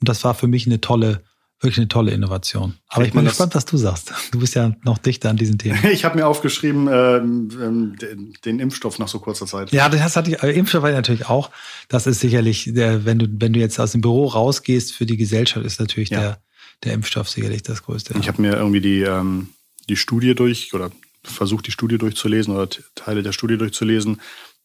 Und 0.00 0.08
das 0.08 0.24
war 0.24 0.32
für 0.32 0.46
mich 0.46 0.66
eine 0.66 0.80
tolle 0.80 1.22
wirklich 1.60 1.78
eine 1.78 1.88
tolle 1.88 2.12
Innovation. 2.12 2.74
Aber 2.88 3.06
ich 3.06 3.12
bin 3.12 3.24
gespannt, 3.24 3.54
was 3.54 3.64
du 3.64 3.76
sagst. 3.76 4.12
Du 4.30 4.40
bist 4.40 4.54
ja 4.54 4.72
noch 4.84 4.98
dichter 4.98 5.30
an 5.30 5.36
diesen 5.36 5.58
Themen. 5.58 5.78
ich 5.90 6.04
habe 6.04 6.16
mir 6.16 6.26
aufgeschrieben, 6.26 6.86
ähm, 6.88 7.48
ähm, 7.60 7.96
den, 7.96 8.34
den, 8.44 8.60
Impfstoff 8.60 8.98
nach 8.98 9.08
so 9.08 9.20
kurzer 9.20 9.46
Zeit. 9.46 9.72
Ja, 9.72 9.88
das 9.88 10.16
hatte 10.16 10.30
ich, 10.30 10.42
äh, 10.42 10.52
Impfstoff 10.52 10.82
war 10.82 10.92
natürlich 10.92 11.28
auch. 11.28 11.50
Das 11.88 12.06
ist 12.06 12.20
sicherlich, 12.20 12.70
der, 12.74 13.04
wenn 13.04 13.18
du, 13.18 13.26
wenn 13.30 13.52
du 13.54 13.60
jetzt 13.60 13.80
aus 13.80 13.92
dem 13.92 14.02
Büro 14.02 14.26
rausgehst 14.26 14.92
für 14.92 15.06
die 15.06 15.16
Gesellschaft, 15.16 15.64
ist 15.64 15.80
natürlich 15.80 16.10
ja. 16.10 16.20
der, 16.20 16.38
der 16.84 16.92
Impfstoff 16.92 17.28
sicherlich 17.28 17.62
das 17.62 17.82
Größte. 17.82 18.14
Ich 18.20 18.28
habe 18.28 18.42
mir 18.42 18.54
irgendwie 18.54 18.82
die, 18.82 19.00
ähm, 19.00 19.48
die 19.88 19.96
Studie 19.96 20.34
durch 20.34 20.74
oder 20.74 20.90
versucht, 21.24 21.66
die 21.66 21.72
Studie 21.72 21.98
durchzulesen 21.98 22.54
oder 22.54 22.68
Teile 22.94 23.22
der 23.22 23.32
Studie 23.32 23.56
durchzulesen 23.56 24.20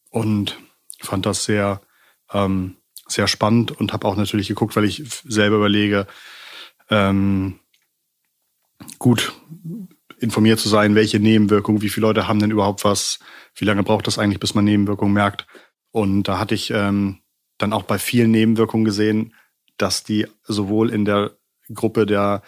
und 0.09 0.57
fand 0.99 1.25
das 1.25 1.45
sehr, 1.45 1.81
ähm, 2.33 2.75
sehr 3.07 3.27
spannend 3.27 3.71
und 3.71 3.93
habe 3.93 4.07
auch 4.07 4.15
natürlich 4.15 4.49
geguckt, 4.49 4.75
weil 4.75 4.85
ich 4.85 5.03
selber 5.23 5.55
überlege, 5.55 6.05
ähm, 6.91 7.59
gut 8.99 9.33
informiert 10.19 10.59
zu 10.59 10.69
sein, 10.69 10.93
welche 10.93 11.19
Nebenwirkungen, 11.19 11.81
wie 11.81 11.89
viele 11.89 12.05
Leute 12.05 12.27
haben 12.27 12.39
denn 12.39 12.51
überhaupt 12.51 12.83
was, 12.83 13.19
wie 13.55 13.65
lange 13.65 13.83
braucht 13.83 14.05
das 14.05 14.19
eigentlich, 14.19 14.39
bis 14.39 14.53
man 14.53 14.65
Nebenwirkungen 14.65 15.13
merkt. 15.13 15.47
Und 15.91 16.23
da 16.23 16.37
hatte 16.37 16.53
ich 16.53 16.69
ähm, 16.69 17.19
dann 17.57 17.73
auch 17.73 17.83
bei 17.83 17.97
vielen 17.97 18.31
Nebenwirkungen 18.31 18.85
gesehen, 18.85 19.33
dass 19.77 20.03
die 20.03 20.27
sowohl 20.43 20.91
in 20.91 21.05
der 21.05 21.31
Gruppe 21.73 22.05
der 22.05 22.43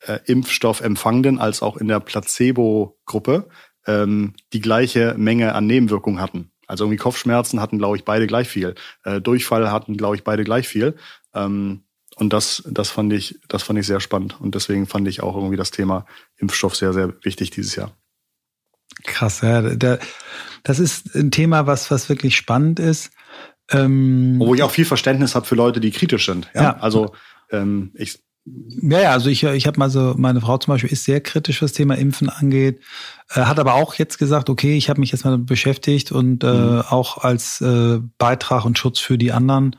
äh, 0.00 0.18
Impfstoffempfangenden 0.26 1.38
als 1.38 1.62
auch 1.62 1.76
in 1.76 1.88
der 1.88 2.00
Placebo-Gruppe 2.00 3.48
ähm, 3.86 4.34
die 4.52 4.60
gleiche 4.60 5.14
Menge 5.16 5.54
an 5.54 5.66
Nebenwirkungen 5.66 6.20
hatten. 6.20 6.50
Also 6.66 6.84
irgendwie 6.84 6.98
Kopfschmerzen 6.98 7.60
hatten, 7.60 7.78
glaube 7.78 7.96
ich, 7.96 8.04
beide 8.04 8.26
gleich 8.26 8.48
viel. 8.48 8.74
Äh, 9.04 9.20
Durchfall 9.20 9.70
hatten, 9.70 9.96
glaube 9.96 10.16
ich, 10.16 10.24
beide 10.24 10.44
gleich 10.44 10.66
viel. 10.66 10.96
Ähm, 11.34 11.84
und 12.22 12.32
das, 12.32 12.62
das 12.70 12.88
fand 12.88 13.12
ich, 13.12 13.40
das 13.48 13.64
fand 13.64 13.80
ich 13.80 13.86
sehr 13.86 13.98
spannend. 13.98 14.40
Und 14.40 14.54
deswegen 14.54 14.86
fand 14.86 15.08
ich 15.08 15.24
auch 15.24 15.34
irgendwie 15.34 15.56
das 15.56 15.72
Thema 15.72 16.06
Impfstoff 16.36 16.76
sehr, 16.76 16.92
sehr 16.92 17.12
wichtig 17.24 17.50
dieses 17.50 17.74
Jahr. 17.74 17.90
Krass, 19.02 19.40
ja. 19.40 19.60
Der, 19.60 19.98
das 20.62 20.78
ist 20.78 21.16
ein 21.16 21.32
Thema, 21.32 21.66
was, 21.66 21.90
was 21.90 22.08
wirklich 22.08 22.36
spannend 22.36 22.78
ist. 22.78 23.10
Ähm, 23.70 24.36
Wo 24.38 24.54
ich 24.54 24.62
auch 24.62 24.70
viel 24.70 24.84
Verständnis 24.84 25.34
habe 25.34 25.46
für 25.46 25.56
Leute, 25.56 25.80
die 25.80 25.90
kritisch 25.90 26.26
sind. 26.26 26.48
Ja, 26.54 26.62
ja. 26.62 26.76
also 26.78 27.12
ähm, 27.50 27.90
ich 27.94 28.22
ja, 28.44 29.00
ja, 29.00 29.10
also 29.12 29.30
ich, 29.30 29.44
ich 29.44 29.66
habe 29.66 29.78
mal 29.78 29.90
so, 29.90 30.14
meine 30.16 30.40
Frau 30.40 30.58
zum 30.58 30.72
Beispiel 30.72 30.90
ist 30.90 31.04
sehr 31.04 31.20
kritisch, 31.20 31.62
was 31.62 31.72
Thema 31.72 31.96
Impfen 31.96 32.28
angeht, 32.28 32.80
äh, 33.30 33.42
hat 33.42 33.60
aber 33.60 33.74
auch 33.74 33.94
jetzt 33.94 34.18
gesagt, 34.18 34.50
okay, 34.50 34.76
ich 34.76 34.90
habe 34.90 35.00
mich 35.00 35.12
jetzt 35.12 35.24
mal 35.24 35.38
beschäftigt 35.38 36.10
und 36.10 36.42
äh, 36.42 36.46
mhm. 36.46 36.82
auch 36.88 37.18
als 37.18 37.60
äh, 37.60 38.00
Beitrag 38.18 38.64
und 38.64 38.78
Schutz 38.78 38.98
für 38.98 39.16
die 39.16 39.32
anderen 39.32 39.76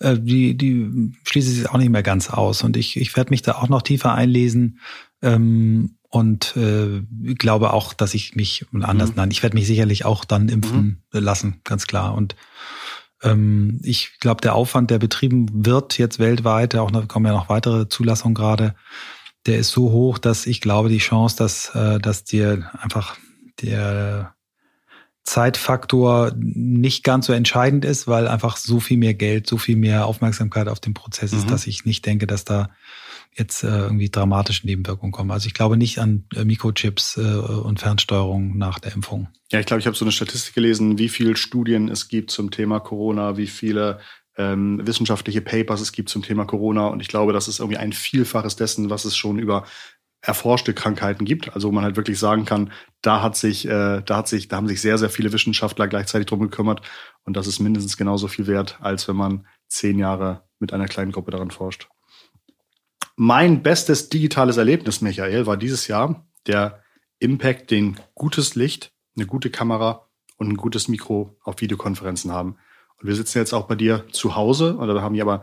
äh, 0.00 0.18
die, 0.18 0.56
die 0.56 1.12
schließt 1.24 1.48
sich 1.48 1.70
auch 1.70 1.78
nicht 1.78 1.90
mehr 1.90 2.02
ganz 2.02 2.30
aus. 2.30 2.62
Und 2.62 2.76
ich, 2.76 2.96
ich 2.96 3.16
werde 3.16 3.30
mich 3.30 3.42
da 3.42 3.52
auch 3.52 3.68
noch 3.68 3.82
tiefer 3.82 4.14
einlesen. 4.14 4.80
Ähm, 5.22 5.96
und 6.08 6.56
äh, 6.56 7.02
glaube 7.34 7.72
auch, 7.72 7.92
dass 7.92 8.14
ich 8.14 8.36
mich 8.36 8.64
anders, 8.72 9.10
mhm. 9.10 9.16
nein, 9.16 9.30
ich 9.30 9.42
werde 9.42 9.56
mich 9.56 9.66
sicherlich 9.66 10.04
auch 10.04 10.24
dann 10.24 10.48
impfen 10.48 11.02
mhm. 11.12 11.20
lassen, 11.20 11.60
ganz 11.64 11.86
klar. 11.86 12.14
Und 12.14 12.36
ähm, 13.22 13.80
ich 13.82 14.18
glaube, 14.20 14.40
der 14.40 14.54
Aufwand, 14.54 14.90
der 14.90 14.98
betrieben 14.98 15.66
wird 15.66 15.98
jetzt 15.98 16.18
weltweit, 16.18 16.74
auch 16.76 16.90
noch 16.90 17.08
kommen 17.08 17.26
ja 17.26 17.32
noch 17.32 17.48
weitere 17.48 17.88
Zulassungen 17.88 18.34
gerade, 18.34 18.74
der 19.46 19.58
ist 19.58 19.70
so 19.70 19.90
hoch, 19.92 20.18
dass 20.18 20.46
ich 20.46 20.60
glaube, 20.60 20.88
die 20.88 20.98
Chance, 20.98 21.36
dass, 21.36 21.74
äh, 21.74 21.98
dass 21.98 22.24
dir 22.24 22.70
einfach 22.80 23.16
der 23.60 24.34
Zeitfaktor 25.24 26.32
nicht 26.36 27.04
ganz 27.04 27.26
so 27.26 27.32
entscheidend 27.32 27.84
ist, 27.84 28.06
weil 28.06 28.28
einfach 28.28 28.56
so 28.56 28.80
viel 28.80 28.96
mehr 28.96 29.14
Geld, 29.14 29.48
so 29.48 29.58
viel 29.58 29.76
mehr 29.76 30.06
Aufmerksamkeit 30.06 30.68
auf 30.68 30.80
dem 30.80 30.94
Prozess 30.94 31.32
ist, 31.32 31.46
mhm. 31.46 31.50
dass 31.50 31.66
ich 31.66 31.84
nicht 31.84 32.06
denke, 32.06 32.26
dass 32.26 32.44
da 32.44 32.70
jetzt 33.36 33.62
äh, 33.62 33.68
irgendwie 33.68 34.10
dramatische 34.10 34.66
Nebenwirkungen 34.66 35.12
kommen. 35.12 35.30
Also 35.30 35.46
ich 35.46 35.54
glaube 35.54 35.76
nicht 35.76 35.98
an 35.98 36.24
äh, 36.34 36.44
Mikrochips 36.44 37.18
äh, 37.18 37.20
und 37.20 37.80
Fernsteuerung 37.80 38.56
nach 38.56 38.78
der 38.78 38.94
Impfung. 38.94 39.28
Ja, 39.52 39.60
ich 39.60 39.66
glaube, 39.66 39.80
ich 39.80 39.86
habe 39.86 39.96
so 39.96 40.04
eine 40.04 40.12
Statistik 40.12 40.54
gelesen, 40.54 40.98
wie 40.98 41.08
viele 41.08 41.36
Studien 41.36 41.88
es 41.88 42.08
gibt 42.08 42.30
zum 42.30 42.50
Thema 42.50 42.80
Corona, 42.80 43.36
wie 43.36 43.46
viele 43.46 44.00
ähm, 44.38 44.80
wissenschaftliche 44.84 45.40
Papers 45.40 45.80
es 45.80 45.92
gibt 45.92 46.08
zum 46.08 46.22
Thema 46.22 46.44
Corona. 46.44 46.86
Und 46.88 47.00
ich 47.00 47.08
glaube, 47.08 47.32
das 47.32 47.48
ist 47.48 47.60
irgendwie 47.60 47.78
ein 47.78 47.92
Vielfaches 47.92 48.56
dessen, 48.56 48.90
was 48.90 49.04
es 49.04 49.16
schon 49.16 49.38
über 49.38 49.64
erforschte 50.22 50.74
Krankheiten 50.74 51.24
gibt. 51.24 51.54
Also 51.54 51.68
wo 51.68 51.72
man 51.72 51.84
halt 51.84 51.96
wirklich 51.96 52.18
sagen 52.18 52.44
kann, 52.46 52.72
da 53.02 53.22
hat 53.22 53.36
sich, 53.36 53.66
äh, 53.66 54.02
da 54.02 54.16
hat 54.16 54.28
sich, 54.28 54.48
da 54.48 54.56
haben 54.56 54.66
sich 54.66 54.80
sehr, 54.80 54.98
sehr 54.98 55.10
viele 55.10 55.32
Wissenschaftler 55.32 55.88
gleichzeitig 55.88 56.26
drum 56.26 56.40
gekümmert. 56.40 56.80
Und 57.24 57.36
das 57.36 57.46
ist 57.46 57.60
mindestens 57.60 57.96
genauso 57.96 58.28
viel 58.28 58.46
wert, 58.46 58.78
als 58.80 59.06
wenn 59.08 59.16
man 59.16 59.46
zehn 59.68 59.98
Jahre 59.98 60.42
mit 60.58 60.72
einer 60.72 60.86
kleinen 60.86 61.12
Gruppe 61.12 61.30
daran 61.30 61.50
forscht. 61.50 61.88
Mein 63.16 63.62
bestes 63.62 64.10
digitales 64.10 64.58
Erlebnis, 64.58 65.00
Michael, 65.00 65.46
war 65.46 65.56
dieses 65.56 65.88
Jahr 65.88 66.26
der 66.46 66.82
Impact, 67.18 67.70
den 67.70 67.96
gutes 68.14 68.54
Licht, 68.54 68.92
eine 69.16 69.26
gute 69.26 69.48
Kamera 69.48 70.06
und 70.36 70.48
ein 70.48 70.56
gutes 70.56 70.88
Mikro 70.88 71.34
auf 71.42 71.60
Videokonferenzen 71.62 72.30
haben. 72.30 72.56
Und 73.00 73.08
wir 73.08 73.14
sitzen 73.14 73.38
jetzt 73.38 73.54
auch 73.54 73.66
bei 73.66 73.74
dir 73.74 74.04
zu 74.12 74.36
Hause, 74.36 74.76
oder 74.76 74.94
wir 74.94 75.00
haben 75.00 75.14
hier 75.14 75.24
aber 75.24 75.42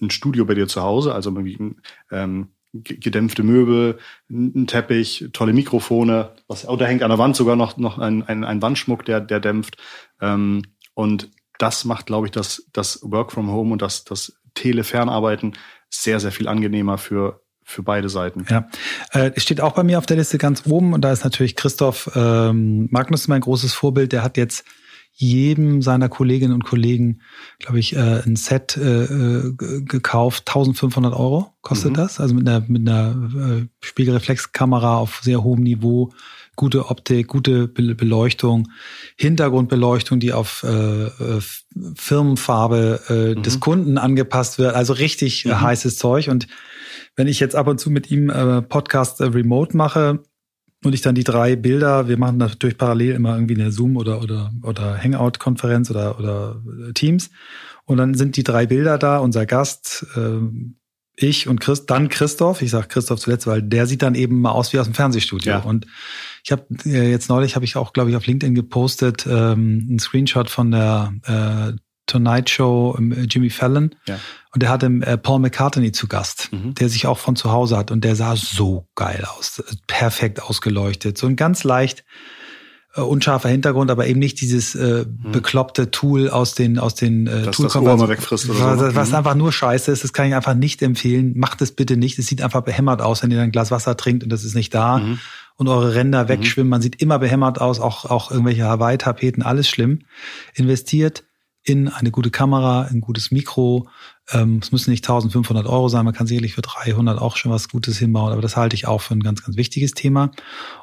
ein 0.00 0.10
Studio 0.10 0.44
bei 0.44 0.54
dir 0.54 0.66
zu 0.66 0.82
Hause, 0.82 1.14
also 1.14 1.30
irgendwie 1.30 1.76
ähm, 2.10 2.48
gedämpfte 2.72 3.44
Möbel, 3.44 3.98
ein 4.28 4.66
Teppich, 4.66 5.28
tolle 5.32 5.52
Mikrofone, 5.52 6.34
was, 6.48 6.66
oh, 6.66 6.76
da 6.76 6.86
hängt 6.86 7.04
an 7.04 7.10
der 7.10 7.18
Wand 7.18 7.36
sogar 7.36 7.54
noch, 7.54 7.76
noch 7.76 7.98
ein, 7.98 8.24
ein, 8.24 8.42
ein 8.42 8.62
Wandschmuck, 8.62 9.04
der, 9.04 9.20
der 9.20 9.38
dämpft. 9.38 9.76
Ähm, 10.20 10.62
und 10.94 11.30
das 11.58 11.84
macht, 11.84 12.06
glaube 12.06 12.26
ich, 12.26 12.32
das, 12.32 12.66
das 12.72 13.00
Work 13.02 13.30
from 13.30 13.50
Home 13.50 13.72
und 13.72 13.82
das, 13.82 14.04
das 14.04 14.34
Telefernarbeiten 14.54 15.52
sehr, 15.92 16.18
sehr 16.20 16.32
viel 16.32 16.48
angenehmer 16.48 16.98
für, 16.98 17.42
für 17.62 17.82
beide 17.82 18.08
Seiten. 18.08 18.46
Ja, 18.48 18.68
äh, 19.12 19.38
steht 19.38 19.60
auch 19.60 19.72
bei 19.72 19.84
mir 19.84 19.98
auf 19.98 20.06
der 20.06 20.16
Liste 20.16 20.38
ganz 20.38 20.66
oben 20.66 20.94
und 20.94 21.02
da 21.02 21.12
ist 21.12 21.24
natürlich 21.24 21.54
Christoph 21.54 22.10
ähm, 22.14 22.88
Magnus 22.90 23.28
mein 23.28 23.40
großes 23.40 23.74
Vorbild. 23.74 24.12
Der 24.12 24.22
hat 24.22 24.36
jetzt 24.36 24.64
jedem 25.14 25.82
seiner 25.82 26.08
Kolleginnen 26.08 26.54
und 26.54 26.64
Kollegen, 26.64 27.20
glaube 27.58 27.78
ich, 27.78 27.94
äh, 27.94 28.22
ein 28.24 28.36
Set 28.36 28.76
äh, 28.78 29.04
äh 29.04 29.54
gekauft. 29.54 30.48
1500 30.48 31.12
Euro 31.12 31.52
kostet 31.60 31.92
mhm. 31.92 31.96
das. 31.96 32.18
Also 32.18 32.34
mit 32.34 32.48
einer, 32.48 32.64
mit 32.66 32.88
einer 32.88 33.60
äh, 33.60 33.66
Spiegelreflexkamera 33.80 34.96
auf 34.96 35.20
sehr 35.22 35.44
hohem 35.44 35.62
Niveau 35.62 36.12
gute 36.56 36.90
Optik, 36.90 37.28
gute 37.28 37.68
Beleuchtung, 37.68 38.68
Hintergrundbeleuchtung, 39.16 40.20
die 40.20 40.32
auf 40.32 40.64
äh, 40.64 41.06
äh, 41.06 41.40
Firmenfarbe 41.94 43.00
äh, 43.08 43.38
mhm. 43.38 43.42
des 43.42 43.60
Kunden 43.60 43.98
angepasst 43.98 44.58
wird. 44.58 44.74
Also 44.74 44.92
richtig 44.92 45.44
mhm. 45.44 45.60
heißes 45.60 45.96
Zeug. 45.96 46.28
Und 46.28 46.46
wenn 47.16 47.28
ich 47.28 47.40
jetzt 47.40 47.56
ab 47.56 47.68
und 47.68 47.78
zu 47.78 47.90
mit 47.90 48.10
ihm 48.10 48.30
äh, 48.30 48.62
Podcast 48.62 49.20
äh, 49.20 49.24
remote 49.24 49.76
mache 49.76 50.22
und 50.84 50.94
ich 50.94 51.00
dann 51.00 51.14
die 51.14 51.24
drei 51.24 51.56
Bilder, 51.56 52.08
wir 52.08 52.18
machen 52.18 52.36
natürlich 52.36 52.76
parallel 52.76 53.14
immer 53.14 53.34
irgendwie 53.34 53.54
eine 53.54 53.72
Zoom 53.72 53.96
oder 53.96 54.20
oder 54.22 54.52
oder 54.62 54.98
Hangout-Konferenz 55.02 55.90
oder 55.90 56.18
oder 56.18 56.62
Teams. 56.94 57.30
Und 57.84 57.96
dann 57.96 58.14
sind 58.14 58.36
die 58.36 58.44
drei 58.44 58.66
Bilder 58.66 58.98
da, 58.98 59.18
unser 59.18 59.46
Gast, 59.46 60.06
äh, 60.16 60.40
ich 61.16 61.46
und 61.48 61.60
Christ, 61.60 61.90
dann 61.90 62.08
Christoph, 62.08 62.62
ich 62.62 62.70
sage 62.70 62.88
Christoph 62.88 63.20
zuletzt, 63.20 63.46
weil 63.46 63.62
der 63.62 63.86
sieht 63.86 64.02
dann 64.02 64.14
eben 64.14 64.40
mal 64.40 64.52
aus 64.52 64.72
wie 64.72 64.78
aus 64.78 64.86
dem 64.86 64.94
Fernsehstudio. 64.94 65.52
Ja. 65.52 65.58
Und 65.60 65.86
ich 66.42 66.52
habe 66.52 66.66
äh, 66.84 67.10
jetzt 67.10 67.28
neulich 67.28 67.54
habe 67.54 67.64
ich 67.64 67.76
auch, 67.76 67.92
glaube 67.92 68.10
ich, 68.10 68.16
auf 68.16 68.26
LinkedIn 68.26 68.54
gepostet 68.54 69.26
ähm, 69.26 69.86
einen 69.88 69.98
Screenshot 69.98 70.50
von 70.50 70.70
der 70.70 71.12
äh, 71.24 71.76
Tonight 72.06 72.50
Show 72.50 72.98
äh, 72.98 73.22
Jimmy 73.22 73.50
Fallon. 73.50 73.94
Ja. 74.06 74.18
Und 74.52 74.62
der 74.62 74.70
hatte 74.70 74.86
äh, 74.86 75.16
Paul 75.16 75.38
McCartney 75.38 75.92
zu 75.92 76.08
Gast, 76.08 76.50
mhm. 76.52 76.74
der 76.74 76.88
sich 76.88 77.06
auch 77.06 77.18
von 77.18 77.36
zu 77.36 77.52
Hause 77.52 77.76
hat 77.76 77.90
und 77.90 78.02
der 78.02 78.16
sah 78.16 78.36
so 78.36 78.86
geil 78.96 79.24
aus, 79.24 79.62
perfekt 79.86 80.42
ausgeleuchtet, 80.42 81.16
so 81.16 81.26
ein 81.26 81.36
ganz 81.36 81.64
leicht 81.64 82.04
äh, 82.94 83.00
unscharfer 83.00 83.48
Hintergrund, 83.48 83.90
aber 83.90 84.06
eben 84.06 84.18
nicht 84.18 84.40
dieses 84.40 84.74
äh, 84.74 85.06
mhm. 85.06 85.32
bekloppte 85.32 85.90
Tool 85.90 86.28
aus 86.28 86.54
den 86.54 86.78
aus 86.78 86.94
den 86.94 87.26
äh, 87.26 87.44
Dass 87.44 87.56
das 87.56 87.76
Ohr 87.76 87.96
mal 87.96 88.08
wegfrisst 88.08 88.50
oder 88.50 88.60
was, 88.60 88.80
so. 88.80 88.94
was 88.94 89.08
mhm. 89.10 89.14
einfach 89.14 89.34
nur 89.34 89.52
scheiße 89.52 89.90
ist. 89.90 90.04
Das 90.04 90.12
kann 90.12 90.26
ich 90.26 90.34
einfach 90.34 90.54
nicht 90.54 90.82
empfehlen. 90.82 91.32
Macht 91.38 91.62
es 91.62 91.72
bitte 91.72 91.96
nicht. 91.96 92.18
Es 92.18 92.26
sieht 92.26 92.42
einfach 92.42 92.60
behämmert 92.62 93.00
aus, 93.00 93.22
wenn 93.22 93.30
ihr 93.30 93.40
ein 93.40 93.52
Glas 93.52 93.70
Wasser 93.70 93.96
trinkt 93.96 94.24
und 94.24 94.30
das 94.30 94.44
ist 94.44 94.54
nicht 94.54 94.74
da 94.74 94.98
mhm. 94.98 95.18
Und 95.56 95.68
eure 95.68 95.94
Ränder 95.94 96.24
mhm. 96.24 96.28
wegschwimmen. 96.28 96.70
Man 96.70 96.82
sieht 96.82 97.00
immer 97.00 97.18
behämmert 97.18 97.60
aus, 97.60 97.80
auch 97.80 98.04
auch 98.06 98.30
irgendwelche 98.30 98.64
Hawaii-Tapeten, 98.64 99.42
alles 99.42 99.68
schlimm. 99.68 100.00
Investiert 100.54 101.24
in 101.64 101.88
eine 101.88 102.10
gute 102.10 102.30
Kamera, 102.30 102.82
ein 102.82 103.00
gutes 103.00 103.30
Mikro. 103.30 103.88
Ähm, 104.30 104.58
es 104.62 104.72
müssen 104.72 104.90
nicht 104.90 105.04
1500 105.04 105.66
Euro 105.66 105.88
sein, 105.88 106.04
man 106.04 106.14
kann 106.14 106.26
sicherlich 106.26 106.54
für 106.54 106.62
300 106.62 107.20
auch 107.20 107.36
schon 107.36 107.52
was 107.52 107.68
Gutes 107.68 107.98
hinbauen, 107.98 108.32
aber 108.32 108.42
das 108.42 108.56
halte 108.56 108.74
ich 108.74 108.86
auch 108.86 109.00
für 109.00 109.14
ein 109.14 109.22
ganz, 109.22 109.44
ganz 109.44 109.56
wichtiges 109.56 109.92
Thema. 109.92 110.32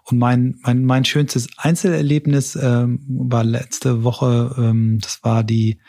Und 0.04 0.18
mein, 0.20 0.58
mein, 0.62 0.86
mein 0.86 1.06
schönstes 1.06 1.48
Einzelerlebnis 1.58 2.56
ähm, 2.56 3.04
war 3.08 3.44
letzte 3.44 4.04
Woche, 4.04 4.56
ähm, 4.58 5.00
das 5.02 5.24
war 5.24 5.44
die 5.44 5.80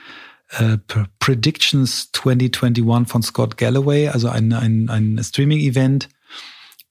äh, 0.50 0.78
Predictions 1.20 2.10
2021 2.12 3.10
von 3.10 3.22
Scott 3.22 3.56
Galloway, 3.56 4.08
also 4.08 4.28
ein, 4.28 4.52
ein, 4.52 4.88
ein 4.88 5.22
Streaming-Event. 5.22 6.08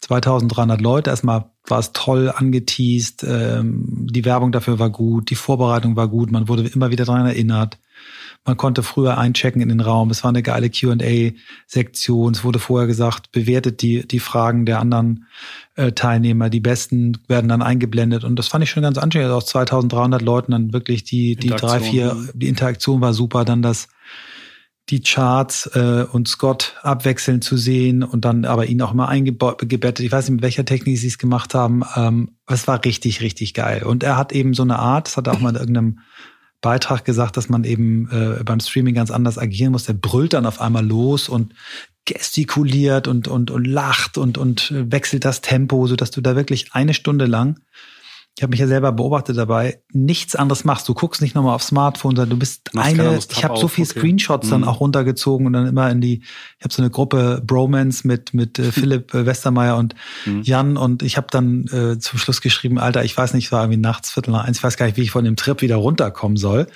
2300 0.02 0.82
Leute. 0.82 1.10
Erstmal 1.10 1.46
war 1.66 1.80
es 1.80 1.92
toll 1.94 2.32
angeteased, 2.36 3.24
ähm, 3.24 4.08
die 4.10 4.26
Werbung 4.26 4.52
dafür 4.52 4.80
war 4.80 4.90
gut, 4.90 5.30
die 5.30 5.36
Vorbereitung 5.36 5.96
war 5.96 6.08
gut, 6.08 6.32
man 6.32 6.48
wurde 6.48 6.68
immer 6.68 6.90
wieder 6.90 7.06
daran 7.06 7.28
erinnert. 7.28 7.78
Man 8.46 8.56
konnte 8.58 8.84
früher 8.84 9.18
einchecken 9.18 9.62
in 9.62 9.70
den 9.70 9.82
Raum. 9.82 10.10
Es 10.10 10.24
war 10.24 10.30
eine 10.30 10.42
geile 10.42 10.70
Q&A-Sektion. 10.70 12.34
Es 12.34 12.44
wurde 12.44 12.58
vorher 12.58 12.88
gesagt, 12.88 13.32
bewertet 13.32 13.82
die, 13.82 14.08
die 14.08 14.20
Fragen 14.20 14.66
der 14.66 14.80
anderen 14.80 15.28
äh, 15.76 15.92
Teilnehmer. 15.92 16.50
Die 16.50 16.62
besten 16.62 17.18
werden 17.28 17.50
dann 17.50 17.62
eingeblendet. 17.62 18.24
Und 18.24 18.38
das 18.38 18.48
fand 18.48 18.64
ich 18.64 18.70
schon 18.70 18.82
ganz 18.82 18.98
anstrengend. 18.98 19.26
Also 19.28 19.38
aus 19.38 19.46
2300 19.48 20.22
Leuten 20.22 20.54
dann 20.54 20.74
wirklich 20.74 21.04
die, 21.04 21.36
die 21.36 21.50
drei, 21.50 21.82
vier, 21.82 22.16
die 22.34 22.48
Interaktion 22.48 23.02
war 23.02 23.14
super. 23.14 23.44
Dann 23.44 23.62
das, 23.62 23.90
die 24.90 25.02
Charts 25.02 25.68
äh, 25.76 26.06
und 26.12 26.28
Scott 26.28 26.76
abwechselnd 26.82 27.44
zu 27.44 27.58
sehen 27.58 28.04
und 28.04 28.26
dann 28.26 28.46
aber 28.46 28.66
ihn 28.66 28.82
auch 28.82 28.94
mal 28.94 29.08
eingebettet. 29.08 30.00
Ich 30.00 30.12
weiß 30.12 30.26
nicht, 30.26 30.36
mit 30.36 30.42
welcher 30.42 30.66
Technik 30.66 30.98
sie 30.98 31.08
es 31.08 31.18
gemacht 31.18 31.54
haben. 31.54 31.84
Ähm, 31.96 32.32
es 32.48 32.68
war 32.68 32.84
richtig, 32.84 33.22
richtig 33.22 33.54
geil. 33.54 33.84
Und 33.84 34.04
er 34.04 34.18
hat 34.18 34.32
eben 34.32 34.54
so 34.54 34.64
eine 34.64 34.80
Art, 34.80 35.08
das 35.08 35.18
hat 35.18 35.28
er 35.28 35.34
auch 35.34 35.40
mal 35.40 35.50
in 35.50 35.56
irgendeinem 35.56 36.00
Beitrag 36.62 37.06
gesagt, 37.06 37.38
dass 37.38 37.50
man 37.50 37.64
eben 37.64 38.10
äh, 38.12 38.44
beim 38.44 38.60
Streaming 38.60 38.96
ganz 38.96 39.12
anders 39.12 39.38
agieren 39.38 39.72
muss. 39.72 39.86
Der 39.86 39.94
brüllt 39.94 40.34
dann 40.34 40.46
auf 40.46 40.60
einmal 40.60 40.86
los 40.86 41.30
und 41.30 41.54
gestikuliert 42.06 43.08
und, 43.08 43.28
und, 43.28 43.52
und 43.52 43.66
lacht 43.66 44.18
und, 44.18 44.38
und 44.38 44.74
wechselt 44.74 45.26
das 45.26 45.42
Tempo, 45.42 45.86
so 45.88 45.96
dass 45.96 46.12
du 46.12 46.22
da 46.22 46.36
wirklich 46.36 46.74
eine 46.74 46.94
Stunde 46.94 47.26
lang 47.26 47.60
ich 48.40 48.44
habe 48.44 48.52
mich 48.52 48.62
ja 48.62 48.68
selber 48.68 48.94
beobachtet 48.94 49.36
dabei, 49.36 49.82
nichts 49.92 50.34
anderes 50.34 50.64
machst. 50.64 50.88
Du 50.88 50.94
guckst 50.94 51.22
nicht 51.22 51.36
nochmal 51.36 51.56
aufs 51.56 51.68
Smartphone, 51.68 52.16
sondern 52.16 52.30
du 52.30 52.40
bist 52.40 52.74
Machst 52.74 52.98
eine, 52.98 53.20
ich 53.30 53.44
habe 53.44 53.60
so 53.60 53.68
viel 53.68 53.84
okay. 53.84 54.00
Screenshots 54.00 54.48
mhm. 54.48 54.52
dann 54.52 54.64
auch 54.64 54.80
runtergezogen 54.80 55.46
und 55.46 55.52
dann 55.52 55.68
immer 55.68 55.92
in 55.92 56.00
die, 56.00 56.22
ich 56.58 56.64
habe 56.64 56.74
so 56.74 56.82
eine 56.82 56.90
Gruppe 56.90 57.42
Bromance 57.46 58.08
mit 58.08 58.34
mit 58.34 58.58
äh, 58.58 58.72
Philipp 58.72 59.14
äh, 59.14 59.26
Westermeier 59.26 59.76
und 59.76 59.94
mhm. 60.26 60.44
Jan 60.44 60.78
und 60.78 61.04
ich 61.04 61.18
habe 61.18 61.28
dann 61.30 61.66
äh, 61.68 62.00
zum 62.00 62.18
Schluss 62.18 62.40
geschrieben, 62.40 62.80
Alter, 62.80 63.04
ich 63.04 63.18
weiß 63.18 63.34
nicht, 63.34 63.48
es 63.48 63.52
war 63.52 63.64
irgendwie 63.64 63.82
nachts 63.82 64.10
Viertel 64.10 64.32
nach 64.32 64.46
eins, 64.46 64.60
ich 64.60 64.64
weiß 64.64 64.78
gar 64.78 64.86
nicht, 64.86 64.96
wie 64.96 65.02
ich 65.02 65.12
von 65.12 65.26
dem 65.26 65.36
Trip 65.36 65.62
wieder 65.62 65.76
runterkommen 65.76 66.38
soll. 66.38 66.68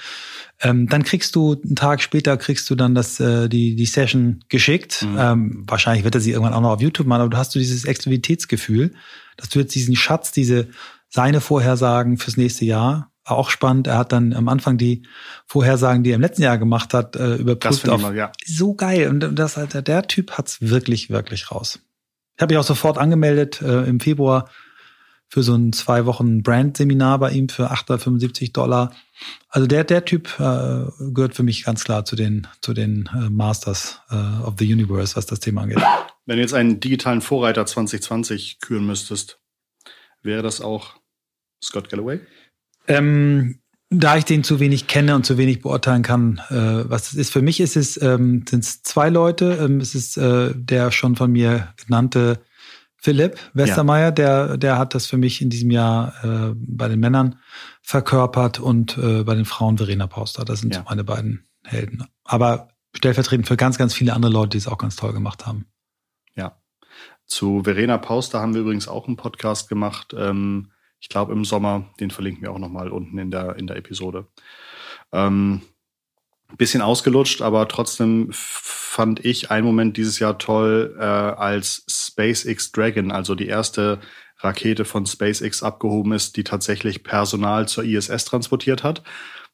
Ähm, 0.59 0.89
dann 0.89 1.03
kriegst 1.03 1.33
du 1.33 1.61
einen 1.63 1.77
Tag 1.77 2.01
später 2.01 2.35
kriegst 2.35 2.69
du 2.69 2.75
dann 2.75 2.93
das 2.93 3.21
äh, 3.21 3.47
die 3.47 3.77
die 3.77 3.85
Session 3.85 4.43
geschickt. 4.49 5.05
Mhm. 5.09 5.17
Ähm, 5.17 5.63
wahrscheinlich 5.65 6.03
wird 6.03 6.15
er 6.15 6.19
sie 6.19 6.31
irgendwann 6.31 6.55
auch 6.55 6.61
noch 6.61 6.71
auf 6.71 6.81
YouTube 6.81 7.07
machen, 7.07 7.21
aber 7.21 7.29
du 7.29 7.37
hast 7.37 7.55
du 7.55 7.59
dieses 7.59 7.85
Exklusivitätsgefühl, 7.85 8.91
dass 9.37 9.47
du 9.47 9.59
jetzt 9.59 9.73
diesen 9.73 9.95
Schatz, 9.95 10.33
diese 10.33 10.67
seine 11.13 11.41
Vorhersagen 11.41 12.17
fürs 12.17 12.37
nächste 12.37 12.65
Jahr. 12.65 13.11
Auch 13.23 13.51
spannend. 13.51 13.87
Er 13.87 13.99
hat 13.99 14.11
dann 14.11 14.33
am 14.33 14.49
Anfang 14.49 14.77
die 14.77 15.05
Vorhersagen, 15.45 16.03
die 16.03 16.09
er 16.09 16.15
im 16.15 16.21
letzten 16.21 16.41
Jahr 16.41 16.57
gemacht 16.57 16.93
hat, 16.93 17.15
äh, 17.15 17.35
überprüft. 17.35 17.87
Das 17.87 18.03
auf, 18.03 18.13
ja. 18.13 18.31
So 18.45 18.73
geil. 18.73 19.07
Und 19.09 19.37
das, 19.37 19.53
der 19.53 20.07
Typ 20.07 20.31
hat's 20.31 20.59
wirklich, 20.59 21.09
wirklich 21.09 21.51
raus. 21.51 21.79
Ich 22.35 22.41
habe 22.41 22.53
mich 22.53 22.59
auch 22.59 22.67
sofort 22.67 22.97
angemeldet 22.97 23.61
äh, 23.61 23.83
im 23.83 23.99
Februar 23.99 24.49
für 25.29 25.43
so 25.43 25.55
ein 25.55 25.71
zwei 25.71 26.05
Wochen 26.05 26.43
Brand-Seminar 26.43 27.19
bei 27.19 27.31
ihm 27.31 27.47
für 27.47 27.69
875 27.69 28.51
Dollar. 28.51 28.91
Also 29.49 29.67
der, 29.67 29.83
der 29.83 30.05
Typ 30.05 30.39
äh, 30.39 30.85
gehört 31.13 31.35
für 31.35 31.43
mich 31.43 31.63
ganz 31.63 31.83
klar 31.83 32.05
zu 32.05 32.15
den, 32.15 32.47
zu 32.61 32.73
den 32.73 33.09
äh, 33.15 33.29
Masters 33.29 34.01
äh, 34.09 34.15
of 34.15 34.55
the 34.57 34.71
Universe, 34.71 35.15
was 35.15 35.27
das 35.27 35.39
Thema 35.39 35.61
angeht. 35.61 35.81
Wenn 36.25 36.37
du 36.37 36.41
jetzt 36.41 36.53
einen 36.53 36.79
digitalen 36.79 37.21
Vorreiter 37.21 37.65
2020 37.65 38.59
küren 38.59 38.85
müsstest, 38.85 39.39
Wäre 40.23 40.41
das 40.41 40.61
auch 40.61 40.95
Scott 41.63 41.89
Galloway? 41.89 42.19
Ähm, 42.87 43.59
da 43.89 44.17
ich 44.17 44.25
den 44.25 44.43
zu 44.43 44.59
wenig 44.59 44.87
kenne 44.87 45.15
und 45.15 45.25
zu 45.25 45.37
wenig 45.37 45.61
beurteilen 45.61 46.01
kann, 46.01 46.41
äh, 46.49 46.89
was 46.89 47.11
es 47.11 47.15
ist. 47.15 47.31
Für 47.31 47.41
mich 47.41 47.59
ist 47.59 47.75
es, 47.75 48.01
ähm, 48.01 48.43
sind 48.47 48.63
es 48.63 48.81
zwei 48.81 49.09
Leute. 49.09 49.59
Ähm, 49.61 49.79
es 49.79 49.95
ist 49.95 50.17
äh, 50.17 50.51
der 50.55 50.91
schon 50.91 51.15
von 51.15 51.31
mir 51.31 51.73
genannte 51.83 52.39
Philipp 53.03 53.37
Westermeier, 53.53 54.05
ja. 54.05 54.11
der, 54.11 54.57
der 54.57 54.77
hat 54.77 54.95
das 54.95 55.07
für 55.07 55.17
mich 55.17 55.41
in 55.41 55.49
diesem 55.49 55.71
Jahr 55.71 56.13
äh, 56.23 56.53
bei 56.55 56.87
den 56.87 57.01
Männern 57.01 57.37
verkörpert 57.81 58.61
und 58.61 58.97
äh, 58.97 59.23
bei 59.23 59.35
den 59.35 59.43
Frauen 59.43 59.77
Verena 59.77 60.07
Pauster. 60.07 60.45
Das 60.45 60.61
sind 60.61 60.73
ja. 60.73 60.85
meine 60.87 61.03
beiden 61.03 61.45
Helden. 61.65 62.05
Aber 62.23 62.69
stellvertretend 62.95 63.45
für 63.45 63.57
ganz, 63.57 63.77
ganz 63.77 63.93
viele 63.93 64.13
andere 64.13 64.31
Leute, 64.31 64.51
die 64.51 64.57
es 64.59 64.69
auch 64.69 64.77
ganz 64.77 64.95
toll 64.95 65.11
gemacht 65.11 65.45
haben. 65.45 65.65
Ja. 66.35 66.61
Zu 67.25 67.63
Verena 67.63 67.97
Pauster 67.97 68.39
haben 68.39 68.53
wir 68.53 68.61
übrigens 68.61 68.87
auch 68.87 69.07
einen 69.07 69.17
Podcast 69.17 69.67
gemacht. 69.67 70.15
Ähm, 70.17 70.71
ich 71.03 71.09
glaube 71.09 71.33
im 71.33 71.43
Sommer, 71.43 71.83
den 71.99 72.11
verlinken 72.11 72.43
wir 72.43 72.53
auch 72.53 72.59
nochmal 72.59 72.89
unten 72.89 73.17
in 73.17 73.29
der, 73.29 73.57
in 73.57 73.67
der 73.67 73.75
Episode. 73.75 74.25
Ähm, 75.11 75.61
bisschen 76.57 76.81
ausgelutscht, 76.81 77.41
aber 77.41 77.67
trotzdem 77.67 78.29
fand 78.31 79.25
ich 79.25 79.51
einen 79.51 79.65
Moment 79.65 79.97
dieses 79.97 80.19
Jahr 80.19 80.37
toll, 80.37 80.95
äh, 80.97 81.03
als 81.03 81.85
SpaceX 81.89 82.71
Dragon, 82.71 83.11
also 83.11 83.35
die 83.35 83.47
erste 83.47 83.99
Rakete 84.37 84.85
von 84.85 85.05
SpaceX 85.05 85.61
abgehoben 85.61 86.13
ist, 86.13 86.37
die 86.37 86.45
tatsächlich 86.45 87.03
Personal 87.03 87.67
zur 87.67 87.83
ISS 87.83 88.23
transportiert 88.23 88.85
hat. 88.85 89.03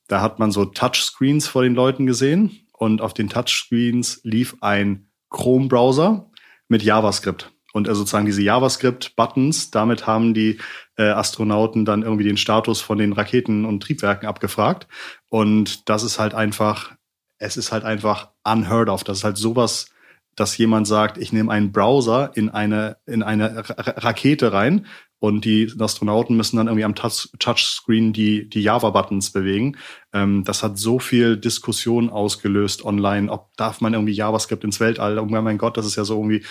Da 0.07 0.21
hat 0.21 0.37
man 0.37 0.51
so 0.51 0.65
Touchscreens 0.65 1.47
vor 1.47 1.63
den 1.63 1.73
Leuten 1.73 2.05
gesehen 2.05 2.67
und 2.73 3.01
auf 3.01 3.15
den 3.15 3.27
Touchscreens 3.27 4.21
lief 4.23 4.55
ein 4.61 5.09
Chrome-Browser 5.31 6.29
mit 6.67 6.83
JavaScript. 6.83 7.51
Und 7.73 7.87
äh, 7.87 7.95
sozusagen 7.95 8.25
diese 8.25 8.41
JavaScript-Buttons, 8.41 9.71
damit 9.71 10.07
haben 10.07 10.33
die 10.33 10.59
äh, 10.97 11.03
Astronauten 11.03 11.85
dann 11.85 12.03
irgendwie 12.03 12.23
den 12.23 12.37
Status 12.37 12.81
von 12.81 12.97
den 12.97 13.13
Raketen 13.13 13.65
und 13.65 13.81
Triebwerken 13.81 14.27
abgefragt. 14.27 14.87
Und 15.29 15.89
das 15.89 16.03
ist 16.03 16.19
halt 16.19 16.33
einfach, 16.33 16.91
es 17.37 17.57
ist 17.57 17.71
halt 17.71 17.83
einfach 17.83 18.29
unheard 18.43 18.89
of. 18.89 19.03
Das 19.03 19.19
ist 19.19 19.23
halt 19.23 19.37
sowas, 19.37 19.87
dass 20.35 20.57
jemand 20.57 20.87
sagt, 20.87 21.17
ich 21.17 21.33
nehme 21.33 21.51
einen 21.51 21.71
Browser 21.71 22.31
in 22.35 22.49
eine, 22.49 22.97
in 23.05 23.23
eine 23.23 23.63
Rakete 23.67 24.53
rein 24.53 24.85
und 25.19 25.43
die 25.43 25.71
Astronauten 25.77 26.35
müssen 26.37 26.57
dann 26.57 26.67
irgendwie 26.67 26.85
am 26.85 26.95
Touch 26.95 27.29
Touchscreen 27.39 28.13
die, 28.13 28.49
die 28.49 28.61
Java-Buttons 28.61 29.31
bewegen. 29.31 29.77
Ähm, 30.13 30.43
das 30.45 30.63
hat 30.63 30.77
so 30.77 30.99
viel 30.99 31.37
Diskussion 31.37 32.09
ausgelöst 32.09 32.85
online. 32.85 33.29
Ob 33.29 33.55
darf 33.57 33.81
man 33.81 33.93
irgendwie 33.93 34.13
JavaScript 34.13 34.63
ins 34.63 34.79
Weltall? 34.79 35.19
Oh 35.19 35.25
mein 35.25 35.57
Gott, 35.57 35.77
das 35.77 35.85
ist 35.85 35.97
ja 35.97 36.05
so 36.05 36.15
irgendwie, 36.15 36.45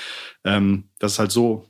ähm, 0.45 0.91
das 0.99 1.13
ist 1.13 1.19
halt 1.19 1.33
so 1.33 1.67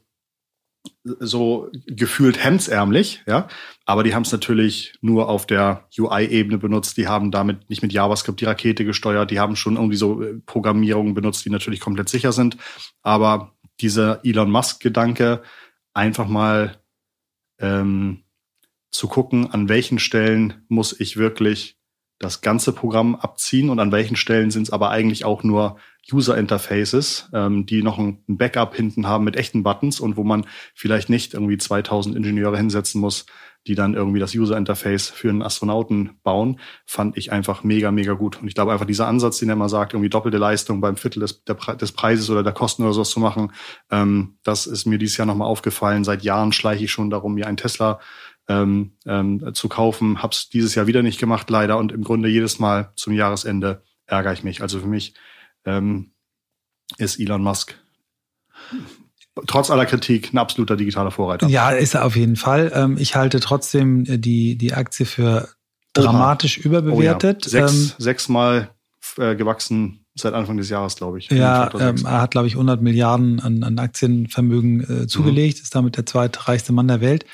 so 1.04 1.70
gefühlt 1.86 2.42
hemdsärmlich, 2.42 3.22
ja. 3.26 3.48
Aber 3.84 4.02
die 4.02 4.14
haben 4.14 4.22
es 4.22 4.32
natürlich 4.32 4.94
nur 5.00 5.28
auf 5.28 5.46
der 5.46 5.88
UI-Ebene 5.98 6.58
benutzt. 6.58 6.96
Die 6.96 7.08
haben 7.08 7.30
damit 7.30 7.70
nicht 7.70 7.82
mit 7.82 7.92
JavaScript 7.92 8.40
die 8.40 8.44
Rakete 8.44 8.84
gesteuert. 8.84 9.30
Die 9.30 9.40
haben 9.40 9.56
schon 9.56 9.76
irgendwie 9.76 9.96
so 9.96 10.22
äh, 10.22 10.34
Programmierungen 10.46 11.14
benutzt, 11.14 11.44
die 11.44 11.50
natürlich 11.50 11.80
komplett 11.80 12.08
sicher 12.08 12.32
sind. 12.32 12.56
Aber 13.02 13.52
dieser 13.80 14.24
Elon 14.24 14.50
Musk-Gedanke, 14.50 15.42
einfach 15.94 16.28
mal 16.28 16.76
ähm, 17.58 18.24
zu 18.90 19.08
gucken, 19.08 19.50
an 19.50 19.68
welchen 19.68 19.98
Stellen 19.98 20.64
muss 20.68 20.98
ich 20.98 21.16
wirklich 21.16 21.78
das 22.18 22.40
ganze 22.40 22.72
Programm 22.72 23.14
abziehen 23.14 23.70
und 23.70 23.78
an 23.78 23.92
welchen 23.92 24.16
Stellen 24.16 24.50
sind 24.50 24.64
es 24.64 24.70
aber 24.72 24.90
eigentlich 24.90 25.24
auch 25.24 25.44
nur 25.44 25.78
User 26.12 26.36
Interfaces, 26.36 27.28
ähm, 27.32 27.66
die 27.66 27.82
noch 27.82 27.98
ein 27.98 28.24
Backup 28.26 28.74
hinten 28.74 29.06
haben 29.06 29.24
mit 29.24 29.36
echten 29.36 29.62
Buttons 29.62 30.00
und 30.00 30.16
wo 30.16 30.24
man 30.24 30.46
vielleicht 30.74 31.10
nicht 31.10 31.34
irgendwie 31.34 31.58
2000 31.58 32.16
Ingenieure 32.16 32.56
hinsetzen 32.56 33.00
muss, 33.00 33.26
die 33.68 33.74
dann 33.74 33.94
irgendwie 33.94 34.18
das 34.18 34.34
User 34.34 34.56
Interface 34.56 35.10
für 35.10 35.28
einen 35.28 35.42
Astronauten 35.42 36.18
bauen, 36.22 36.58
fand 36.86 37.16
ich 37.18 37.30
einfach 37.30 37.62
mega, 37.62 37.90
mega 37.90 38.14
gut. 38.14 38.40
Und 38.40 38.48
ich 38.48 38.54
glaube 38.54 38.72
einfach 38.72 38.86
dieser 38.86 39.06
Ansatz, 39.06 39.38
den 39.38 39.50
er 39.50 39.56
mal 39.56 39.68
sagt, 39.68 39.92
irgendwie 39.92 40.08
doppelte 40.08 40.38
Leistung 40.38 40.80
beim 40.80 40.96
Viertel 40.96 41.20
des, 41.20 41.44
des 41.44 41.92
Preises 41.92 42.30
oder 42.30 42.42
der 42.42 42.54
Kosten 42.54 42.82
oder 42.82 42.94
sowas 42.94 43.10
zu 43.10 43.20
machen, 43.20 43.52
ähm, 43.90 44.38
das 44.42 44.66
ist 44.66 44.86
mir 44.86 44.98
dieses 44.98 45.18
Jahr 45.18 45.26
nochmal 45.26 45.48
aufgefallen. 45.48 46.02
Seit 46.02 46.22
Jahren 46.22 46.52
schleiche 46.52 46.84
ich 46.84 46.90
schon 46.90 47.10
darum, 47.10 47.34
mir 47.34 47.46
ein 47.46 47.58
Tesla 47.58 48.00
ähm, 48.48 48.96
ähm, 49.06 49.52
zu 49.52 49.68
kaufen. 49.68 50.22
Hab's 50.22 50.48
dieses 50.48 50.74
Jahr 50.74 50.86
wieder 50.86 51.02
nicht 51.02 51.20
gemacht, 51.20 51.50
leider. 51.50 51.76
Und 51.76 51.92
im 51.92 52.02
Grunde 52.02 52.30
jedes 52.30 52.58
Mal 52.58 52.92
zum 52.96 53.12
Jahresende 53.12 53.82
ärgere 54.06 54.32
ich 54.32 54.42
mich. 54.42 54.62
Also 54.62 54.80
für 54.80 54.86
mich 54.86 55.14
ähm, 55.66 56.12
ist 56.96 57.20
Elon 57.20 57.42
Musk 57.42 57.78
trotz 59.46 59.70
aller 59.70 59.86
Kritik 59.86 60.32
ein 60.32 60.38
absoluter 60.38 60.76
digitaler 60.76 61.10
Vorreiter. 61.10 61.48
Ja, 61.48 61.70
ist 61.70 61.94
er 61.94 62.04
auf 62.04 62.16
jeden 62.16 62.36
Fall. 62.36 62.72
Ähm, 62.74 62.96
ich 62.98 63.14
halte 63.16 63.40
trotzdem 63.40 64.04
die, 64.04 64.56
die 64.56 64.74
Aktie 64.74 65.06
für 65.06 65.48
dramatisch 65.92 66.58
Oha. 66.58 66.66
überbewertet. 66.66 67.46
Oh 67.50 67.56
ja. 67.56 67.68
Sechs, 67.68 67.72
ähm, 67.72 67.92
sechsmal 67.98 68.70
äh, 69.16 69.36
gewachsen 69.36 70.04
seit 70.20 70.34
Anfang 70.34 70.56
des 70.56 70.68
Jahres, 70.68 70.96
glaube 70.96 71.18
ich. 71.18 71.30
Ja, 71.30 71.70
ähm, 71.78 72.04
er 72.04 72.22
hat, 72.22 72.30
glaube 72.30 72.46
ich, 72.46 72.54
100 72.54 72.80
Milliarden 72.82 73.40
an, 73.40 73.62
an 73.62 73.78
Aktienvermögen 73.78 75.02
äh, 75.02 75.06
zugelegt, 75.06 75.58
mhm. 75.58 75.62
ist 75.62 75.74
damit 75.74 75.96
der 75.96 76.06
zweitreichste 76.06 76.72
Mann 76.72 76.88
der 76.88 77.00
Welt. 77.00 77.24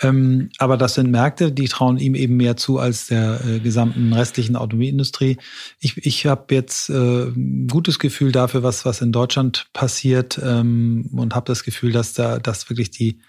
Ähm, 0.00 0.50
aber 0.58 0.76
das 0.76 0.94
sind 0.94 1.10
Märkte, 1.10 1.52
die 1.52 1.68
trauen 1.68 1.98
ihm 1.98 2.14
eben 2.14 2.36
mehr 2.36 2.56
zu 2.56 2.78
als 2.78 3.06
der 3.06 3.40
äh, 3.44 3.58
gesamten 3.60 4.12
restlichen 4.12 4.56
Automobilindustrie. 4.56 5.38
Ich, 5.80 5.96
ich 5.98 6.26
habe 6.26 6.54
jetzt 6.54 6.90
äh, 6.90 7.28
ein 7.28 7.68
gutes 7.68 7.98
Gefühl 7.98 8.32
dafür, 8.32 8.62
was, 8.62 8.84
was 8.84 9.00
in 9.00 9.12
Deutschland 9.12 9.66
passiert 9.72 10.40
ähm, 10.42 11.10
und 11.12 11.34
habe 11.34 11.46
das 11.46 11.64
Gefühl, 11.64 11.92
dass 11.92 12.14
da 12.14 12.38
dass 12.38 12.70
wirklich 12.70 12.90
die 12.90 13.20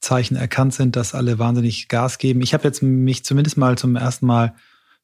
Zeichen 0.00 0.36
erkannt 0.36 0.74
sind, 0.74 0.96
dass 0.96 1.14
alle 1.14 1.38
wahnsinnig 1.38 1.88
Gas 1.88 2.18
geben. 2.18 2.40
Ich 2.40 2.54
habe 2.54 2.64
jetzt 2.64 2.82
mich 2.82 3.24
zumindest 3.24 3.56
mal 3.56 3.78
zum 3.78 3.96
ersten 3.96 4.26
Mal 4.26 4.54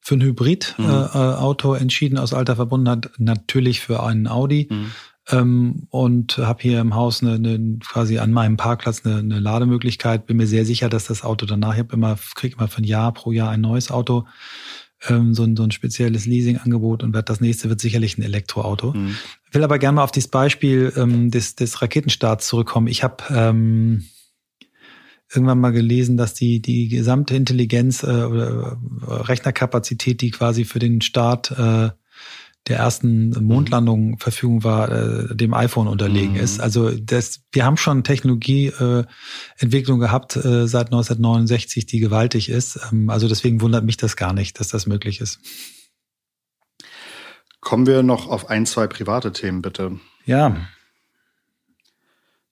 für 0.03 0.15
ein 0.15 0.21
Hybrid-Auto 0.21 1.69
mhm. 1.69 1.75
äh, 1.75 1.81
entschieden 1.81 2.17
aus 2.17 2.33
alter 2.33 2.57
Verbundenheit, 2.57 3.09
natürlich 3.17 3.79
für 3.79 4.03
einen 4.03 4.27
Audi. 4.27 4.67
Mhm. 4.69 4.91
Ähm, 5.29 5.87
und 5.89 6.37
habe 6.37 6.61
hier 6.61 6.81
im 6.81 6.95
Haus 6.95 7.23
eine, 7.23 7.35
eine, 7.35 7.79
quasi 7.79 8.19
an 8.19 8.33
meinem 8.33 8.57
Parkplatz 8.57 9.05
eine, 9.05 9.19
eine 9.19 9.39
Lademöglichkeit. 9.39 10.25
Bin 10.25 10.35
mir 10.35 10.47
sehr 10.47 10.65
sicher, 10.65 10.89
dass 10.89 11.05
das 11.05 11.23
Auto 11.23 11.45
danach, 11.45 11.73
ich 11.73 11.79
habe 11.79 11.93
immer, 11.93 12.17
kriege 12.35 12.57
immer 12.57 12.67
für 12.67 12.81
ein 12.81 12.83
Jahr 12.83 13.13
pro 13.13 13.31
Jahr 13.31 13.49
ein 13.49 13.61
neues 13.61 13.89
Auto, 13.89 14.25
ähm, 15.07 15.33
so, 15.33 15.43
ein, 15.43 15.55
so 15.55 15.63
ein 15.63 15.71
spezielles 15.71 16.25
Leasingangebot 16.25 17.03
und 17.03 17.13
wird 17.13 17.29
das 17.29 17.39
nächste 17.39 17.69
wird 17.69 17.79
sicherlich 17.79 18.17
ein 18.17 18.23
Elektroauto. 18.23 18.91
Mhm. 18.91 19.15
Will 19.53 19.63
aber 19.63 19.79
gerne 19.79 19.95
mal 19.95 20.03
auf 20.03 20.11
dieses 20.11 20.29
Beispiel 20.29 20.91
ähm, 20.97 21.31
des, 21.31 21.55
des 21.55 21.81
Raketenstarts 21.81 22.45
zurückkommen. 22.45 22.87
Ich 22.87 23.01
habe 23.01 23.23
ähm, 23.29 24.03
irgendwann 25.33 25.59
mal 25.59 25.71
gelesen, 25.71 26.17
dass 26.17 26.33
die, 26.33 26.61
die 26.61 26.87
gesamte 26.87 27.35
Intelligenz 27.35 28.03
äh, 28.03 28.07
oder 28.07 28.77
äh, 29.07 29.11
Rechnerkapazität, 29.11 30.21
die 30.21 30.31
quasi 30.31 30.65
für 30.65 30.79
den 30.79 31.01
Start 31.01 31.51
äh, 31.51 31.89
der 32.67 32.77
ersten 32.77 33.31
Mondlandung 33.43 34.11
mhm. 34.11 34.17
Verfügung 34.19 34.63
war, 34.63 34.89
äh, 34.89 35.35
dem 35.35 35.53
iPhone 35.53 35.87
unterlegen 35.87 36.33
mhm. 36.33 36.39
ist. 36.39 36.61
Also 36.61 36.91
das, 36.91 37.41
wir 37.51 37.65
haben 37.65 37.77
schon 37.77 38.03
Technologieentwicklung 38.03 39.99
äh, 39.99 40.05
gehabt 40.05 40.35
äh, 40.37 40.67
seit 40.67 40.87
1969, 40.87 41.85
die 41.85 41.99
gewaltig 41.99 42.49
ist. 42.49 42.79
Ähm, 42.91 43.09
also 43.09 43.27
deswegen 43.27 43.61
wundert 43.61 43.83
mich 43.83 43.97
das 43.97 44.15
gar 44.15 44.33
nicht, 44.33 44.59
dass 44.59 44.69
das 44.69 44.87
möglich 44.87 45.19
ist. 45.19 45.39
Kommen 47.59 47.87
wir 47.87 48.03
noch 48.03 48.27
auf 48.27 48.49
ein, 48.49 48.65
zwei 48.65 48.87
private 48.87 49.31
Themen, 49.31 49.61
bitte. 49.61 49.99
Ja. 50.25 50.55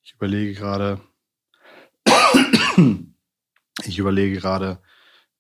Ich 0.03 0.13
überlege 0.13 0.53
gerade, 0.53 1.01
ich 3.83 3.99
überlege 3.99 4.35
gerade, 4.35 4.79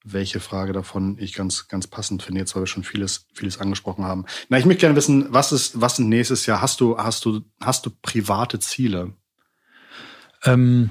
welche 0.03 0.39
Frage 0.39 0.73
davon 0.73 1.17
ich 1.19 1.33
ganz, 1.33 1.67
ganz 1.67 1.87
passend 1.87 2.23
finde, 2.23 2.41
jetzt 2.41 2.55
weil 2.55 2.63
wir 2.63 2.67
schon 2.67 2.83
vieles, 2.83 3.27
vieles 3.33 3.59
angesprochen 3.59 4.05
haben. 4.05 4.25
Na, 4.49 4.57
ich 4.57 4.65
möchte 4.65 4.81
gerne 4.81 4.95
wissen, 4.95 5.27
was 5.29 5.51
ist, 5.51 5.79
was 5.79 5.99
ist 5.99 6.05
nächstes 6.05 6.45
Jahr? 6.45 6.61
Hast 6.61 6.81
du, 6.81 6.97
hast 6.97 7.25
du, 7.25 7.41
hast 7.61 7.85
du 7.85 7.91
private 8.01 8.59
Ziele? 8.59 9.13
Ähm, 10.43 10.89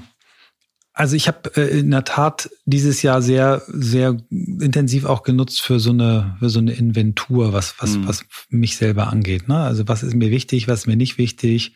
also 0.93 1.15
ich 1.15 1.27
habe 1.27 1.51
äh, 1.55 1.79
in 1.79 1.91
der 1.91 2.03
Tat 2.03 2.49
dieses 2.65 3.01
Jahr 3.01 3.21
sehr, 3.21 3.61
sehr 3.67 4.17
intensiv 4.29 5.05
auch 5.05 5.23
genutzt 5.23 5.61
für 5.61 5.79
so 5.79 5.91
eine, 5.91 6.37
für 6.39 6.49
so 6.49 6.59
eine 6.59 6.73
Inventur, 6.73 7.53
was, 7.53 7.75
was, 7.79 7.97
mhm. 7.97 8.07
was 8.07 8.25
mich 8.49 8.77
selber 8.77 9.07
angeht. 9.07 9.47
Ne? 9.47 9.57
Also 9.57 9.87
was 9.87 10.03
ist 10.03 10.15
mir 10.15 10.31
wichtig, 10.31 10.67
was 10.67 10.81
ist 10.81 10.87
mir 10.87 10.97
nicht 10.97 11.17
wichtig? 11.17 11.75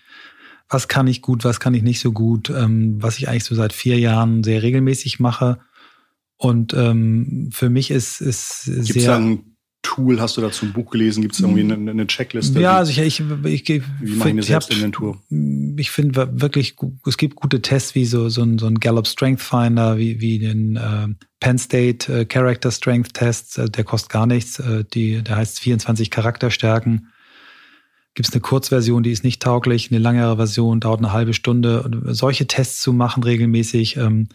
Was 0.69 0.87
kann 0.87 1.07
ich 1.07 1.21
gut, 1.21 1.43
was 1.43 1.59
kann 1.59 1.73
ich 1.73 1.83
nicht 1.83 1.99
so 1.99 2.11
gut, 2.11 2.49
ähm, 2.49 3.01
was 3.01 3.17
ich 3.17 3.29
eigentlich 3.29 3.43
so 3.43 3.55
seit 3.55 3.73
vier 3.73 3.99
Jahren 3.99 4.43
sehr 4.43 4.63
regelmäßig 4.63 5.19
mache. 5.19 5.59
Und 6.37 6.73
ähm, 6.73 7.49
für 7.51 7.69
mich 7.69 7.91
ist, 7.91 8.21
ist 8.21 8.63
Gibt's 8.65 8.93
sehr. 8.93 9.07
Da 9.07 9.17
ein 9.17 9.55
Tool, 9.85 10.19
hast 10.19 10.35
du 10.35 10.41
dazu 10.41 10.65
ein 10.65 10.73
Buch 10.73 10.89
gelesen? 10.89 11.21
Gibt 11.21 11.35
es 11.35 11.41
irgendwie 11.41 11.61
eine, 11.61 11.75
eine, 11.75 12.07
Checkliste? 12.07 12.59
Ja, 12.59 12.77
also 12.77 12.89
ich, 12.89 12.97
ich, 12.97 13.23
ich, 13.43 13.69
ich 13.69 13.83
wie 14.01 14.15
mache 14.15 14.29
ich 14.29 14.33
eine 14.33 14.41
Selbstinventur? 14.41 15.21
Ich 15.77 15.91
finde 15.91 16.41
wirklich, 16.41 16.75
es 17.05 17.17
gibt 17.17 17.35
gute 17.35 17.61
Tests 17.61 17.93
wie 17.93 18.05
so, 18.05 18.27
so 18.29 18.41
ein, 18.41 18.57
so 18.57 18.65
ein 18.65 18.79
Gallup 18.79 19.07
Strength 19.07 19.41
Finder, 19.41 19.99
wie, 19.99 20.19
wie 20.19 20.39
den 20.39 20.75
äh, 20.75 21.07
Penn 21.39 21.59
State 21.59 22.11
äh, 22.11 22.25
Character 22.25 22.71
Strength 22.71 23.13
Test, 23.13 23.59
äh, 23.59 23.69
der 23.69 23.83
kostet 23.83 24.09
gar 24.09 24.25
nichts, 24.25 24.57
äh, 24.57 24.83
die, 24.91 25.21
der 25.21 25.35
heißt 25.35 25.59
24 25.59 26.09
Charakterstärken 26.09 27.09
gibt 28.15 28.29
es 28.29 28.33
eine 28.33 28.41
Kurzversion, 28.41 29.03
die 29.03 29.11
ist 29.11 29.25
nicht 29.25 29.41
tauglich, 29.41 29.91
eine 29.91 29.99
langere 29.99 30.37
Version 30.37 30.79
dauert 30.79 30.99
eine 30.99 31.11
halbe 31.11 31.33
Stunde. 31.33 31.83
Und 31.83 32.15
solche 32.15 32.47
Tests 32.47 32.81
zu 32.81 32.93
machen 32.93 33.23
regelmäßig. 33.23 33.97
Ähm, 33.97 34.29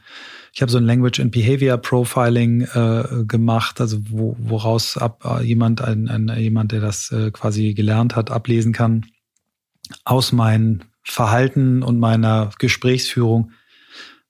ich 0.52 0.60
habe 0.60 0.70
so 0.70 0.78
ein 0.78 0.84
Language 0.84 1.18
and 1.20 1.32
Behavior 1.32 1.78
Profiling 1.78 2.62
äh, 2.62 3.24
gemacht, 3.24 3.80
also 3.80 3.98
wo, 4.08 4.36
woraus 4.38 4.98
ab 4.98 5.24
äh, 5.24 5.42
jemand, 5.44 5.80
ein, 5.80 6.08
ein, 6.08 6.30
jemand, 6.38 6.72
der 6.72 6.80
das 6.80 7.10
äh, 7.10 7.30
quasi 7.30 7.72
gelernt 7.72 8.16
hat, 8.16 8.30
ablesen 8.30 8.72
kann 8.72 9.06
aus 10.04 10.30
meinem 10.32 10.82
Verhalten 11.02 11.82
und 11.82 11.98
meiner 11.98 12.50
Gesprächsführung, 12.58 13.52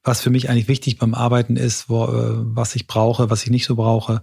was 0.05 0.21
für 0.21 0.31
mich 0.31 0.49
eigentlich 0.49 0.69
wichtig 0.69 0.99
beim 0.99 1.15
Arbeiten 1.15 1.57
ist, 1.57 1.89
wo, 1.89 2.05
äh, 2.05 2.09
was 2.55 2.77
ich 2.77 2.87
brauche, 2.87 3.31
was 3.31 3.43
ich 3.43 3.51
nicht 3.51 3.67
so 3.67 3.75
brauche. 3.75 4.23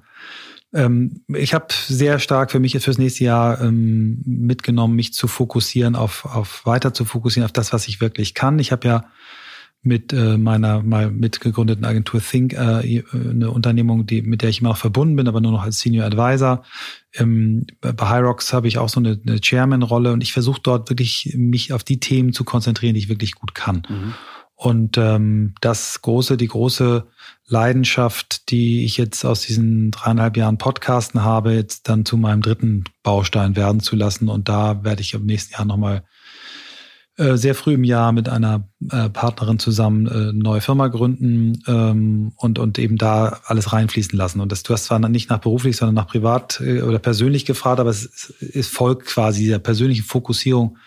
Ähm, 0.78 1.24
ich 1.34 1.56
habe 1.56 1.68
sehr 1.72 2.20
stark 2.20 2.52
für 2.52 2.60
mich 2.60 2.78
fürs 2.80 3.00
nächste 3.00 3.24
Jahr 3.24 3.60
ähm, 3.62 4.22
mitgenommen, 4.26 4.96
mich 4.96 5.12
zu 5.12 5.28
fokussieren 5.28 5.96
auf, 5.96 6.26
auf 6.26 6.66
weiter 6.68 6.94
zu 6.94 7.04
fokussieren 7.04 7.46
auf 7.46 7.52
das, 7.52 7.74
was 7.74 7.88
ich 7.88 8.00
wirklich 8.00 8.36
kann. 8.36 8.60
Ich 8.60 8.72
habe 8.72 8.88
ja 8.88 9.06
mit 9.82 10.14
äh, 10.14 10.38
meiner 10.38 10.84
mal 10.84 11.10
mitgegründeten 11.10 11.84
Agentur 11.84 12.22
Think, 12.22 12.54
äh, 12.54 13.04
eine 13.12 13.50
Unternehmung, 13.50 14.06
die, 14.06 14.22
mit 14.22 14.44
der 14.44 14.50
ich 14.50 14.60
immer 14.60 14.70
noch 14.70 14.78
verbunden 14.78 15.16
bin, 15.16 15.28
aber 15.28 15.42
nur 15.42 15.52
noch 15.52 15.64
als 15.64 15.80
Senior 15.80 16.06
Advisor. 16.06 16.64
Ähm, 17.16 17.66
bei 17.82 18.10
Hyrox 18.10 18.54
habe 18.54 18.68
ich 18.68 18.78
auch 18.78 18.90
so 18.90 19.00
eine, 19.00 19.20
eine 19.26 19.40
Chairman-Rolle 19.40 20.14
und 20.14 20.22
ich 20.22 20.34
versuche 20.34 20.62
dort 20.62 20.90
wirklich 20.92 21.34
mich 21.36 21.74
auf 21.74 21.84
die 21.84 22.00
Themen 22.00 22.34
zu 22.34 22.44
konzentrieren, 22.44 22.94
die 22.94 23.00
ich 23.00 23.10
wirklich 23.10 23.34
gut 23.34 23.56
kann. 23.56 23.82
Mhm. 23.90 24.14
Und 24.60 24.98
ähm, 24.98 25.54
das 25.62 26.02
große, 26.02 26.36
die 26.36 26.48
große 26.48 27.06
Leidenschaft, 27.46 28.50
die 28.50 28.86
ich 28.86 28.98
jetzt 28.98 29.24
aus 29.24 29.42
diesen 29.42 29.92
dreieinhalb 29.92 30.36
Jahren 30.36 30.58
Podcasten 30.58 31.24
habe, 31.24 31.54
jetzt 31.54 31.88
dann 31.88 32.06
zu 32.06 32.18
meinem 32.18 32.42
dritten 32.42 32.86
Baustein 33.04 33.56
werden 33.56 33.82
zu 33.82 33.96
lassen. 33.96 34.30
Und 34.30 34.50
da 34.50 34.84
werde 34.84 35.02
ich 35.02 35.14
im 35.14 35.28
nächsten 35.28 35.54
Jahr 35.54 35.66
nochmal 35.66 36.04
äh, 37.18 37.38
sehr 37.38 37.54
früh 37.54 37.76
im 37.76 37.84
Jahr 37.84 38.12
mit 38.14 38.30
einer 38.30 38.68
äh, 38.92 39.10
Partnerin 39.10 39.60
zusammen 39.60 40.08
äh, 40.08 40.34
neue 40.34 40.62
Firma 40.62 40.88
gründen 40.88 41.62
ähm, 41.68 42.32
und, 42.36 42.58
und 42.58 42.80
eben 42.80 42.98
da 42.98 43.42
alles 43.46 43.74
reinfließen 43.74 44.18
lassen. 44.18 44.42
Und 44.42 44.52
das, 44.52 44.64
du 44.64 44.74
hast 44.74 44.86
zwar 44.86 44.98
nicht 44.98 45.30
nach 45.30 45.40
beruflich, 45.40 45.78
sondern 45.78 45.94
nach 45.94 46.08
privat 46.08 46.62
äh, 46.62 46.82
oder 46.82 46.98
persönlich 46.98 47.46
gefragt, 47.46 47.80
aber 47.80 47.92
es, 47.92 48.34
es 48.40 48.68
folgt 48.68 49.06
quasi 49.06 49.42
dieser 49.42 49.60
persönlichen 49.60 50.04
Fokussierung 50.04 50.80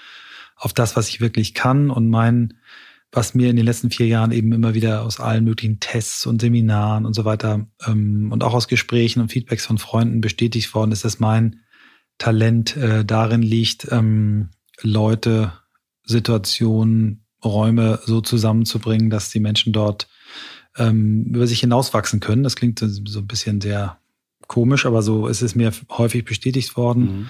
auf 0.57 0.73
das, 0.73 0.97
was 0.97 1.09
ich 1.09 1.21
wirklich 1.21 1.55
kann 1.55 1.89
und 1.89 2.09
mein 2.09 2.55
was 3.13 3.35
mir 3.35 3.51
in 3.51 3.57
den 3.57 3.65
letzten 3.65 3.91
vier 3.91 4.07
Jahren 4.07 4.31
eben 4.31 4.53
immer 4.53 4.75
wieder 4.75 5.03
aus 5.03 5.19
allen 5.19 5.45
möglichen 5.45 5.81
Tests 5.81 6.27
und 6.27 6.41
Seminaren 6.41 7.07
und 7.07 7.15
so 7.15 7.25
weiter 7.25 7.67
ähm, 7.87 8.31
und 8.31 8.45
auch 8.45 8.55
aus 8.55 8.69
Gesprächen 8.69 9.21
und 9.21 9.33
Feedbacks 9.33 9.67
von 9.67 9.79
Freunden 9.79 10.21
bestätigt 10.21 10.75
worden 10.75 10.93
ist, 10.93 11.05
dass 11.05 11.19
mein 11.19 11.61
Talent 12.19 12.77
äh, 12.77 13.05
darin 13.05 13.43
liegt, 13.43 13.89
ähm, 13.91 14.51
Leute 14.83 15.53
Situationen, 16.05 17.25
Räume 17.45 18.01
so 18.05 18.21
zusammenzubringen, 18.21 19.11
dass 19.11 19.31
die 19.31 19.41
Menschen 19.41 19.73
dort 19.73 20.09
ähm, 20.77 21.25
über 21.25 21.47
sich 21.47 21.61
hinauswachsen 21.61 22.21
können. 22.21 22.43
Das 22.43 22.57
klingt 22.57 22.79
so 22.79 23.19
ein 23.19 23.27
bisschen 23.27 23.61
sehr 23.61 23.99
komisch, 24.47 24.85
aber 24.85 25.03
so 25.03 25.27
ist 25.27 25.43
es 25.43 25.55
mir 25.55 25.73
häufig 25.91 26.25
bestätigt 26.25 26.77
worden. 26.77 27.03
Mhm. 27.03 27.29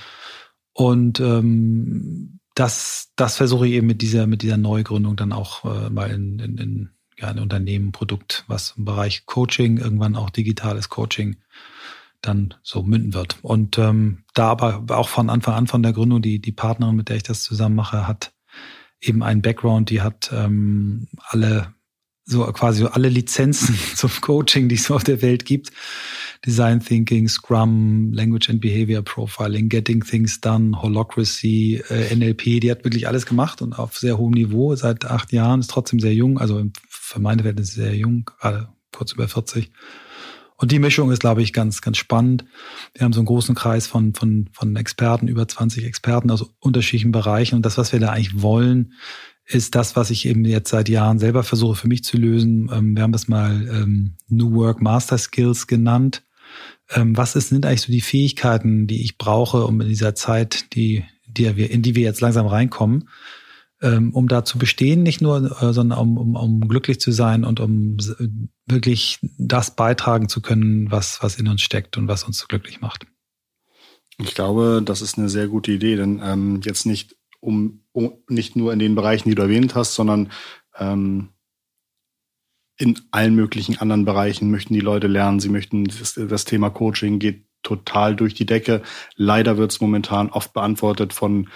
Und 0.72 1.20
ähm, 1.20 2.39
das, 2.60 3.12
das 3.16 3.38
versuche 3.38 3.66
ich 3.66 3.72
eben 3.72 3.86
mit 3.86 4.02
dieser, 4.02 4.26
mit 4.26 4.42
dieser 4.42 4.58
Neugründung 4.58 5.16
dann 5.16 5.32
auch 5.32 5.64
äh, 5.64 5.88
mal 5.88 6.10
in, 6.10 6.38
in, 6.38 6.58
in 6.58 6.90
ja, 7.18 7.28
ein 7.28 7.38
Unternehmen, 7.38 7.90
Produkt, 7.90 8.44
was 8.48 8.74
im 8.76 8.84
Bereich 8.84 9.24
Coaching, 9.24 9.78
irgendwann 9.78 10.14
auch 10.14 10.28
digitales 10.28 10.90
Coaching 10.90 11.36
dann 12.20 12.52
so 12.62 12.82
münden 12.82 13.14
wird. 13.14 13.38
Und 13.40 13.78
ähm, 13.78 14.24
da 14.34 14.48
aber 14.50 14.84
auch 14.90 15.08
von 15.08 15.30
Anfang 15.30 15.54
an 15.54 15.66
von 15.68 15.82
der 15.82 15.94
Gründung, 15.94 16.20
die, 16.20 16.38
die 16.38 16.52
Partnerin, 16.52 16.96
mit 16.96 17.08
der 17.08 17.16
ich 17.16 17.22
das 17.22 17.42
zusammen 17.42 17.76
mache, 17.76 18.06
hat 18.06 18.34
eben 19.00 19.22
einen 19.22 19.40
Background, 19.40 19.88
die 19.88 20.02
hat 20.02 20.30
ähm, 20.30 21.08
alle 21.22 21.72
so 22.30 22.44
quasi 22.52 22.84
alle 22.84 23.08
Lizenzen 23.08 23.78
zum 23.96 24.10
Coaching, 24.20 24.68
die 24.68 24.76
es 24.76 24.90
auf 24.90 25.04
der 25.04 25.22
Welt 25.22 25.44
gibt. 25.44 25.70
Design 26.46 26.80
Thinking, 26.80 27.28
Scrum, 27.28 28.12
Language 28.12 28.48
and 28.48 28.60
Behavior 28.60 29.02
Profiling, 29.02 29.68
Getting 29.68 30.02
Things 30.02 30.40
Done, 30.40 30.80
Holocracy, 30.80 31.82
äh, 31.90 32.14
NLP, 32.14 32.60
die 32.60 32.70
hat 32.70 32.84
wirklich 32.84 33.08
alles 33.08 33.26
gemacht 33.26 33.60
und 33.60 33.74
auf 33.78 33.98
sehr 33.98 34.16
hohem 34.16 34.32
Niveau 34.32 34.74
seit 34.74 35.04
acht 35.04 35.32
Jahren, 35.32 35.60
ist 35.60 35.70
trotzdem 35.70 36.00
sehr 36.00 36.14
jung, 36.14 36.38
also 36.38 36.64
für 36.88 37.20
meine 37.20 37.42
Verhältnisse 37.42 37.82
sehr 37.82 37.94
jung, 37.94 38.24
gerade 38.38 38.68
kurz 38.92 39.12
über 39.12 39.28
40. 39.28 39.70
Und 40.60 40.72
die 40.72 40.78
Mischung 40.78 41.10
ist, 41.10 41.20
glaube 41.20 41.40
ich, 41.40 41.54
ganz, 41.54 41.80
ganz 41.80 41.96
spannend. 41.96 42.44
Wir 42.92 43.04
haben 43.04 43.14
so 43.14 43.20
einen 43.20 43.26
großen 43.26 43.54
Kreis 43.54 43.86
von, 43.86 44.12
von, 44.12 44.50
von 44.52 44.76
Experten, 44.76 45.26
über 45.26 45.48
20 45.48 45.86
Experten 45.86 46.30
aus 46.30 46.44
unterschiedlichen 46.58 47.12
Bereichen. 47.12 47.54
Und 47.54 47.64
das, 47.64 47.78
was 47.78 47.94
wir 47.94 48.00
da 48.00 48.10
eigentlich 48.10 48.42
wollen, 48.42 48.92
ist 49.52 49.74
das, 49.74 49.96
was 49.96 50.10
ich 50.10 50.26
eben 50.26 50.44
jetzt 50.44 50.70
seit 50.70 50.88
Jahren 50.88 51.18
selber 51.18 51.42
versuche 51.42 51.74
für 51.74 51.88
mich 51.88 52.04
zu 52.04 52.16
lösen. 52.16 52.70
Ähm, 52.72 52.96
wir 52.96 53.02
haben 53.02 53.12
das 53.12 53.28
mal 53.28 53.68
ähm, 53.68 54.14
New 54.28 54.54
Work 54.54 54.80
Master 54.80 55.18
Skills 55.18 55.66
genannt. 55.66 56.22
Ähm, 56.90 57.16
was 57.16 57.36
ist, 57.36 57.48
sind 57.48 57.66
eigentlich 57.66 57.82
so 57.82 57.92
die 57.92 58.00
Fähigkeiten, 58.00 58.86
die 58.86 59.02
ich 59.02 59.18
brauche, 59.18 59.64
um 59.64 59.80
in 59.80 59.88
dieser 59.88 60.14
Zeit, 60.14 60.74
die, 60.74 61.04
die 61.26 61.56
wir, 61.56 61.70
in 61.70 61.82
die 61.82 61.94
wir 61.94 62.02
jetzt 62.02 62.20
langsam 62.20 62.46
reinkommen, 62.46 63.08
um 63.82 64.28
da 64.28 64.44
zu 64.44 64.58
bestehen, 64.58 65.02
nicht 65.02 65.22
nur, 65.22 65.58
äh, 65.62 65.72
sondern 65.72 65.98
um, 65.98 66.18
um, 66.18 66.36
um 66.36 66.68
glücklich 66.68 67.00
zu 67.00 67.12
sein 67.12 67.44
und 67.46 67.60
um 67.60 67.96
wirklich 68.66 69.20
das 69.38 69.74
beitragen 69.74 70.28
zu 70.28 70.42
können, 70.42 70.90
was, 70.90 71.22
was 71.22 71.36
in 71.36 71.48
uns 71.48 71.62
steckt 71.62 71.96
und 71.96 72.06
was 72.06 72.24
uns 72.24 72.46
glücklich 72.46 72.82
macht. 72.82 73.06
Ich 74.18 74.34
glaube, 74.34 74.82
das 74.84 75.00
ist 75.00 75.16
eine 75.16 75.30
sehr 75.30 75.48
gute 75.48 75.72
Idee, 75.72 75.96
denn 75.96 76.20
ähm, 76.22 76.60
jetzt 76.62 76.84
nicht 76.84 77.16
um 77.40 77.79
nicht 78.28 78.56
nur 78.56 78.72
in 78.72 78.78
den 78.78 78.94
Bereichen, 78.94 79.28
die 79.28 79.34
du 79.34 79.42
erwähnt 79.42 79.74
hast, 79.74 79.94
sondern 79.94 80.30
ähm, 80.76 81.30
in 82.76 82.98
allen 83.10 83.34
möglichen 83.34 83.78
anderen 83.78 84.04
Bereichen 84.04 84.50
möchten 84.50 84.74
die 84.74 84.80
Leute 84.80 85.06
lernen. 85.06 85.40
Sie 85.40 85.50
möchten 85.50 85.84
das, 85.84 86.14
das 86.14 86.44
Thema 86.44 86.70
Coaching 86.70 87.18
geht 87.18 87.44
total 87.62 88.16
durch 88.16 88.32
die 88.34 88.46
Decke. 88.46 88.82
Leider 89.16 89.58
wird 89.58 89.72
es 89.72 89.80
momentan 89.80 90.30
oft 90.30 90.54
beantwortet 90.54 91.12
von 91.12 91.48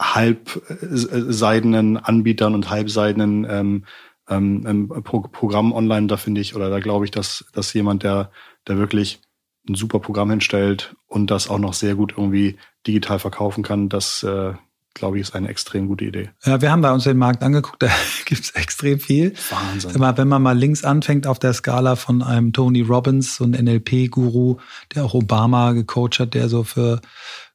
halbseidenen 0.00 1.96
Anbietern 1.96 2.54
und 2.54 2.70
halbseidenen 2.70 3.46
ähm, 3.48 3.84
ähm, 4.28 4.64
ähm, 4.66 4.88
Pro 5.04 5.20
Programmen 5.20 5.72
online. 5.72 6.06
Da 6.06 6.16
finde 6.16 6.40
ich, 6.40 6.56
oder 6.56 6.70
da 6.70 6.80
glaube 6.80 7.04
ich, 7.04 7.10
dass, 7.10 7.44
dass 7.52 7.72
jemand, 7.74 8.02
der, 8.02 8.32
der 8.66 8.78
wirklich 8.78 9.20
ein 9.68 9.74
super 9.74 10.00
Programm 10.00 10.30
hinstellt 10.30 10.96
und 11.06 11.30
das 11.30 11.48
auch 11.48 11.58
noch 11.58 11.74
sehr 11.74 11.94
gut 11.94 12.14
irgendwie 12.16 12.56
digital 12.86 13.18
verkaufen 13.18 13.62
kann, 13.62 13.88
das 13.88 14.22
äh, 14.22 14.54
glaube 14.94 15.18
ich, 15.18 15.22
ist 15.22 15.34
eine 15.34 15.48
extrem 15.48 15.88
gute 15.88 16.04
Idee. 16.04 16.30
Ja, 16.44 16.60
wir 16.60 16.70
haben 16.70 16.82
bei 16.82 16.92
uns 16.92 17.04
den 17.04 17.16
Markt 17.16 17.42
angeguckt, 17.42 17.82
da 17.82 17.88
gibt 18.24 18.42
es 18.42 18.50
extrem 18.50 19.00
viel. 19.00 19.34
Wahnsinn. 19.50 19.94
Wenn 19.94 20.28
man 20.28 20.42
mal 20.42 20.56
links 20.56 20.84
anfängt 20.84 21.26
auf 21.26 21.38
der 21.38 21.52
Skala 21.52 21.96
von 21.96 22.22
einem 22.22 22.52
Tony 22.52 22.82
Robbins, 22.82 23.36
so 23.36 23.44
ein 23.44 23.50
NLP-Guru, 23.50 24.56
der 24.94 25.04
auch 25.04 25.14
Obama 25.14 25.72
gecoacht 25.72 26.18
hat, 26.18 26.34
der 26.34 26.48
so 26.48 26.64
für 26.64 27.00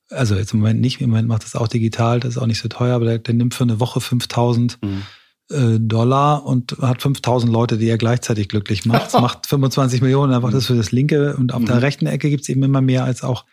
also 0.09 0.36
jetzt 0.36 0.53
im 0.53 0.59
Moment 0.59 0.81
nicht, 0.81 1.01
im 1.01 1.09
Moment 1.09 1.27
macht 1.27 1.43
das 1.43 1.55
auch 1.55 1.67
digital, 1.67 2.19
das 2.19 2.36
ist 2.36 2.38
auch 2.38 2.45
nicht 2.45 2.61
so 2.61 2.67
teuer, 2.67 2.95
aber 2.95 3.05
der, 3.05 3.19
der 3.19 3.33
nimmt 3.33 3.53
für 3.53 3.63
eine 3.63 3.79
Woche 3.79 4.01
5000 4.01 4.77
mhm. 4.81 5.01
äh, 5.49 5.79
Dollar 5.79 6.45
und 6.45 6.77
hat 6.81 7.01
5000 7.01 7.51
Leute, 7.51 7.77
die 7.77 7.88
er 7.88 7.97
gleichzeitig 7.97 8.49
glücklich 8.49 8.86
macht. 8.86 9.13
macht 9.21 9.47
25 9.47 10.01
Millionen, 10.01 10.33
einfach 10.33 10.49
mhm. 10.49 10.53
das 10.53 10.67
für 10.67 10.75
das 10.75 10.91
linke 10.91 11.36
und 11.36 11.53
auf 11.53 11.61
mhm. 11.61 11.65
der 11.65 11.81
rechten 11.81 12.07
Ecke 12.07 12.29
gibt's 12.29 12.49
eben 12.49 12.63
immer 12.63 12.81
mehr 12.81 13.03
als 13.03 13.23
auch 13.23 13.45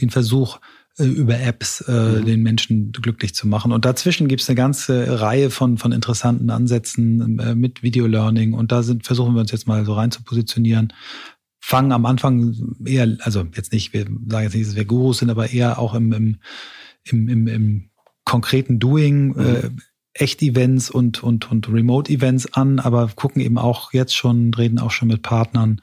den 0.00 0.10
Versuch, 0.10 0.58
über 1.06 1.38
Apps 1.40 1.80
äh, 1.82 1.92
mhm. 1.92 2.24
den 2.24 2.42
Menschen 2.42 2.92
glücklich 2.92 3.34
zu 3.34 3.48
machen. 3.48 3.72
Und 3.72 3.84
dazwischen 3.84 4.28
gibt's 4.28 4.48
eine 4.48 4.56
ganze 4.56 5.20
Reihe 5.20 5.50
von, 5.50 5.78
von 5.78 5.92
interessanten 5.92 6.50
Ansätzen 6.50 7.38
äh, 7.38 7.54
mit 7.54 7.82
Video 7.82 8.06
Learning. 8.06 8.52
Und 8.52 8.72
da 8.72 8.82
sind, 8.82 9.06
versuchen 9.06 9.34
wir 9.34 9.40
uns 9.40 9.52
jetzt 9.52 9.66
mal 9.66 9.84
so 9.84 9.94
rein 9.94 10.10
zu 10.10 10.22
positionieren 10.22 10.92
fangen 11.62 11.92
am 11.92 12.06
Anfang 12.06 12.56
eher, 12.84 13.16
also 13.20 13.46
jetzt 13.54 13.72
nicht, 13.72 13.92
wir 13.92 14.06
sagen 14.28 14.44
jetzt 14.44 14.54
nicht, 14.54 14.66
dass 14.66 14.76
wir 14.76 14.86
Gurus 14.86 15.18
sind, 15.18 15.30
aber 15.30 15.50
eher 15.50 15.78
auch 15.78 15.94
im, 15.94 16.12
im, 16.12 16.36
im, 17.04 17.28
im, 17.28 17.46
im 17.46 17.90
konkreten 18.24 18.78
Doing, 18.78 19.28
mhm. 19.28 19.40
äh, 19.40 19.70
Echt-Events 20.12 20.90
und, 20.90 21.22
und, 21.22 21.50
und 21.52 21.68
Remote-Events 21.68 22.54
an, 22.54 22.80
aber 22.80 23.08
gucken 23.14 23.40
eben 23.42 23.58
auch 23.58 23.92
jetzt 23.92 24.16
schon, 24.16 24.52
reden 24.54 24.80
auch 24.80 24.90
schon 24.90 25.08
mit 25.08 25.22
Partnern, 25.22 25.80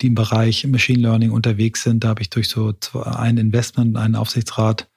die 0.00 0.08
im 0.08 0.14
Bereich 0.14 0.66
Machine 0.66 1.00
Learning 1.00 1.30
unterwegs 1.30 1.82
sind. 1.82 2.04
Da 2.04 2.08
habe 2.08 2.22
ich 2.22 2.30
durch 2.30 2.48
so 2.48 2.74
ein 3.04 3.38
Investment, 3.38 3.96
einen 3.96 4.16
Aufsichtsrat 4.16 4.88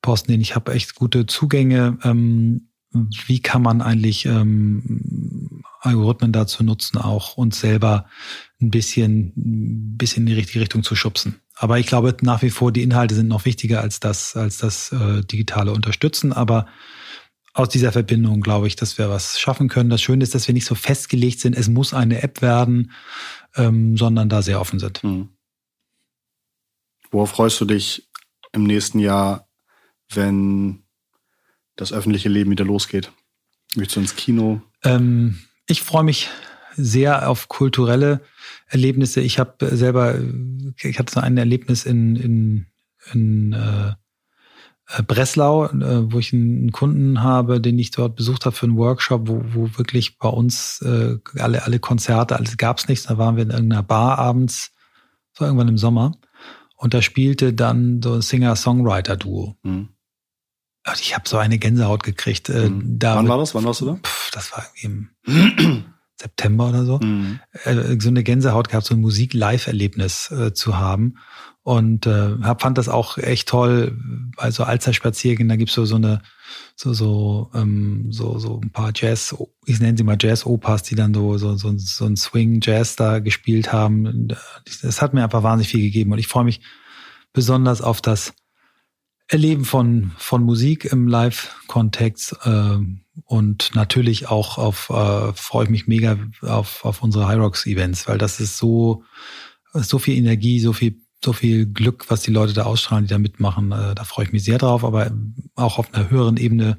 Posten, 0.00 0.30
den 0.30 0.40
ich 0.40 0.54
habe, 0.54 0.72
echt 0.72 0.94
gute 0.94 1.26
Zugänge. 1.26 1.98
Ähm, 2.04 2.68
wie 3.26 3.40
kann 3.40 3.62
man 3.62 3.82
eigentlich 3.82 4.24
ähm, 4.24 5.62
Algorithmen 5.80 6.32
dazu 6.32 6.64
nutzen, 6.64 6.98
auch 6.98 7.36
uns 7.36 7.60
selber 7.60 8.06
ein 8.60 8.70
bisschen, 8.70 9.32
ein 9.36 9.96
bisschen 9.96 10.22
in 10.22 10.26
die 10.26 10.34
richtige 10.34 10.60
Richtung 10.60 10.82
zu 10.82 10.96
schubsen. 10.96 11.36
Aber 11.54 11.78
ich 11.78 11.86
glaube 11.86 12.16
nach 12.22 12.42
wie 12.42 12.50
vor, 12.50 12.72
die 12.72 12.82
Inhalte 12.82 13.14
sind 13.14 13.28
noch 13.28 13.44
wichtiger 13.44 13.80
als 13.80 14.00
das, 14.00 14.36
als 14.36 14.58
das 14.58 14.92
äh, 14.92 15.22
digitale 15.22 15.72
Unterstützen. 15.72 16.32
Aber 16.32 16.66
aus 17.52 17.68
dieser 17.68 17.92
Verbindung 17.92 18.40
glaube 18.40 18.68
ich, 18.68 18.76
dass 18.76 18.98
wir 18.98 19.08
was 19.10 19.38
schaffen 19.38 19.68
können. 19.68 19.90
Das 19.90 20.00
Schöne 20.00 20.22
ist, 20.22 20.34
dass 20.34 20.46
wir 20.46 20.54
nicht 20.54 20.66
so 20.66 20.74
festgelegt 20.74 21.40
sind, 21.40 21.56
es 21.56 21.68
muss 21.68 21.92
eine 21.92 22.22
App 22.22 22.40
werden, 22.40 22.92
ähm, 23.58 23.96
sondern 23.96 24.28
da 24.28 24.40
sehr 24.40 24.60
offen 24.60 24.78
sind. 24.78 25.02
Hm. 25.02 25.28
Worauf 27.10 27.30
freust 27.30 27.60
du 27.60 27.64
dich 27.64 28.08
im 28.52 28.64
nächsten 28.64 28.98
Jahr 28.98 29.48
wenn 30.14 30.84
das 31.76 31.92
öffentliche 31.92 32.28
Leben 32.28 32.50
wieder 32.50 32.64
losgeht? 32.64 33.12
Möchtest 33.76 33.96
du 33.96 34.00
ins 34.00 34.16
Kino? 34.16 34.62
Ähm, 34.82 35.38
ich 35.66 35.82
freue 35.82 36.04
mich 36.04 36.28
sehr 36.76 37.28
auf 37.28 37.48
kulturelle 37.48 38.20
Erlebnisse. 38.68 39.20
Ich 39.20 39.38
habe 39.38 39.76
selber, 39.76 40.18
ich 40.80 40.98
hatte 40.98 41.12
so 41.12 41.20
ein 41.20 41.36
Erlebnis 41.36 41.84
in, 41.84 42.16
in, 42.16 42.66
in 43.12 43.52
äh, 43.52 43.92
Breslau, 45.06 45.66
äh, 45.66 46.12
wo 46.12 46.18
ich 46.18 46.32
einen 46.32 46.72
Kunden 46.72 47.22
habe, 47.22 47.60
den 47.60 47.78
ich 47.78 47.90
dort 47.90 48.16
besucht 48.16 48.46
habe 48.46 48.56
für 48.56 48.66
einen 48.66 48.78
Workshop, 48.78 49.28
wo, 49.28 49.42
wo 49.52 49.78
wirklich 49.78 50.18
bei 50.18 50.28
uns 50.28 50.80
äh, 50.80 51.18
alle, 51.38 51.64
alle 51.64 51.78
Konzerte, 51.78 52.36
alles 52.36 52.56
gab's 52.56 52.88
nichts. 52.88 53.06
Da 53.06 53.18
waren 53.18 53.36
wir 53.36 53.42
in 53.42 53.50
irgendeiner 53.50 53.82
Bar 53.82 54.18
abends, 54.18 54.72
so 55.32 55.44
irgendwann 55.44 55.68
im 55.68 55.78
Sommer. 55.78 56.12
Und 56.76 56.94
da 56.94 57.02
spielte 57.02 57.52
dann 57.52 58.00
so 58.02 58.14
ein 58.14 58.22
Singer-Songwriter-Duo. 58.22 59.56
Mhm. 59.62 59.88
Ich 60.94 61.14
habe 61.14 61.28
so 61.28 61.36
eine 61.36 61.58
Gänsehaut 61.58 62.02
gekriegt. 62.02 62.48
Mhm. 62.48 62.98
Da 62.98 63.16
Wann 63.16 63.28
war 63.28 63.36
das? 63.36 63.54
Wann 63.54 63.64
warst 63.64 63.82
du 63.82 63.86
da? 63.86 63.94
Pff, 63.96 64.30
das 64.30 64.52
war 64.52 64.64
im 64.80 65.10
September 66.16 66.70
oder 66.70 66.84
so. 66.86 66.98
Mhm. 66.98 67.40
So 67.98 68.08
eine 68.08 68.22
Gänsehaut 68.22 68.68
gehabt, 68.70 68.86
so 68.86 68.94
ein 68.94 69.00
Musik-Live-Erlebnis 69.02 70.30
äh, 70.30 70.54
zu 70.54 70.78
haben. 70.78 71.18
Und 71.62 72.06
äh, 72.06 72.36
hab, 72.42 72.62
fand 72.62 72.78
das 72.78 72.88
auch 72.88 73.18
echt 73.18 73.48
toll, 73.48 73.98
bei 74.36 74.50
so 74.50 74.64
Alster-Spaziergängen, 74.64 75.50
da 75.50 75.56
gibt's 75.56 75.74
so, 75.74 75.84
so 75.84 75.96
eine, 75.96 76.22
so, 76.76 76.94
so, 76.94 77.50
ähm, 77.54 78.06
so, 78.10 78.38
so 78.38 78.60
ein 78.62 78.70
paar 78.70 78.92
Jazz, 78.94 79.36
ich 79.66 79.78
nenne 79.80 79.98
sie 79.98 80.04
mal 80.04 80.16
Jazz-Opas, 80.18 80.84
die 80.84 80.94
dann 80.94 81.12
so, 81.12 81.36
so, 81.36 81.56
so, 81.56 81.74
so 81.76 82.06
ein 82.06 82.16
Swing-Jazz 82.16 82.96
da 82.96 83.18
gespielt 83.18 83.72
haben. 83.72 84.28
Das 84.82 85.02
hat 85.02 85.12
mir 85.12 85.24
einfach 85.24 85.42
wahnsinnig 85.42 85.68
viel 85.68 85.82
gegeben 85.82 86.12
und 86.12 86.18
ich 86.18 86.28
freue 86.28 86.44
mich 86.44 86.60
besonders 87.32 87.82
auf 87.82 88.00
das 88.00 88.32
Erleben 89.30 89.66
von, 89.66 90.12
von 90.16 90.42
Musik 90.42 90.86
im 90.86 91.06
Live-Kontext 91.06 92.34
äh, 92.44 92.78
und 93.24 93.74
natürlich 93.74 94.28
auch 94.28 94.56
auf, 94.56 94.88
äh, 94.88 95.34
freue 95.34 95.64
ich 95.64 95.70
mich 95.70 95.86
mega 95.86 96.16
auf, 96.40 96.82
auf 96.86 97.02
unsere 97.02 97.28
High 97.28 97.38
Rocks 97.38 97.66
Events, 97.66 98.08
weil 98.08 98.16
das 98.16 98.40
ist 98.40 98.56
so, 98.56 99.04
so 99.74 99.98
viel 99.98 100.16
Energie, 100.16 100.60
so 100.60 100.72
viel 100.72 101.02
so 101.24 101.32
viel 101.32 101.66
Glück, 101.66 102.06
was 102.08 102.22
die 102.22 102.30
Leute 102.30 102.52
da 102.52 102.64
ausstrahlen, 102.64 103.04
die 103.04 103.10
da 103.10 103.18
mitmachen. 103.18 103.72
Äh, 103.72 103.94
da 103.94 104.04
freue 104.04 104.26
ich 104.26 104.32
mich 104.32 104.44
sehr 104.44 104.58
drauf, 104.58 104.84
aber 104.84 105.10
auch 105.54 105.78
auf 105.78 105.92
einer 105.92 106.10
höheren 106.10 106.36
Ebene 106.36 106.78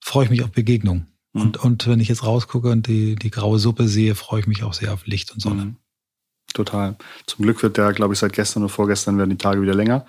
freue 0.00 0.24
ich 0.24 0.30
mich 0.30 0.42
auf 0.42 0.50
Begegnung. 0.50 1.06
Mhm. 1.32 1.40
Und, 1.40 1.56
und 1.58 1.86
wenn 1.86 2.00
ich 2.00 2.08
jetzt 2.08 2.24
rausgucke 2.24 2.68
und 2.68 2.86
die, 2.86 3.16
die 3.16 3.30
graue 3.30 3.58
Suppe 3.58 3.88
sehe, 3.88 4.14
freue 4.14 4.40
ich 4.40 4.46
mich 4.46 4.62
auch 4.62 4.74
sehr 4.74 4.92
auf 4.92 5.06
Licht 5.06 5.32
und 5.32 5.40
Sonne. 5.40 5.64
Mhm. 5.64 5.76
Total. 6.52 6.96
Zum 7.26 7.42
Glück 7.42 7.62
wird 7.62 7.76
der, 7.76 7.92
glaube 7.92 8.14
ich, 8.14 8.20
seit 8.20 8.32
gestern 8.32 8.62
und 8.62 8.68
vorgestern 8.68 9.18
werden 9.18 9.30
die 9.30 9.36
Tage 9.36 9.60
wieder 9.60 9.74
länger. 9.74 10.06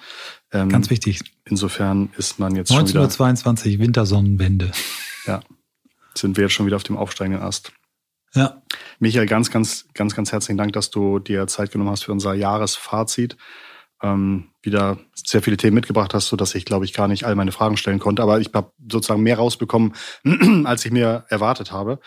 Ähm, 0.52 0.70
Ganz 0.70 0.92
wichtig. 0.92 1.22
Insofern 1.46 2.10
ist 2.18 2.40
man 2.40 2.56
jetzt 2.56 2.72
1922 2.72 3.64
schon 3.64 3.72
wieder, 3.72 3.84
Wintersonnenwende. 3.84 4.72
Ja, 5.26 5.42
sind 6.14 6.38
wir 6.38 6.44
jetzt 6.44 6.54
schon 6.54 6.68
wieder 6.68 6.76
auf 6.76 6.84
dem 6.84 6.98
aufsteigenden 6.98 7.42
Ast. 7.42 7.72
Ja. 8.36 8.62
Michael, 9.00 9.26
ganz, 9.26 9.50
ganz, 9.50 9.88
ganz, 9.94 10.16
ganz 10.16 10.32
herzlichen 10.32 10.58
Dank, 10.58 10.74
dass 10.74 10.90
du 10.90 11.20
dir 11.20 11.48
Zeit 11.48 11.72
genommen 11.72 11.90
hast 11.90 12.04
für 12.04 12.12
unser 12.12 12.34
Jahresfazit. 12.34 13.38
Ähm, 14.04 14.50
wieder 14.62 15.00
sehr 15.14 15.42
viele 15.42 15.56
Themen 15.56 15.76
mitgebracht 15.76 16.14
hast, 16.14 16.28
so 16.28 16.36
dass 16.36 16.54
ich, 16.54 16.66
glaube 16.66 16.84
ich, 16.84 16.92
gar 16.92 17.08
nicht 17.08 17.24
all 17.24 17.36
meine 17.36 17.54
Fragen 17.54 17.78
stellen 17.78 18.00
konnte. 18.00 18.22
Aber 18.22 18.42
ich 18.42 18.52
habe 18.54 18.74
sozusagen 18.92 19.24
mehr 19.24 19.38
rausbekommen, 19.38 19.94
als 20.66 20.86
ich 20.86 20.92
mir 20.92 21.24
erwartet 21.30 21.72
habe. 21.72 22.00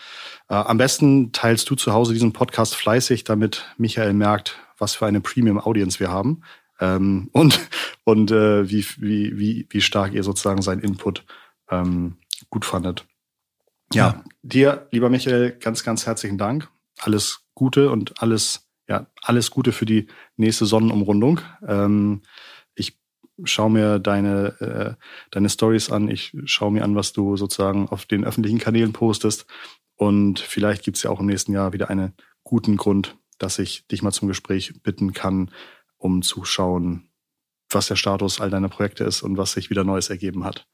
Äh, 0.49 0.53
am 0.53 0.77
besten 0.77 1.31
teilst 1.31 1.67
du 1.69 1.75
zu 1.75 1.93
Hause 1.93 2.13
diesen 2.13 2.31
Podcast 2.31 2.75
fleißig, 2.75 3.23
damit 3.23 3.65
Michael 3.77 4.13
merkt, 4.13 4.57
was 4.77 4.93
für 4.93 5.07
eine 5.07 5.21
Premium-Audience 5.21 5.99
wir 5.99 6.09
haben. 6.11 6.43
Ähm, 6.79 7.29
und 7.33 7.59
und 8.03 8.31
äh, 8.31 8.69
wie, 8.69 8.85
wie, 8.97 9.37
wie, 9.37 9.67
wie 9.69 9.81
stark 9.81 10.13
ihr 10.13 10.23
sozusagen 10.23 10.61
seinen 10.61 10.81
Input 10.81 11.25
ähm, 11.71 12.17
gut 12.51 12.65
fandet. 12.65 13.05
Ja, 13.93 14.07
ja, 14.07 14.23
dir, 14.43 14.87
lieber 14.91 15.09
Michael, 15.09 15.57
ganz, 15.59 15.83
ganz 15.83 16.05
herzlichen 16.05 16.37
Dank. 16.37 16.69
Alles 16.99 17.45
Gute 17.55 17.89
und 17.89 18.21
alles, 18.21 18.69
ja, 18.87 19.07
alles 19.21 19.51
Gute 19.51 19.71
für 19.71 19.85
die 19.85 20.07
nächste 20.37 20.65
Sonnenumrundung. 20.65 21.41
Ähm, 21.67 22.21
ich 22.75 22.99
schaue 23.43 23.71
mir 23.71 23.99
deine, 23.99 24.97
äh, 24.99 25.03
deine 25.31 25.49
Stories 25.49 25.89
an. 25.89 26.09
Ich 26.09 26.35
schaue 26.45 26.71
mir 26.71 26.83
an, 26.83 26.95
was 26.95 27.13
du 27.13 27.35
sozusagen 27.35 27.89
auf 27.89 28.05
den 28.05 28.25
öffentlichen 28.25 28.59
Kanälen 28.59 28.93
postest. 28.93 29.45
Und 29.95 30.39
vielleicht 30.39 30.83
gibt's 30.83 31.03
ja 31.03 31.09
auch 31.09 31.19
im 31.19 31.25
nächsten 31.25 31.51
Jahr 31.51 31.73
wieder 31.73 31.89
einen 31.89 32.13
guten 32.43 32.77
Grund, 32.77 33.17
dass 33.37 33.59
ich 33.59 33.87
dich 33.87 34.01
mal 34.01 34.11
zum 34.11 34.27
Gespräch 34.27 34.81
bitten 34.83 35.13
kann, 35.13 35.51
um 35.97 36.21
zu 36.21 36.45
schauen, 36.45 37.09
was 37.69 37.87
der 37.87 37.95
Status 37.95 38.39
all 38.39 38.49
deiner 38.49 38.69
Projekte 38.69 39.03
ist 39.03 39.21
und 39.21 39.37
was 39.37 39.53
sich 39.53 39.69
wieder 39.69 39.83
Neues 39.83 40.09
ergeben 40.09 40.43
hat. 40.43 40.67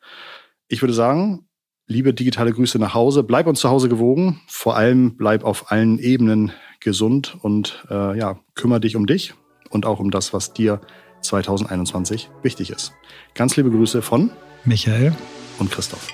Ich 0.67 0.81
würde 0.81 0.93
sagen, 0.93 1.47
liebe 1.87 2.13
digitale 2.13 2.51
Grüße 2.51 2.79
nach 2.79 2.93
Hause. 2.93 3.23
Bleib 3.23 3.47
uns 3.47 3.59
zu 3.59 3.69
Hause 3.69 3.89
gewogen. 3.89 4.41
Vor 4.47 4.75
allem 4.75 5.15
bleib 5.17 5.43
auf 5.43 5.71
allen 5.71 5.99
Ebenen 5.99 6.51
gesund 6.79 7.37
und 7.41 7.85
äh, 7.89 8.17
ja, 8.17 8.39
kümmere 8.53 8.79
dich 8.79 8.95
um 8.95 9.07
dich 9.07 9.33
und 9.69 9.85
auch 9.85 9.99
um 9.99 10.11
das, 10.11 10.33
was 10.33 10.53
dir 10.53 10.81
2021 11.21 12.29
wichtig 12.43 12.69
ist. 12.69 12.93
Ganz 13.33 13.55
liebe 13.57 13.71
Grüße 13.71 14.01
von 14.01 14.31
Michael 14.63 15.15
und 15.59 15.71
Christoph. 15.71 16.07